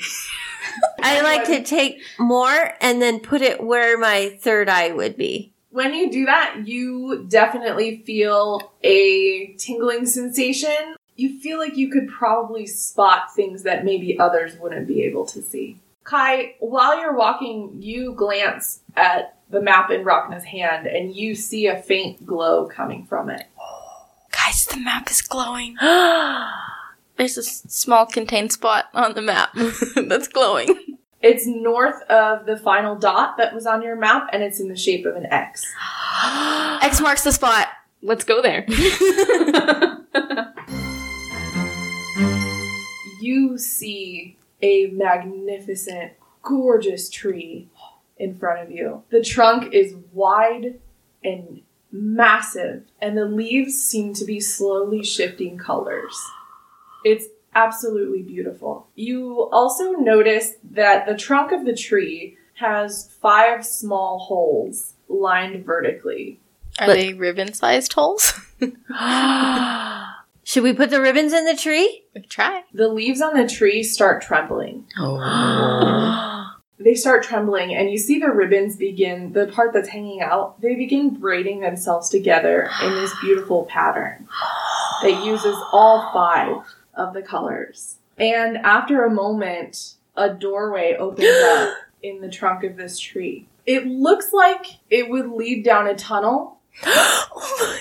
I 1.02 1.22
like 1.22 1.46
to 1.46 1.64
take 1.64 2.00
more 2.20 2.76
and 2.80 3.02
then 3.02 3.22
put 3.22 3.42
it 3.42 3.64
where 3.64 3.98
my 3.98 4.38
third 4.40 4.70
eye 4.70 4.92
would 4.92 5.18
be. 5.18 5.52
When 5.72 5.96
you 5.96 6.12
do 6.12 6.26
that, 6.26 6.68
you 6.68 7.26
definitely 7.28 8.04
feel 8.06 8.72
a 8.84 9.56
tingling 9.58 10.06
sensation. 10.06 10.96
You 11.16 11.40
feel 11.40 11.58
like 11.58 11.76
you 11.76 11.90
could 11.90 12.08
probably 12.08 12.68
spot 12.68 13.34
things 13.36 13.64
that 13.64 13.84
maybe 13.84 14.20
others 14.20 14.56
wouldn't 14.58 14.88
be 14.88 15.02
able 15.02 15.26
to 15.26 15.42
see. 15.42 15.80
Kai, 16.04 16.56
while 16.60 17.00
you're 17.00 17.16
walking, 17.16 17.78
you 17.80 18.14
glance 18.14 18.80
at 18.96 19.38
the 19.50 19.62
map 19.62 19.92
in 19.92 20.04
Rachna's 20.04 20.46
hand 20.46 20.88
and 20.88 21.16
you 21.16 21.36
see 21.36 21.68
a 21.68 21.82
faint 21.82 22.26
glow 22.26 22.68
coming 22.68 23.06
from 23.06 23.30
it. 23.30 23.46
Guys, 24.32 24.66
the 24.66 24.78
map 24.78 25.12
is 25.12 25.22
glowing. 25.22 25.78
There's 27.22 27.38
a 27.38 27.42
s- 27.42 27.64
small 27.68 28.08
contained 28.08 28.52
spot 28.52 28.86
on 28.96 29.14
the 29.14 29.22
map 29.22 29.52
that's 29.96 30.28
glowing. 30.28 30.98
It's 31.22 31.46
north 31.46 32.02
of 32.10 32.48
the 32.48 32.58
final 32.58 32.96
dot 32.96 33.38
that 33.38 33.54
was 33.54 33.68
on 33.68 33.84
your 33.84 33.96
map 33.96 34.30
and 34.34 34.42
it's 34.42 34.60
in 34.60 34.70
the 34.70 34.76
shape 34.76 35.06
of 35.06 35.16
an 35.16 35.28
X. 35.28 35.72
X 36.82 37.00
marks 37.00 37.24
the 37.24 37.32
spot. 37.32 37.68
Let's 38.02 38.24
go 38.24 38.42
there. 38.42 38.66
you 43.22 43.60
see 43.60 44.36
a 44.62 44.88
magnificent, 44.88 46.14
gorgeous 46.44 47.10
tree 47.10 47.70
in 48.18 48.38
front 48.38 48.62
of 48.62 48.72
you. 48.72 49.04
The 49.10 49.24
trunk 49.24 49.74
is 49.74 49.96
wide 50.14 50.80
and 51.24 51.62
massive, 51.92 52.84
and 53.02 53.18
the 53.18 53.26
leaves 53.26 53.82
seem 53.82 54.14
to 54.16 54.26
be 54.26 54.40
slowly 54.40 55.04
shifting 55.04 55.58
colors. 55.58 56.16
It's 57.04 57.26
absolutely 57.54 58.22
beautiful. 58.22 58.88
You 58.96 59.50
also 59.52 59.92
notice 59.94 60.54
that 60.72 61.06
the 61.06 61.16
trunk 61.16 61.52
of 61.52 61.66
the 61.66 61.76
tree 61.76 62.38
has 62.56 63.10
five 63.22 63.66
small 63.66 64.20
holes 64.20 64.94
lined 65.10 65.66
vertically. 65.66 66.40
Are 66.80 66.88
But- 66.88 66.94
they 66.94 67.14
ribbon 67.14 67.54
sized 67.54 67.94
holes? 67.94 68.34
Should 70.52 70.64
we 70.64 70.74
put 70.74 70.90
the 70.90 71.00
ribbons 71.00 71.32
in 71.32 71.46
the 71.46 71.56
tree? 71.56 72.04
try. 72.28 72.66
The 72.74 72.90
leaves 72.90 73.22
on 73.22 73.36
the 73.36 73.48
tree 73.48 73.84
start 73.84 74.22
trembling. 74.22 74.86
Oh. 75.00 76.52
they 76.78 76.94
start 76.94 77.24
trembling 77.24 77.74
and 77.74 77.90
you 77.90 77.98
see 77.98 78.20
the 78.20 78.30
ribbons 78.30 78.76
begin 78.76 79.32
the 79.32 79.48
part 79.48 79.72
that's 79.72 79.88
hanging 79.88 80.20
out 80.20 80.60
they 80.60 80.76
begin 80.76 81.12
braiding 81.12 81.62
themselves 81.62 82.10
together 82.10 82.70
in 82.84 82.96
this 82.96 83.14
beautiful 83.22 83.64
pattern 83.66 84.28
that 85.04 85.24
uses 85.24 85.56
all 85.72 86.12
five 86.12 86.58
of 86.96 87.14
the 87.14 87.22
colors 87.22 87.98
and 88.18 88.58
after 88.58 89.06
a 89.06 89.10
moment 89.10 89.94
a 90.18 90.34
doorway 90.34 90.98
opens 91.00 91.30
up 91.46 91.78
in 92.04 92.20
the 92.20 92.30
trunk 92.30 92.66
of 92.66 92.76
this 92.76 93.00
tree 93.00 93.48
it 93.66 93.86
looks 93.86 94.34
like 94.34 94.66
it 94.90 95.08
would 95.08 95.30
lead 95.30 95.64
down 95.64 95.88
a 95.88 95.96
tunnel 95.96 96.58
oh 96.84 97.78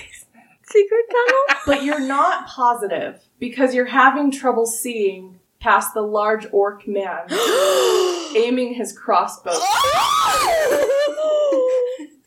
Secret 0.70 1.04
tunnel? 1.10 1.60
but 1.66 1.82
you're 1.84 2.00
not 2.00 2.46
positive 2.46 3.20
because 3.38 3.74
you're 3.74 3.86
having 3.86 4.30
trouble 4.30 4.66
seeing 4.66 5.40
past 5.60 5.94
the 5.94 6.02
large 6.02 6.46
orc 6.52 6.86
man 6.86 7.26
aiming 8.36 8.74
his 8.74 8.96
crossbow 8.96 9.52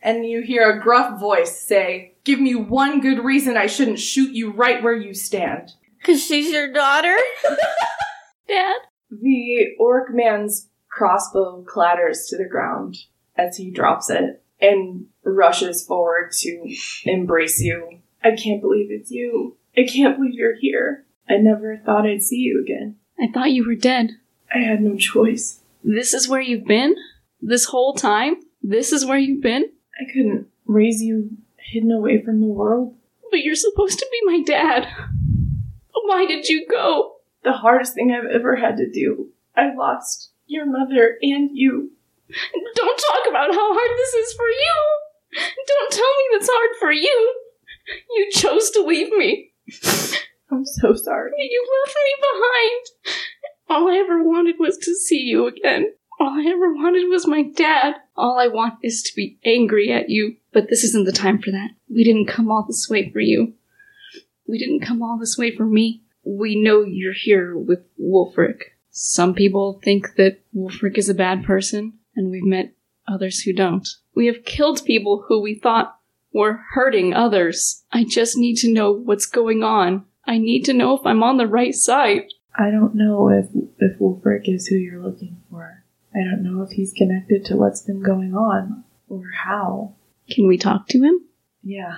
and 0.03 0.25
you 0.25 0.41
hear 0.41 0.69
a 0.69 0.79
gruff 0.79 1.19
voice 1.19 1.57
say, 1.59 2.13
Give 2.23 2.39
me 2.39 2.55
one 2.55 3.01
good 3.01 3.23
reason 3.23 3.57
I 3.57 3.67
shouldn't 3.67 3.99
shoot 3.99 4.33
you 4.33 4.51
right 4.51 4.83
where 4.83 4.95
you 4.95 5.13
stand. 5.13 5.71
Because 5.97 6.23
she's 6.23 6.51
your 6.51 6.71
daughter? 6.71 7.15
Dad? 8.47 8.75
The 9.09 9.75
orc 9.79 10.13
man's 10.13 10.69
crossbow 10.89 11.63
clatters 11.63 12.25
to 12.27 12.37
the 12.37 12.47
ground 12.47 12.97
as 13.35 13.57
he 13.57 13.71
drops 13.71 14.09
it 14.09 14.43
and 14.59 15.07
rushes 15.23 15.85
forward 15.85 16.31
to 16.39 16.75
embrace 17.05 17.61
you. 17.61 17.99
I 18.23 18.35
can't 18.35 18.61
believe 18.61 18.89
it's 18.89 19.11
you. 19.11 19.57
I 19.77 19.83
can't 19.83 20.17
believe 20.17 20.35
you're 20.35 20.55
here. 20.55 21.05
I 21.29 21.37
never 21.37 21.77
thought 21.77 22.05
I'd 22.05 22.23
see 22.23 22.37
you 22.37 22.61
again. 22.63 22.95
I 23.19 23.31
thought 23.31 23.51
you 23.51 23.65
were 23.65 23.75
dead. 23.75 24.11
I 24.53 24.59
had 24.59 24.81
no 24.81 24.95
choice. 24.97 25.59
This 25.83 26.13
is 26.13 26.29
where 26.29 26.41
you've 26.41 26.65
been? 26.65 26.95
This 27.41 27.65
whole 27.65 27.93
time? 27.93 28.35
This 28.61 28.91
is 28.91 29.05
where 29.05 29.17
you've 29.17 29.41
been? 29.41 29.65
I 29.99 30.11
couldn't 30.11 30.47
raise 30.65 31.01
you 31.01 31.31
hidden 31.57 31.91
away 31.91 32.21
from 32.23 32.39
the 32.39 32.47
world. 32.47 32.95
But 33.29 33.41
you're 33.41 33.55
supposed 33.55 33.99
to 33.99 34.07
be 34.11 34.21
my 34.25 34.41
dad. 34.45 34.87
Why 36.05 36.25
did 36.25 36.47
you 36.47 36.67
go? 36.69 37.15
The 37.43 37.53
hardest 37.53 37.95
thing 37.95 38.11
I've 38.11 38.29
ever 38.29 38.55
had 38.55 38.77
to 38.77 38.89
do. 38.89 39.29
I 39.55 39.73
lost 39.73 40.31
your 40.45 40.65
mother 40.65 41.17
and 41.21 41.49
you. 41.53 41.91
Don't 42.75 42.97
talk 42.97 43.29
about 43.29 43.53
how 43.53 43.73
hard 43.73 43.97
this 43.97 44.13
is 44.13 44.33
for 44.33 44.47
you. 44.47 45.45
Don't 45.67 45.91
tell 45.91 46.01
me 46.01 46.23
that's 46.31 46.49
hard 46.51 46.69
for 46.79 46.91
you. 46.91 47.42
To 48.71 48.83
leave 48.83 49.11
me. 49.11 49.51
I'm 50.49 50.65
so 50.65 50.93
sorry. 50.95 51.31
You 51.37 51.67
left 51.85 51.95
me 51.95 52.15
behind. 52.21 53.15
All 53.69 53.89
I 53.89 53.97
ever 53.97 54.23
wanted 54.23 54.55
was 54.57 54.77
to 54.77 54.95
see 54.95 55.19
you 55.19 55.47
again. 55.47 55.93
All 56.19 56.29
I 56.29 56.49
ever 56.49 56.73
wanted 56.73 57.09
was 57.09 57.27
my 57.27 57.43
dad. 57.43 57.95
All 58.15 58.39
I 58.39 58.47
want 58.47 58.75
is 58.81 59.03
to 59.03 59.15
be 59.15 59.37
angry 59.43 59.91
at 59.91 60.09
you. 60.09 60.37
But 60.53 60.69
this 60.69 60.83
isn't 60.85 61.05
the 61.05 61.11
time 61.11 61.39
for 61.39 61.51
that. 61.51 61.71
We 61.89 62.03
didn't 62.03 62.27
come 62.27 62.49
all 62.49 62.65
this 62.65 62.87
way 62.89 63.11
for 63.11 63.19
you. 63.19 63.53
We 64.47 64.57
didn't 64.57 64.81
come 64.81 65.01
all 65.01 65.17
this 65.19 65.37
way 65.37 65.55
for 65.55 65.65
me. 65.65 66.03
We 66.23 66.55
know 66.55 66.83
you're 66.83 67.13
here 67.13 67.57
with 67.57 67.79
Wolfric. 67.99 68.61
Some 68.91 69.33
people 69.33 69.81
think 69.83 70.15
that 70.15 70.39
Wolfric 70.55 70.97
is 70.97 71.09
a 71.09 71.13
bad 71.13 71.43
person, 71.43 71.93
and 72.15 72.31
we've 72.31 72.45
met 72.45 72.73
others 73.07 73.41
who 73.41 73.53
don't. 73.53 73.87
We 74.15 74.27
have 74.27 74.45
killed 74.45 74.85
people 74.85 75.25
who 75.27 75.41
we 75.41 75.55
thought 75.55 75.99
were 76.33 76.61
hurting 76.73 77.13
others. 77.13 77.83
I 77.91 78.03
just 78.03 78.37
need 78.37 78.55
to 78.57 78.71
know 78.71 78.91
what's 78.91 79.25
going 79.25 79.63
on. 79.63 80.05
I 80.25 80.37
need 80.37 80.63
to 80.65 80.73
know 80.73 80.97
if 80.97 81.05
I'm 81.05 81.23
on 81.23 81.37
the 81.37 81.47
right 81.47 81.75
side. 81.75 82.23
I 82.57 82.71
don't 82.71 82.95
know 82.95 83.29
if 83.29 83.47
if 83.79 83.99
Wolfric 83.99 84.43
is 84.45 84.67
who 84.67 84.75
you're 84.75 85.01
looking 85.01 85.41
for. 85.49 85.83
I 86.13 86.19
don't 86.19 86.43
know 86.43 86.61
if 86.61 86.71
he's 86.71 86.93
connected 86.93 87.45
to 87.45 87.55
what's 87.55 87.81
been 87.81 88.03
going 88.03 88.35
on 88.35 88.83
or 89.09 89.23
how. 89.43 89.95
Can 90.29 90.47
we 90.47 90.57
talk 90.57 90.87
to 90.89 91.01
him? 91.01 91.21
Yeah. 91.63 91.97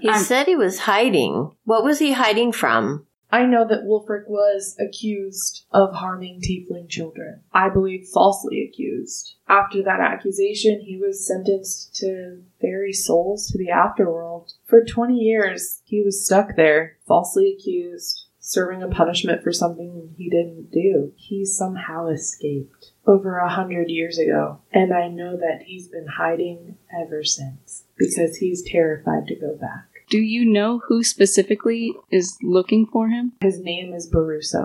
He 0.00 0.12
said 0.18 0.46
he 0.46 0.56
was 0.56 0.80
hiding. 0.80 1.52
What 1.64 1.84
was 1.84 1.98
he 1.98 2.12
hiding 2.12 2.52
from? 2.52 3.06
I 3.30 3.44
know 3.44 3.66
that 3.66 3.84
Wolfric 3.84 4.28
was 4.28 4.76
accused 4.78 5.64
of 5.72 5.94
harming 5.94 6.40
tiefling 6.40 6.88
children. 6.88 7.42
I 7.52 7.68
believe 7.68 8.08
falsely 8.12 8.62
accused. 8.62 9.34
After 9.48 9.82
that 9.82 10.00
accusation, 10.00 10.80
he 10.80 10.96
was 10.96 11.26
sentenced 11.26 11.96
to 11.96 12.42
ferry 12.60 12.92
souls 12.92 13.48
to 13.48 13.58
the 13.58 13.68
afterworld. 13.68 14.54
For 14.64 14.84
20 14.84 15.14
years, 15.14 15.82
he 15.84 16.02
was 16.02 16.24
stuck 16.24 16.56
there, 16.56 16.98
falsely 17.06 17.56
accused, 17.58 18.26
serving 18.46 18.80
a 18.80 18.88
punishment 18.88 19.42
for 19.42 19.52
something 19.52 20.14
he 20.16 20.30
didn't 20.30 20.70
do. 20.70 21.12
He 21.16 21.44
somehow 21.44 22.06
escaped 22.06 22.92
over 23.04 23.38
a 23.38 23.48
hundred 23.48 23.90
years 23.90 24.18
ago, 24.18 24.60
and 24.72 24.92
I 24.94 25.08
know 25.08 25.36
that 25.36 25.62
he's 25.64 25.88
been 25.88 26.06
hiding 26.06 26.76
ever 26.96 27.24
since 27.24 27.84
because 27.96 28.36
he's 28.36 28.62
terrified 28.62 29.26
to 29.26 29.34
go 29.34 29.56
back. 29.56 29.85
Do 30.08 30.18
you 30.18 30.44
know 30.44 30.82
who 30.86 31.02
specifically 31.02 31.92
is 32.12 32.38
looking 32.40 32.86
for 32.86 33.08
him? 33.08 33.32
His 33.40 33.58
name 33.58 33.92
is 33.92 34.08
Baruso. 34.08 34.64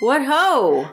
What 0.00 0.24
ho! 0.24 0.88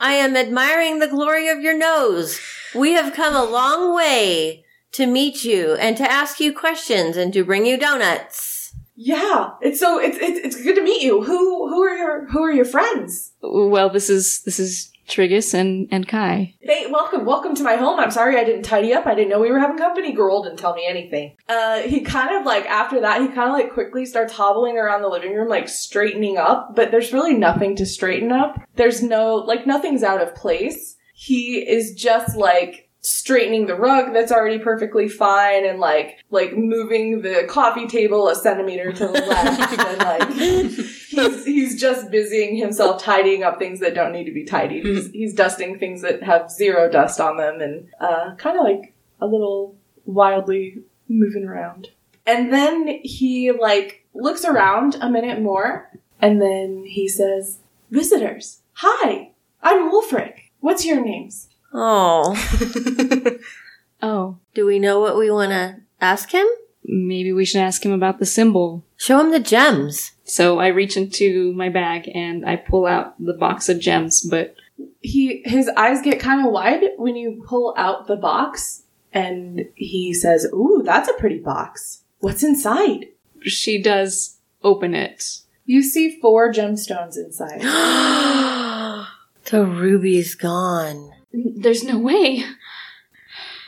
I 0.00 0.12
am 0.14 0.34
admiring 0.34 0.98
the 0.98 1.08
glory 1.08 1.48
of 1.48 1.60
your 1.60 1.76
nose. 1.76 2.40
We 2.74 2.92
have 2.92 3.12
come 3.12 3.36
a 3.36 3.44
long 3.44 3.94
way 3.94 4.64
to 4.92 5.06
meet 5.06 5.44
you 5.44 5.74
and 5.74 5.94
to 5.98 6.10
ask 6.10 6.40
you 6.40 6.54
questions 6.54 7.18
and 7.18 7.34
to 7.34 7.44
bring 7.44 7.66
you 7.66 7.76
donuts. 7.76 8.74
Yeah, 8.94 9.50
it's 9.60 9.78
so 9.78 9.98
it's 9.98 10.16
it's, 10.18 10.40
it's 10.40 10.62
good 10.62 10.76
to 10.76 10.82
meet 10.82 11.02
you. 11.02 11.22
Who 11.22 11.68
who 11.68 11.82
are 11.82 11.96
your 11.96 12.26
who 12.28 12.42
are 12.44 12.52
your 12.52 12.64
friends? 12.64 13.32
Well, 13.42 13.90
this 13.90 14.08
is 14.08 14.40
this 14.44 14.58
is 14.58 14.90
Trigus 15.06 15.54
and 15.54 15.88
and 15.90 16.06
Kai. 16.06 16.54
Hey, 16.60 16.86
welcome, 16.90 17.24
welcome 17.24 17.54
to 17.54 17.62
my 17.62 17.76
home. 17.76 18.00
I'm 18.00 18.10
sorry 18.10 18.36
I 18.36 18.44
didn't 18.44 18.64
tidy 18.64 18.92
up. 18.92 19.06
I 19.06 19.14
didn't 19.14 19.30
know 19.30 19.40
we 19.40 19.50
were 19.50 19.58
having 19.58 19.78
company. 19.78 20.14
Garol 20.14 20.42
didn't 20.44 20.58
tell 20.58 20.74
me 20.74 20.86
anything. 20.88 21.36
Uh, 21.48 21.80
he 21.82 22.00
kind 22.00 22.36
of 22.36 22.44
like 22.44 22.66
after 22.66 23.00
that, 23.00 23.20
he 23.20 23.28
kind 23.28 23.48
of 23.48 23.52
like 23.52 23.72
quickly 23.72 24.04
starts 24.04 24.32
hobbling 24.32 24.78
around 24.78 25.02
the 25.02 25.08
living 25.08 25.34
room, 25.34 25.48
like 25.48 25.68
straightening 25.68 26.38
up. 26.38 26.74
But 26.74 26.90
there's 26.90 27.12
really 27.12 27.34
nothing 27.34 27.76
to 27.76 27.86
straighten 27.86 28.32
up. 28.32 28.60
There's 28.74 29.02
no 29.02 29.36
like 29.36 29.66
nothing's 29.66 30.02
out 30.02 30.22
of 30.22 30.34
place. 30.34 30.96
He 31.14 31.58
is 31.58 31.94
just 31.94 32.36
like 32.36 32.86
straightening 33.06 33.66
the 33.66 33.74
rug 33.76 34.12
that's 34.12 34.32
already 34.32 34.58
perfectly 34.58 35.08
fine 35.08 35.64
and 35.64 35.78
like 35.78 36.18
like 36.30 36.56
moving 36.56 37.22
the 37.22 37.46
coffee 37.48 37.86
table 37.86 38.28
a 38.28 38.34
centimeter 38.34 38.92
to 38.92 39.06
the 39.06 39.12
left 39.12 39.78
and 39.78 39.98
like 39.98 40.86
he's 41.16 41.44
he's 41.44 41.80
just 41.80 42.10
busying 42.10 42.56
himself 42.56 43.02
tidying 43.02 43.42
up 43.42 43.58
things 43.58 43.80
that 43.80 43.94
don't 43.94 44.12
need 44.12 44.24
to 44.24 44.32
be 44.32 44.44
tidied. 44.44 44.84
He's, 44.84 45.10
he's 45.10 45.34
dusting 45.34 45.78
things 45.78 46.02
that 46.02 46.22
have 46.22 46.50
zero 46.50 46.90
dust 46.90 47.20
on 47.20 47.36
them 47.36 47.60
and 47.60 47.88
uh, 48.00 48.34
kind 48.36 48.58
of 48.58 48.64
like 48.64 48.94
a 49.20 49.26
little 49.26 49.76
wildly 50.04 50.78
moving 51.08 51.44
around. 51.44 51.88
And 52.26 52.52
then 52.52 53.00
he 53.02 53.52
like 53.52 54.04
looks 54.14 54.44
around 54.44 54.96
a 55.00 55.08
minute 55.10 55.40
more 55.40 55.90
and 56.20 56.40
then 56.40 56.84
he 56.86 57.08
says, 57.08 57.58
"Visitors, 57.90 58.60
hi, 58.74 59.32
I'm 59.62 59.90
Wolfric. 59.90 60.34
What's 60.60 60.84
your 60.84 61.04
names?" 61.04 61.48
Oh, 61.72 62.34
Oh, 64.02 64.38
do 64.54 64.66
we 64.66 64.78
know 64.78 65.00
what 65.00 65.16
we 65.18 65.30
want 65.30 65.50
to 65.50 65.80
ask 66.00 66.30
him? 66.30 66.46
maybe 66.88 67.32
we 67.32 67.44
should 67.44 67.60
ask 67.60 67.84
him 67.84 67.92
about 67.92 68.18
the 68.18 68.26
symbol. 68.26 68.84
Show 68.96 69.18
him 69.20 69.30
the 69.30 69.40
gems. 69.40 70.12
So 70.26 70.58
I 70.58 70.68
reach 70.68 70.96
into 70.96 71.52
my 71.54 71.68
bag 71.68 72.10
and 72.14 72.44
I 72.44 72.56
pull 72.56 72.86
out 72.86 73.14
the 73.18 73.34
box 73.34 73.68
of 73.68 73.80
gems, 73.80 74.22
but 74.28 74.54
he 75.00 75.42
his 75.44 75.68
eyes 75.76 76.02
get 76.02 76.20
kind 76.20 76.44
of 76.44 76.52
wide 76.52 76.82
when 76.96 77.16
you 77.16 77.42
pull 77.46 77.74
out 77.76 78.06
the 78.06 78.16
box 78.16 78.82
and 79.12 79.66
he 79.74 80.12
says 80.12 80.46
ooh 80.52 80.82
that's 80.84 81.08
a 81.08 81.14
pretty 81.14 81.38
box 81.38 82.02
what's 82.18 82.42
inside 82.42 83.06
she 83.40 83.80
does 83.80 84.38
open 84.62 84.94
it. 84.94 85.38
you 85.64 85.82
see 85.82 86.20
four 86.20 86.52
gemstones 86.52 87.16
inside 87.16 87.62
the 89.50 89.64
ruby's 89.64 90.34
gone. 90.34 91.12
There's 91.32 91.84
no 91.84 91.98
way. 91.98 92.44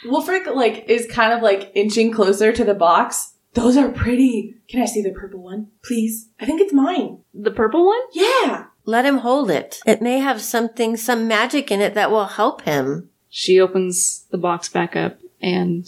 wolfric 0.04 0.46
like 0.54 0.88
is 0.88 1.06
kind 1.06 1.32
of 1.32 1.42
like 1.42 1.72
inching 1.74 2.12
closer 2.12 2.52
to 2.52 2.64
the 2.64 2.74
box 2.74 3.27
those 3.54 3.76
are 3.76 3.88
pretty 3.88 4.56
can 4.68 4.80
i 4.82 4.84
see 4.84 5.02
the 5.02 5.10
purple 5.12 5.42
one 5.42 5.68
please 5.82 6.28
i 6.40 6.46
think 6.46 6.60
it's 6.60 6.72
mine 6.72 7.18
The 7.34 7.50
purple 7.50 7.86
one? 7.86 8.00
yeah 8.12 8.66
Let 8.84 9.04
him 9.04 9.18
hold 9.18 9.50
it. 9.50 9.80
It 9.84 10.00
may 10.00 10.18
have 10.20 10.40
something, 10.40 10.96
some 10.96 11.28
magic 11.28 11.70
in 11.70 11.80
it 11.82 11.92
that 11.94 12.10
will 12.10 12.24
help 12.40 12.62
him. 12.62 13.10
She 13.28 13.60
opens 13.60 14.24
the 14.30 14.38
box 14.38 14.68
back 14.70 14.96
up 14.96 15.18
and 15.42 15.86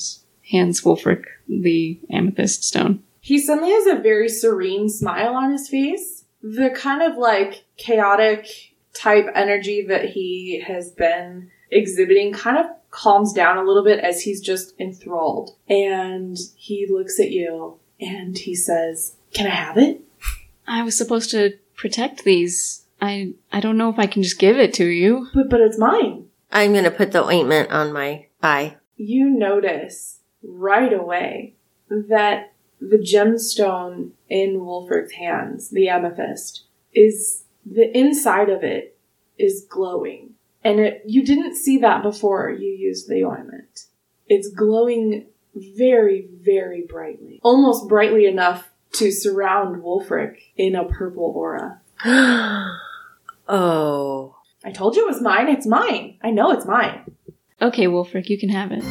hands 0.52 0.82
Wolfric 0.82 1.24
the 1.48 1.98
amethyst 2.10 2.64
stone. 2.64 3.02
he 3.20 3.38
suddenly 3.38 3.72
has 3.72 3.86
a 3.86 4.02
very 4.02 4.28
serene 4.28 4.88
smile 4.90 5.34
on 5.34 5.50
his 5.52 5.66
face. 5.68 6.24
The 6.42 6.68
kind 6.70 7.02
of 7.02 7.16
like 7.16 7.64
chaotic 7.78 8.46
type 8.92 9.26
energy 9.34 9.86
that 9.88 10.04
he 10.10 10.62
has 10.66 10.90
been 10.90 11.50
exhibiting 11.70 12.32
kind 12.34 12.58
of 12.58 12.66
calms 12.90 13.32
down 13.32 13.56
a 13.56 13.64
little 13.64 13.84
bit 13.84 14.00
as 14.00 14.22
he's 14.22 14.40
just 14.40 14.74
enthralled. 14.78 15.56
And 15.68 16.36
he 16.56 16.86
looks 16.90 17.18
at 17.20 17.30
you 17.30 17.78
and 18.00 18.36
he 18.36 18.54
says, 18.54 19.16
Can 19.32 19.46
I 19.46 19.54
have 19.54 19.76
it? 19.76 20.02
I 20.66 20.82
was 20.82 20.96
supposed 20.96 21.30
to 21.32 21.58
protect 21.74 22.24
these. 22.24 22.86
I 23.00 23.34
I 23.52 23.60
don't 23.60 23.78
know 23.78 23.90
if 23.90 23.98
I 23.98 24.06
can 24.06 24.22
just 24.22 24.38
give 24.38 24.58
it 24.58 24.74
to 24.74 24.86
you. 24.86 25.28
But 25.34 25.50
but 25.50 25.60
it's 25.60 25.78
mine. 25.78 26.26
I'm 26.52 26.72
going 26.72 26.84
to 26.84 26.90
put 26.90 27.12
the 27.12 27.24
ointment 27.24 27.70
on 27.70 27.92
my 27.92 28.26
eye. 28.42 28.76
You 28.96 29.30
notice 29.30 30.18
right 30.42 30.92
away 30.92 31.54
that 31.88 32.52
the 32.80 32.98
gemstone 32.98 34.10
in 34.28 34.64
Wolfric's 34.64 35.12
hands, 35.12 35.70
the 35.70 35.88
amethyst, 35.88 36.64
is 36.92 37.44
the 37.64 37.96
inside 37.96 38.48
of 38.48 38.64
it 38.64 38.96
is 39.38 39.66
glowing. 39.68 40.29
And 40.62 40.80
it, 40.80 41.02
you 41.06 41.24
didn't 41.24 41.56
see 41.56 41.78
that 41.78 42.02
before 42.02 42.50
you 42.50 42.68
used 42.68 43.08
the 43.08 43.24
ointment. 43.24 43.86
It's 44.28 44.48
glowing 44.48 45.26
very, 45.54 46.28
very 46.42 46.82
brightly. 46.88 47.40
Almost 47.42 47.88
brightly 47.88 48.26
enough 48.26 48.68
to 48.92 49.10
surround 49.10 49.82
Wolfric 49.82 50.36
in 50.56 50.74
a 50.74 50.84
purple 50.84 51.32
aura. 51.34 51.80
oh. 53.48 54.36
I 54.64 54.70
told 54.72 54.96
you 54.96 55.04
it 55.06 55.12
was 55.12 55.22
mine. 55.22 55.48
It's 55.48 55.66
mine. 55.66 56.18
I 56.22 56.30
know 56.30 56.50
it's 56.52 56.66
mine. 56.66 57.10
Okay, 57.62 57.86
Wolfric, 57.86 58.28
you 58.28 58.38
can 58.38 58.50
have 58.50 58.70
it. 58.72 58.82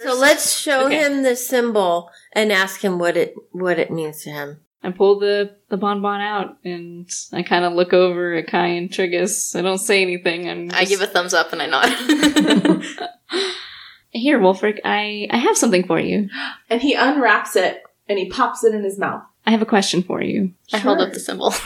So 0.00 0.14
let's 0.18 0.58
show 0.58 0.86
Okay. 0.86 0.98
him 0.98 1.22
the 1.22 1.36
symbol 1.36 2.10
and 2.32 2.50
ask 2.50 2.82
him 2.82 2.98
what 2.98 3.16
it 3.16 3.34
what 3.52 3.78
it 3.78 3.90
means 3.90 4.22
to 4.24 4.30
him. 4.30 4.60
I 4.84 4.90
pull 4.90 5.18
the, 5.20 5.56
the 5.68 5.76
bonbon 5.76 6.20
out 6.20 6.58
and 6.64 7.08
I 7.32 7.42
kind 7.42 7.64
of 7.64 7.72
look 7.74 7.92
over 7.92 8.34
at 8.34 8.48
Kai 8.48 8.66
and 8.66 8.90
Trigus. 8.90 9.56
I 9.56 9.62
don't 9.62 9.78
say 9.78 10.02
anything. 10.02 10.48
I'm 10.48 10.70
I 10.72 10.84
give 10.84 11.00
a 11.00 11.06
thumbs 11.06 11.34
up 11.34 11.52
and 11.52 11.62
I 11.62 11.66
nod. 11.66 12.84
Here, 14.10 14.38
Wolfric, 14.38 14.80
I, 14.84 15.28
I 15.30 15.38
have 15.38 15.56
something 15.56 15.86
for 15.86 15.98
you. 15.98 16.28
And 16.68 16.82
he 16.82 16.94
unwraps 16.94 17.56
it 17.56 17.82
and 18.08 18.18
he 18.18 18.28
pops 18.28 18.64
it 18.64 18.74
in 18.74 18.82
his 18.82 18.98
mouth. 18.98 19.22
I 19.46 19.52
have 19.52 19.62
a 19.62 19.66
question 19.66 20.02
for 20.02 20.22
you. 20.22 20.52
I 20.72 20.78
hold 20.78 21.00
up 21.00 21.12
the 21.12 21.20
symbol. 21.20 21.54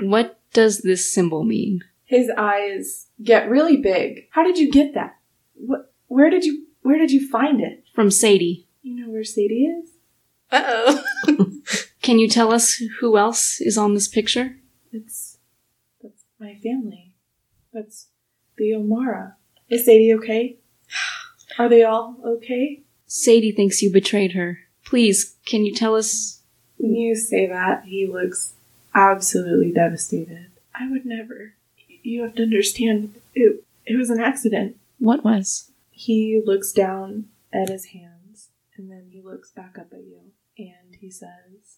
What 0.00 0.40
does 0.52 0.78
this 0.78 1.12
symbol 1.12 1.44
mean? 1.44 1.82
His 2.04 2.30
eyes 2.36 3.08
get 3.22 3.48
really 3.48 3.76
big. 3.76 4.28
How 4.30 4.42
did 4.42 4.58
you 4.58 4.70
get 4.70 4.94
that? 4.94 5.16
What? 5.54 5.92
Where 6.08 6.30
did 6.30 6.44
you? 6.44 6.66
Where 6.80 6.98
did 6.98 7.10
you 7.10 7.28
find 7.28 7.60
it? 7.60 7.84
From 7.94 8.10
Sadie. 8.10 8.66
You 8.82 8.94
know 8.96 9.12
where 9.12 9.22
Sadie 9.22 9.66
is? 9.66 9.90
Uh 10.50 10.62
oh. 11.28 11.52
Can 12.02 12.18
you 12.18 12.28
tell 12.28 12.52
us 12.52 12.82
who 13.00 13.16
else 13.16 13.60
is 13.60 13.78
on 13.78 13.94
this 13.94 14.08
picture? 14.08 14.56
It's 14.92 15.38
that's 16.02 16.24
my 16.38 16.56
family. 16.56 17.14
That's 17.72 18.08
the 18.56 18.72
Omara. 18.72 19.34
Is 19.70 19.86
Sadie 19.86 20.12
okay? 20.14 20.56
Are 21.58 21.68
they 21.68 21.84
all 21.84 22.16
okay? 22.24 22.82
Sadie 23.06 23.52
thinks 23.52 23.82
you 23.82 23.92
betrayed 23.92 24.32
her. 24.32 24.58
Please, 24.84 25.36
can 25.46 25.64
you 25.64 25.74
tell 25.74 25.94
us? 25.94 26.40
When 26.76 26.94
you 26.94 27.14
say 27.14 27.46
that, 27.46 27.84
he 27.84 28.06
looks 28.06 28.54
absolutely 28.94 29.70
devastated. 29.70 30.50
I 30.74 30.90
would 30.90 31.06
never. 31.06 31.54
You 32.02 32.22
have 32.22 32.34
to 32.34 32.42
understand. 32.42 33.14
It 33.34 33.64
it 33.86 33.96
was 33.96 34.10
an 34.10 34.20
accident. 34.20 34.76
What 34.98 35.24
was? 35.24 35.70
He 35.90 36.42
looks 36.44 36.72
down 36.72 37.26
at 37.52 37.68
his 37.68 37.86
hands 37.86 38.48
and 38.76 38.90
then 38.90 39.08
he 39.10 39.20
looks 39.20 39.50
back 39.50 39.78
up 39.78 39.92
at 39.92 40.02
you 40.04 40.32
and 40.58 40.96
he 41.00 41.10
says, 41.10 41.71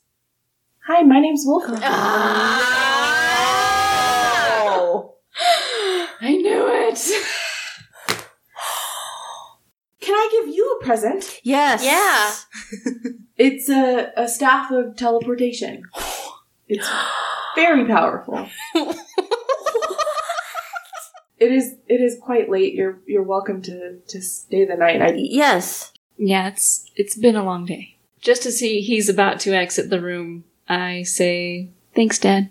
"Hi, 0.87 1.03
my 1.03 1.20
name's 1.20 1.45
Wolfram." 1.45 1.80
Ah. 1.82 2.74
I 6.20 6.37
knew 6.37 6.68
it! 6.89 6.99
Can 10.01 10.14
I 10.14 10.28
give 10.32 10.55
you 10.55 10.78
a 10.80 10.85
present? 10.85 11.41
Yes. 11.43 11.85
Yeah. 11.85 12.32
It's 13.37 13.68
a, 13.68 14.12
a 14.16 14.28
staff 14.28 14.70
of 14.70 14.97
teleportation. 14.97 15.82
It's 16.68 16.89
very 17.57 17.85
powerful. 17.85 18.49
it 21.39 21.51
is 21.51 21.74
it 21.89 22.01
is 22.01 22.16
quite 22.22 22.49
late. 22.49 22.74
You're 22.74 23.01
you're 23.07 23.24
welcome 23.24 23.61
to, 23.62 23.99
to 24.07 24.22
stay 24.22 24.64
the 24.64 24.76
night. 24.76 25.03
I, 25.03 25.14
Yes. 25.16 25.93
Yeah, 26.16 26.47
it's 26.47 26.89
it's 26.95 27.16
been 27.16 27.35
a 27.35 27.45
long 27.45 27.66
day. 27.66 27.99
Just 28.20 28.47
as 28.47 28.61
he 28.61 28.82
he's 28.82 29.09
about 29.09 29.41
to 29.41 29.53
exit 29.53 29.91
the 29.91 30.01
room, 30.01 30.45
I 30.68 31.02
say, 31.02 31.68
"Thanks, 31.94 32.18
Dad." 32.18 32.48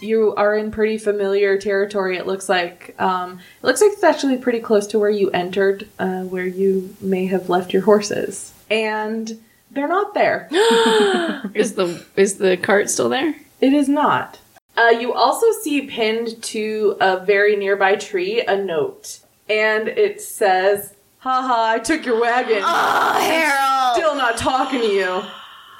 You 0.00 0.34
are 0.36 0.54
in 0.54 0.70
pretty 0.70 0.98
familiar 0.98 1.58
territory. 1.58 2.16
It 2.16 2.26
looks 2.26 2.48
like 2.48 2.94
um, 3.00 3.40
it 3.62 3.66
looks 3.66 3.80
like 3.80 3.92
it's 3.92 4.04
actually 4.04 4.36
pretty 4.36 4.60
close 4.60 4.86
to 4.88 4.98
where 4.98 5.10
you 5.10 5.30
entered, 5.30 5.88
uh, 5.98 6.22
where 6.22 6.46
you 6.46 6.94
may 7.00 7.26
have 7.26 7.48
left 7.48 7.72
your 7.72 7.82
horses, 7.82 8.52
and 8.70 9.40
they're 9.70 9.88
not 9.88 10.14
there. 10.14 10.48
Is 11.54 11.74
the 11.74 12.04
is 12.16 12.38
the 12.38 12.56
cart 12.56 12.90
still 12.90 13.08
there? 13.08 13.34
It 13.60 13.72
is 13.72 13.88
not. 13.88 14.38
Uh, 14.76 14.90
you 14.90 15.14
also 15.14 15.46
see 15.62 15.86
pinned 15.86 16.42
to 16.42 16.96
a 17.00 17.24
very 17.24 17.56
nearby 17.56 17.96
tree 17.96 18.42
a 18.42 18.56
note, 18.56 19.20
and 19.48 19.88
it 19.88 20.20
says, 20.20 20.94
"Haha, 21.18 21.72
I 21.72 21.78
took 21.78 22.04
your 22.04 22.20
wagon. 22.20 22.62
Oh, 22.62 23.18
Harold. 23.18 23.96
Still 23.96 24.14
not 24.14 24.36
talking 24.36 24.80
to 24.80 24.86
you. 24.86 25.22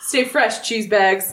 Stay 0.07 0.25
fresh, 0.25 0.67
cheese 0.67 0.87
bags." 0.89 1.33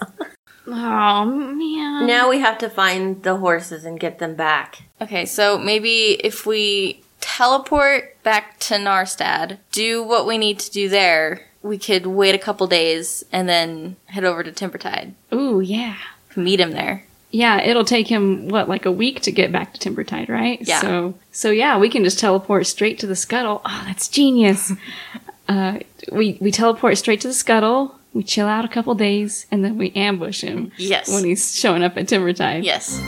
Oh 0.66 1.26
man. 1.26 2.08
Now 2.08 2.30
we 2.30 2.40
have 2.40 2.58
to 2.60 2.70
find 2.70 3.22
the 3.24 3.38
horses 3.38 3.86
and 3.86 4.00
get 4.00 4.20
them 4.20 4.36
back. 4.36 4.84
Okay, 5.02 5.26
so 5.26 5.58
maybe 5.58 6.12
if 6.24 6.46
we 6.46 7.04
teleport 7.20 8.22
back 8.24 8.60
to 8.60 8.76
Narstad, 8.76 9.58
do 9.72 10.04
what 10.04 10.26
we 10.26 10.38
need 10.38 10.60
to 10.60 10.72
do 10.72 10.88
there, 10.88 11.42
we 11.62 11.78
could 11.78 12.06
wait 12.06 12.36
a 12.36 12.40
couple 12.40 12.68
days 12.68 13.24
and 13.32 13.48
then 13.50 13.96
head 14.08 14.24
over 14.24 14.44
to 14.44 14.52
Timbertide. 14.52 15.14
Ooh, 15.34 15.60
yeah. 15.60 15.98
Meet 16.36 16.60
him 16.60 16.72
there. 16.72 17.06
Yeah, 17.32 17.62
it'll 17.62 17.86
take 17.86 18.08
him 18.08 18.48
what 18.48 18.70
like 18.70 18.86
a 18.86 18.92
week 18.92 19.22
to 19.22 19.32
get 19.32 19.52
back 19.52 19.74
to 19.74 19.80
Timbertide, 19.80 20.30
right? 20.30 20.60
Yeah. 20.62 20.82
So 20.82 21.16
so 21.32 21.50
yeah, 21.50 21.80
we 21.80 21.90
can 21.90 22.04
just 22.04 22.20
teleport 22.20 22.68
straight 22.68 23.00
to 23.00 23.08
the 23.08 23.16
scuttle. 23.16 23.62
Oh, 23.66 23.84
that's 23.86 24.08
genius. 24.08 24.72
uh, 25.48 25.80
we 26.12 26.38
we 26.40 26.52
teleport 26.52 26.98
straight 26.98 27.22
to 27.22 27.28
the 27.28 27.34
scuttle. 27.34 27.96
We 28.14 28.24
chill 28.24 28.48
out 28.48 28.64
a 28.64 28.68
couple 28.68 28.94
days, 28.96 29.48
and 29.52 29.64
then 29.66 29.78
we 29.78 29.92
ambush 29.96 30.42
him 30.42 30.72
Yes. 30.78 31.12
when 31.12 31.24
he's 31.26 31.56
showing 31.58 31.84
up 31.84 31.98
at 31.98 32.06
Timbertide. 32.08 32.64
yes. 32.64 33.00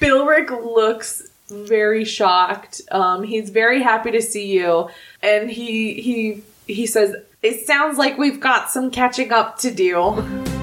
Bilric 0.00 0.50
looks 0.50 1.28
very 1.50 2.04
shocked. 2.04 2.80
Um, 2.90 3.22
he's 3.22 3.50
very 3.50 3.82
happy 3.82 4.10
to 4.10 4.20
see 4.22 4.46
you, 4.52 4.88
and 5.22 5.50
he 5.50 5.94
he 5.94 6.42
he 6.66 6.86
says, 6.86 7.14
"It 7.42 7.66
sounds 7.66 7.96
like 7.96 8.18
we've 8.18 8.40
got 8.40 8.70
some 8.70 8.90
catching 8.90 9.32
up 9.32 9.58
to 9.58 9.70
do." 9.70 10.53